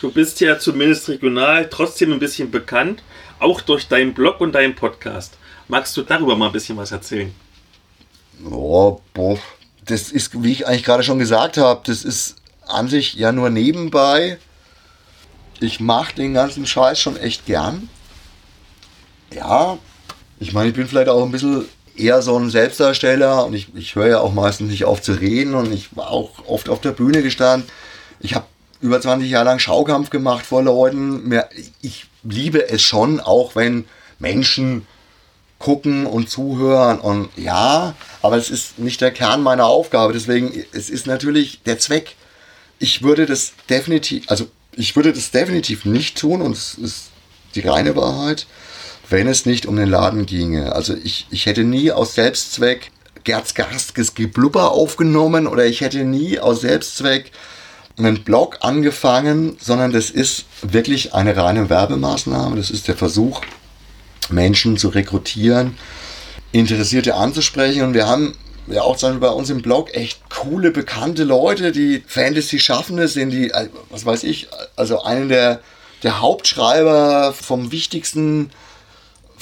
Du 0.00 0.10
bist 0.10 0.40
ja 0.40 0.58
zumindest 0.58 1.08
regional 1.08 1.68
trotzdem 1.68 2.12
ein 2.12 2.18
bisschen 2.18 2.50
bekannt, 2.50 3.02
auch 3.38 3.60
durch 3.60 3.88
deinen 3.88 4.14
Blog 4.14 4.40
und 4.40 4.52
deinen 4.52 4.74
Podcast. 4.74 5.34
Magst 5.68 5.96
du 5.96 6.02
darüber 6.02 6.36
mal 6.36 6.46
ein 6.46 6.52
bisschen 6.52 6.76
was 6.76 6.92
erzählen? 6.92 7.32
Oh, 8.44 9.00
boah. 9.14 9.38
Das 9.84 10.12
ist, 10.12 10.42
wie 10.42 10.52
ich 10.52 10.66
eigentlich 10.66 10.84
gerade 10.84 11.02
schon 11.02 11.18
gesagt 11.18 11.56
habe, 11.56 11.80
das 11.86 12.04
ist 12.04 12.36
an 12.66 12.88
sich 12.88 13.14
ja 13.14 13.32
nur 13.32 13.50
nebenbei. 13.50 14.38
Ich 15.60 15.80
mache 15.80 16.14
den 16.14 16.34
ganzen 16.34 16.66
Scheiß 16.66 16.98
schon 17.00 17.16
echt 17.16 17.46
gern. 17.46 17.88
Ja, 19.32 19.78
ich 20.40 20.52
meine, 20.52 20.70
ich 20.70 20.74
bin 20.74 20.88
vielleicht 20.88 21.08
auch 21.08 21.24
ein 21.24 21.30
bisschen 21.32 21.66
eher 21.96 22.22
so 22.22 22.38
ein 22.38 22.50
Selbstdarsteller 22.50 23.46
und 23.46 23.54
ich, 23.54 23.68
ich 23.74 23.94
höre 23.94 24.08
ja 24.08 24.20
auch 24.20 24.32
meistens 24.32 24.70
nicht 24.70 24.84
auf 24.84 25.02
zu 25.02 25.12
reden 25.12 25.54
und 25.54 25.72
ich 25.72 25.96
war 25.96 26.10
auch 26.10 26.46
oft 26.46 26.68
auf 26.68 26.80
der 26.80 26.92
Bühne 26.92 27.22
gestanden. 27.22 27.68
Ich 28.20 28.34
habe 28.34 28.46
über 28.80 29.00
20 29.00 29.30
Jahre 29.30 29.44
lang 29.44 29.58
Schaukampf 29.58 30.10
gemacht 30.10 30.44
vor 30.44 30.62
Leuten. 30.62 31.32
Ich 31.80 32.06
liebe 32.22 32.68
es 32.68 32.82
schon, 32.82 33.20
auch 33.20 33.54
wenn 33.54 33.84
Menschen 34.18 34.86
gucken 35.58 36.06
und 36.06 36.28
zuhören 36.28 36.98
und 36.98 37.28
ja, 37.36 37.94
aber 38.20 38.36
es 38.36 38.50
ist 38.50 38.80
nicht 38.80 39.00
der 39.00 39.12
Kern 39.12 39.42
meiner 39.42 39.66
Aufgabe. 39.66 40.12
Deswegen, 40.12 40.52
es 40.72 40.90
ist 40.90 41.06
natürlich 41.06 41.62
der 41.62 41.78
Zweck. 41.78 42.16
Ich 42.80 43.02
würde 43.02 43.26
das 43.26 43.52
definitiv, 43.70 44.24
also 44.28 44.48
ich 44.72 44.96
würde 44.96 45.12
das 45.12 45.30
definitiv 45.30 45.84
nicht 45.84 46.18
tun 46.18 46.42
und 46.42 46.52
es 46.52 46.74
ist 46.74 47.10
die 47.54 47.60
reine 47.60 47.94
Wahrheit 47.94 48.46
wenn 49.12 49.28
es 49.28 49.44
nicht 49.44 49.66
um 49.66 49.76
den 49.76 49.90
Laden 49.90 50.24
ginge. 50.24 50.72
Also 50.72 50.94
ich, 50.94 51.26
ich 51.30 51.44
hätte 51.44 51.64
nie 51.64 51.92
aus 51.92 52.14
Selbstzweck 52.14 52.90
Gerz 53.24 53.54
Garstges 53.54 54.14
Geblubber 54.14 54.72
aufgenommen 54.72 55.46
oder 55.46 55.66
ich 55.66 55.82
hätte 55.82 56.02
nie 56.02 56.40
aus 56.40 56.62
Selbstzweck 56.62 57.30
einen 57.98 58.24
Blog 58.24 58.58
angefangen, 58.62 59.58
sondern 59.60 59.92
das 59.92 60.08
ist 60.10 60.46
wirklich 60.62 61.12
eine 61.12 61.36
reine 61.36 61.68
Werbemaßnahme. 61.68 62.56
Das 62.56 62.70
ist 62.70 62.88
der 62.88 62.96
Versuch, 62.96 63.42
Menschen 64.30 64.78
zu 64.78 64.88
rekrutieren, 64.88 65.76
Interessierte 66.50 67.14
anzusprechen. 67.14 67.82
Und 67.82 67.94
wir 67.94 68.08
haben 68.08 68.34
ja 68.66 68.80
auch 68.80 68.96
zum 68.96 69.10
Beispiel 69.10 69.28
bei 69.28 69.34
uns 69.34 69.50
im 69.50 69.60
Blog 69.60 69.94
echt 69.94 70.30
coole, 70.30 70.70
bekannte 70.70 71.24
Leute, 71.24 71.70
die 71.70 72.02
Fantasy-Schaffende 72.06 73.08
sind, 73.08 73.30
die, 73.30 73.52
was 73.90 74.06
weiß 74.06 74.24
ich, 74.24 74.48
also 74.74 75.02
einen 75.02 75.28
der, 75.28 75.60
der 76.02 76.22
Hauptschreiber 76.22 77.34
vom 77.34 77.72
wichtigsten 77.72 78.50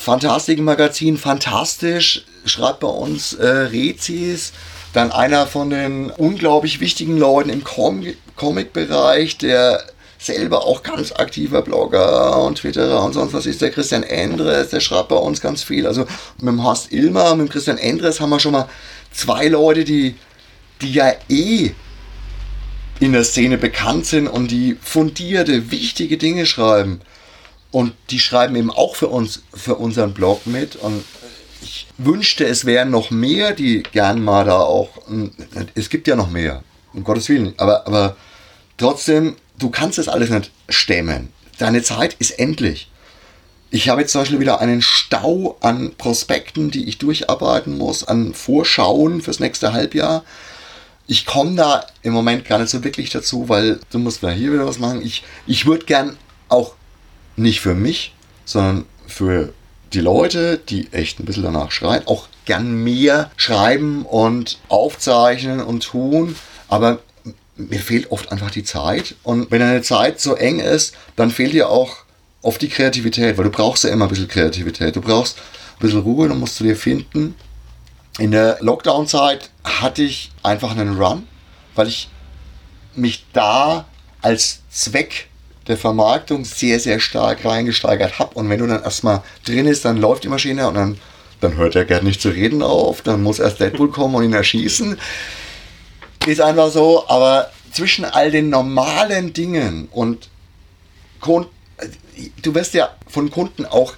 Fantastik-Magazin, 0.01 1.19
fantastisch, 1.19 2.25
schreibt 2.47 2.81
bei 2.81 2.89
uns 2.89 3.35
äh, 3.35 3.47
Rezis. 3.47 4.53
Dann 4.95 5.13
einer 5.13 5.47
von 5.47 5.69
den 5.69 6.09
unglaublich 6.11 6.81
wichtigen 6.81 7.19
Leuten 7.19 7.51
im 7.51 7.63
Com 7.63 8.05
Comic-Bereich, 8.37 9.37
der 9.37 9.85
selber 10.19 10.65
auch 10.65 10.83
ganz 10.83 11.13
aktiver 11.13 11.61
Blogger 11.61 12.43
und 12.43 12.57
Twitterer 12.57 13.05
und 13.05 13.13
sonst 13.13 13.35
was 13.35 13.45
ist, 13.45 13.61
der 13.61 13.71
Christian 13.71 14.03
Endres, 14.03 14.71
der 14.71 14.81
schreibt 14.81 15.11
bei 15.11 15.17
uns 15.17 15.43
ganz 15.43 15.63
viel. 15.63 15.87
Also 15.87 16.07
mit 16.39 16.49
dem 16.49 16.65
Horst 16.65 16.93
Ilmer, 16.93 17.35
mit 17.35 17.49
dem 17.49 17.53
Christian 17.53 17.77
Endres 17.77 18.21
haben 18.21 18.31
wir 18.31 18.41
schon 18.41 18.53
mal 18.53 18.71
zwei 19.13 19.49
Leute, 19.49 19.85
die, 19.85 20.15
die 20.81 20.93
ja 20.93 21.13
eh 21.29 21.73
in 23.01 23.13
der 23.13 23.25
Szene 23.25 23.59
bekannt 23.59 24.07
sind 24.07 24.29
und 24.29 24.51
die 24.51 24.79
fundierte, 24.81 25.71
wichtige 25.71 26.17
Dinge 26.17 26.47
schreiben. 26.47 27.03
Und 27.71 27.93
die 28.11 28.19
schreiben 28.19 28.57
eben 28.57 28.71
auch 28.71 28.97
für 28.97 29.09
uns, 29.09 29.43
für 29.55 29.77
unseren 29.77 30.13
Blog 30.13 30.47
mit. 30.47 30.77
Und 30.77 31.05
ich 31.63 31.87
wünschte, 31.99 32.45
es 32.47 32.65
wären 32.65 32.91
noch 32.91 33.11
mehr, 33.11 33.53
die 33.53 33.83
gern 33.83 34.23
mal 34.23 34.45
da 34.45 34.61
auch. 34.61 34.91
Es 35.75 35.89
gibt 35.89 36.09
ja 36.09 36.17
noch 36.17 36.31
mehr, 36.31 36.65
um 36.93 37.05
Gottes 37.05 37.29
Willen. 37.29 37.55
Aber, 37.59 37.87
aber 37.87 38.17
trotzdem, 38.77 39.37
du 39.59 39.71
kannst 39.71 39.99
das 39.99 40.09
alles 40.09 40.31
nicht 40.31 40.51
stemmen. 40.69 41.33
Deine 41.59 41.83
Zeit 41.83 42.17
ist 42.19 42.39
endlich. 42.39 42.91
Ich 43.73 43.89
habe 43.89 44.01
jetzt 44.01 44.11
zum 44.11 44.23
Beispiel 44.23 44.41
wieder 44.41 44.61
einen 44.61 44.83
Stau 44.83 45.57
an 45.61 45.93
Prospekten, 45.97 46.73
die 46.73 46.89
ich 46.89 46.99
durcharbeiten 46.99 47.79
muss, 47.79 48.03
an 48.03 48.35
Vorschauen 48.35 49.21
fürs 49.21 49.39
nächste 49.39 49.73
Halbjahr. 49.73 50.25
Ich 51.07 51.25
komme 51.25 51.55
da 51.55 51.87
im 52.03 52.13
Moment 52.13 52.45
gar 52.47 52.59
nicht 52.59 52.71
so 52.71 52.83
wirklich 52.83 53.11
dazu, 53.11 53.49
weil 53.49 53.79
du 53.91 54.01
musst 54.01 54.25
mal 54.25 54.33
hier 54.33 54.53
wieder 54.53 54.67
was 54.67 54.81
machen. 54.81 55.03
Ich, 55.03 55.23
ich 55.47 55.67
würde 55.67 55.87
gern 55.87 56.17
auch 56.49 56.75
nicht 57.41 57.61
für 57.61 57.75
mich, 57.75 58.15
sondern 58.45 58.85
für 59.07 59.53
die 59.93 60.01
Leute, 60.01 60.59
die 60.59 60.93
echt 60.93 61.19
ein 61.19 61.25
bisschen 61.25 61.43
danach 61.43 61.73
schreien, 61.73 62.07
auch 62.07 62.29
gern 62.45 62.73
mehr 62.85 63.31
schreiben 63.37 64.05
und 64.05 64.59
aufzeichnen 64.69 65.61
und 65.61 65.83
tun. 65.83 66.37
Aber 66.69 67.01
mir 67.57 67.81
fehlt 67.81 68.11
oft 68.13 68.33
einfach 68.33 68.51
die 68.51 68.65
Zeit. 68.65 69.17
Und 69.23 69.51
wenn 69.51 69.63
eine 69.63 69.83
Zeit 69.83 70.21
so 70.21 70.35
eng 70.35 70.61
ist, 70.61 70.95
dann 71.17 71.31
fehlt 71.31 71.53
dir 71.53 71.69
auch 71.69 71.99
oft 72.43 72.63
die 72.63 72.69
Kreativität, 72.69 73.37
weil 73.37 73.45
du 73.45 73.51
brauchst 73.51 73.85
ja 73.85 73.91
immer 73.91 74.07
ein 74.07 74.11
bisschen 74.11 74.29
Kreativität. 74.29 74.97
Du 74.97 75.01
brauchst 75.01 75.39
ein 75.39 75.81
bisschen 75.81 76.01
Ruhe, 76.01 76.29
dann 76.29 76.39
musst 76.39 76.59
du 76.61 76.65
dir 76.65 76.77
finden. 76.77 77.35
In 78.19 78.31
der 78.31 78.59
Lockdown-Zeit 78.61 79.51
hatte 79.65 80.03
ich 80.03 80.31
einfach 80.43 80.73
einen 80.73 81.01
Run, 81.01 81.27
weil 81.75 81.89
ich 81.89 82.09
mich 82.95 83.27
da 83.33 83.87
als 84.23 84.61
Zweck 84.71 85.30
der 85.71 85.79
Vermarktung 85.79 86.45
sehr, 86.45 86.79
sehr 86.79 87.01
stark 87.01 87.45
reingesteigert 87.45 88.19
habe. 88.19 88.35
Und 88.35 88.49
wenn 88.51 88.59
du 88.59 88.67
dann 88.67 88.83
erstmal 88.83 89.23
drin 89.45 89.67
ist, 89.67 89.85
dann 89.85 89.97
läuft 89.97 90.25
die 90.25 90.29
Maschine 90.29 90.69
und 90.69 90.75
dann, 90.75 90.99
dann 91.41 91.57
hört 91.57 91.77
er 91.77 91.85
gern 91.85 92.05
nicht 92.05 92.21
zu 92.21 92.29
reden 92.29 92.63
auf. 92.63 93.03
Dann 93.03 93.23
muss 93.23 93.39
erst 93.39 93.61
Deadpool 93.61 93.91
kommen 93.91 94.15
und 94.15 94.25
ihn 94.25 94.35
erschießen. 94.35 94.99
Ist 96.27 96.41
einfach 96.41 96.71
so, 96.71 97.09
aber 97.09 97.51
zwischen 97.73 98.05
all 98.05 98.31
den 98.31 98.51
normalen 98.51 99.33
Dingen 99.33 99.89
und 99.91 100.29
du 102.43 102.55
wirst 102.55 102.75
ja 102.75 102.91
von 103.09 103.31
Kunden 103.31 103.65
auch, 103.65 103.95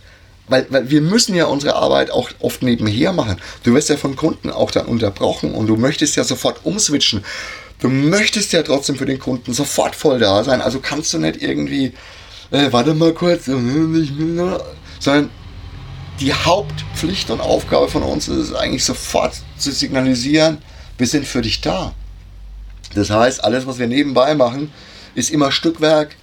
weil, 0.48 0.66
weil 0.70 0.90
wir 0.90 1.00
müssen 1.00 1.34
ja 1.34 1.46
unsere 1.46 1.74
Arbeit 1.76 2.10
auch 2.10 2.30
oft 2.40 2.62
nebenher 2.62 3.12
machen. 3.12 3.36
Du 3.62 3.74
wirst 3.74 3.88
ja 3.88 3.96
von 3.96 4.16
Kunden 4.16 4.50
auch 4.50 4.70
dann 4.70 4.86
unterbrochen 4.86 5.54
und 5.54 5.66
du 5.66 5.76
möchtest 5.76 6.16
ja 6.16 6.24
sofort 6.24 6.60
umswitchen 6.64 7.24
du 7.82 7.88
möchtest 7.88 8.52
ja 8.52 8.62
trotzdem 8.62 8.96
für 8.96 9.06
den 9.06 9.18
Kunden 9.18 9.52
sofort 9.52 9.96
voll 9.96 10.20
da 10.20 10.44
sein. 10.44 10.62
Also 10.62 10.78
kannst 10.78 11.12
du 11.12 11.18
nicht 11.18 11.42
irgendwie, 11.42 11.92
äh, 12.52 12.70
warte 12.70 12.94
mal 12.94 13.12
kurz, 13.12 13.46
sondern 13.46 15.30
die 16.20 16.32
Hauptpflicht 16.32 17.30
und 17.30 17.40
Aufgabe 17.40 17.88
von 17.88 18.04
uns 18.04 18.28
ist 18.28 18.36
es 18.36 18.54
eigentlich 18.54 18.84
sofort 18.84 19.34
zu 19.58 19.72
signalisieren, 19.72 20.58
wir 20.96 21.06
sind 21.08 21.26
für 21.26 21.42
dich 21.42 21.60
da. 21.60 21.92
Das 22.94 23.10
heißt, 23.10 23.42
alles, 23.42 23.66
was 23.66 23.78
wir 23.78 23.88
nebenbei 23.88 24.34
machen, 24.34 24.70
ist 25.14 25.30
immer 25.30 25.50
Stückwerk, 25.50 26.14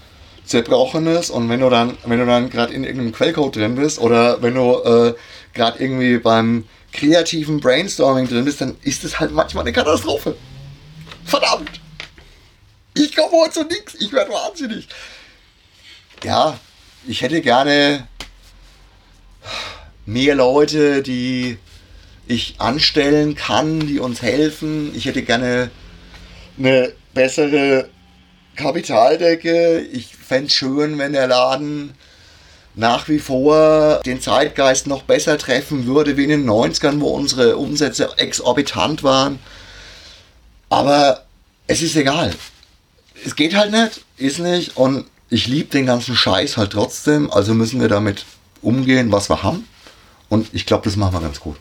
zerbrochenes 0.45 1.29
und 1.29 1.49
wenn 1.49 1.59
du 1.59 1.69
dann, 1.69 1.97
wenn 2.05 2.19
du 2.19 2.25
dann 2.25 2.49
gerade 2.49 2.73
in 2.73 2.83
irgendeinem 2.83 3.11
Quellcode 3.11 3.57
drin 3.57 3.75
bist 3.75 3.99
oder 3.99 4.41
wenn 4.41 4.55
du 4.55 4.75
äh, 4.83 5.13
gerade 5.53 5.79
irgendwie 5.79 6.17
beim 6.17 6.63
kreativen 6.93 7.59
Brainstorming 7.59 8.27
drin 8.27 8.45
bist, 8.45 8.61
dann 8.61 8.77
ist 8.83 9.03
es 9.03 9.19
halt 9.19 9.31
manchmal 9.31 9.63
eine 9.63 9.73
Katastrophe. 9.73 10.35
Verdammt! 11.29 11.79
Ich 12.95 13.15
komme 13.15 13.31
heute 13.31 13.53
zu 13.53 13.63
nichts. 13.63 13.93
Ich 13.99 14.11
werde 14.11 14.31
wahnsinnig. 14.31 14.87
Ja, 16.23 16.59
ich 17.07 17.21
hätte 17.21 17.41
gerne 17.41 18.07
mehr 20.07 20.33
Leute, 20.33 21.03
die 21.03 21.59
ich 22.27 22.55
anstellen 22.57 23.35
kann, 23.35 23.79
die 23.79 23.99
uns 23.99 24.23
helfen. 24.23 24.91
Ich 24.95 25.05
hätte 25.05 25.21
gerne 25.21 25.69
eine 26.57 26.93
bessere 27.13 27.89
Kapitaldecke. 28.55 29.81
Ich 29.81 30.15
fände 30.15 30.47
es 30.47 30.53
schön, 30.53 30.97
wenn 30.97 31.13
der 31.13 31.27
Laden 31.27 31.93
nach 32.73 33.07
wie 33.07 33.19
vor 33.19 34.01
den 34.03 34.19
Zeitgeist 34.19 34.87
noch 34.87 35.03
besser 35.03 35.37
treffen 35.37 35.85
würde, 35.85 36.17
wie 36.17 36.23
in 36.23 36.29
den 36.29 36.49
90ern, 36.49 36.99
wo 37.01 37.09
unsere 37.09 37.57
Umsätze 37.57 38.09
exorbitant 38.17 39.03
waren. 39.03 39.37
Aber 40.69 41.25
es 41.67 41.81
ist 41.81 41.95
egal. 41.95 42.33
Es 43.25 43.35
geht 43.35 43.55
halt 43.55 43.71
nicht, 43.71 44.01
ist 44.17 44.39
nicht. 44.39 44.77
Und 44.77 45.05
ich 45.29 45.47
liebe 45.47 45.69
den 45.69 45.85
ganzen 45.85 46.15
Scheiß 46.15 46.57
halt 46.57 46.71
trotzdem. 46.71 47.31
Also 47.31 47.53
müssen 47.53 47.81
wir 47.81 47.89
damit 47.89 48.25
umgehen, 48.61 49.11
was 49.11 49.29
wir 49.29 49.43
haben. 49.43 49.67
Und 50.29 50.53
ich 50.53 50.65
glaube, 50.65 50.83
das 50.85 50.95
machen 50.95 51.13
wir 51.13 51.21
ganz 51.21 51.39
gut. 51.39 51.57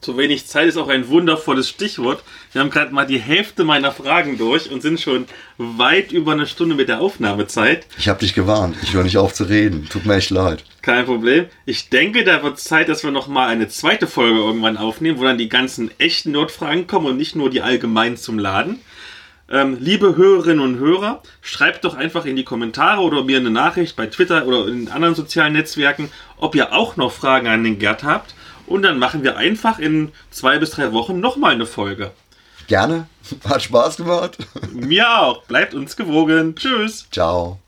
Zu 0.00 0.16
wenig 0.16 0.46
Zeit 0.46 0.68
ist 0.68 0.76
auch 0.76 0.88
ein 0.88 1.08
wundervolles 1.08 1.68
Stichwort. 1.68 2.22
Wir 2.56 2.62
haben 2.62 2.70
gerade 2.70 2.94
mal 2.94 3.04
die 3.04 3.18
Hälfte 3.18 3.64
meiner 3.64 3.92
Fragen 3.92 4.38
durch 4.38 4.70
und 4.70 4.80
sind 4.80 4.98
schon 4.98 5.26
weit 5.58 6.10
über 6.10 6.32
eine 6.32 6.46
Stunde 6.46 6.74
mit 6.74 6.88
der 6.88 7.02
Aufnahmezeit. 7.02 7.86
Ich 7.98 8.08
habe 8.08 8.20
dich 8.20 8.32
gewarnt. 8.32 8.78
Ich 8.82 8.94
höre 8.94 9.04
nicht 9.04 9.18
auf 9.18 9.34
zu 9.34 9.44
reden. 9.44 9.86
Tut 9.90 10.06
mir 10.06 10.14
echt 10.14 10.30
leid. 10.30 10.64
Kein 10.80 11.04
Problem. 11.04 11.44
Ich 11.66 11.90
denke, 11.90 12.24
da 12.24 12.42
wird 12.42 12.58
Zeit, 12.58 12.88
dass 12.88 13.04
wir 13.04 13.10
nochmal 13.10 13.48
eine 13.48 13.68
zweite 13.68 14.06
Folge 14.06 14.38
irgendwann 14.38 14.78
aufnehmen, 14.78 15.18
wo 15.18 15.24
dann 15.24 15.36
die 15.36 15.50
ganzen 15.50 15.90
echten 15.98 16.30
Notfragen 16.30 16.86
kommen 16.86 17.04
und 17.04 17.18
nicht 17.18 17.36
nur 17.36 17.50
die 17.50 17.60
allgemeinen 17.60 18.16
zum 18.16 18.38
Laden. 18.38 18.80
Ähm, 19.50 19.76
liebe 19.78 20.16
Hörerinnen 20.16 20.60
und 20.60 20.78
Hörer, 20.78 21.22
schreibt 21.42 21.84
doch 21.84 21.94
einfach 21.94 22.24
in 22.24 22.36
die 22.36 22.44
Kommentare 22.44 23.02
oder 23.02 23.22
mir 23.22 23.36
eine 23.36 23.50
Nachricht 23.50 23.96
bei 23.96 24.06
Twitter 24.06 24.46
oder 24.46 24.66
in 24.66 24.88
anderen 24.88 25.14
sozialen 25.14 25.52
Netzwerken, 25.52 26.08
ob 26.38 26.54
ihr 26.54 26.72
auch 26.72 26.96
noch 26.96 27.12
Fragen 27.12 27.48
an 27.48 27.64
den 27.64 27.78
Gerd 27.78 28.02
habt 28.02 28.34
und 28.66 28.80
dann 28.80 28.98
machen 28.98 29.22
wir 29.22 29.36
einfach 29.36 29.78
in 29.78 30.12
zwei 30.30 30.58
bis 30.58 30.70
drei 30.70 30.92
Wochen 30.92 31.20
nochmal 31.20 31.52
eine 31.52 31.66
Folge. 31.66 32.12
Gerne. 32.66 33.06
Hat 33.48 33.62
Spaß 33.62 33.96
gemacht. 33.96 34.38
Mir 34.72 35.08
auch. 35.18 35.44
Bleibt 35.44 35.74
uns 35.74 35.96
gewogen. 35.96 36.54
Tschüss. 36.56 37.06
Ciao. 37.10 37.58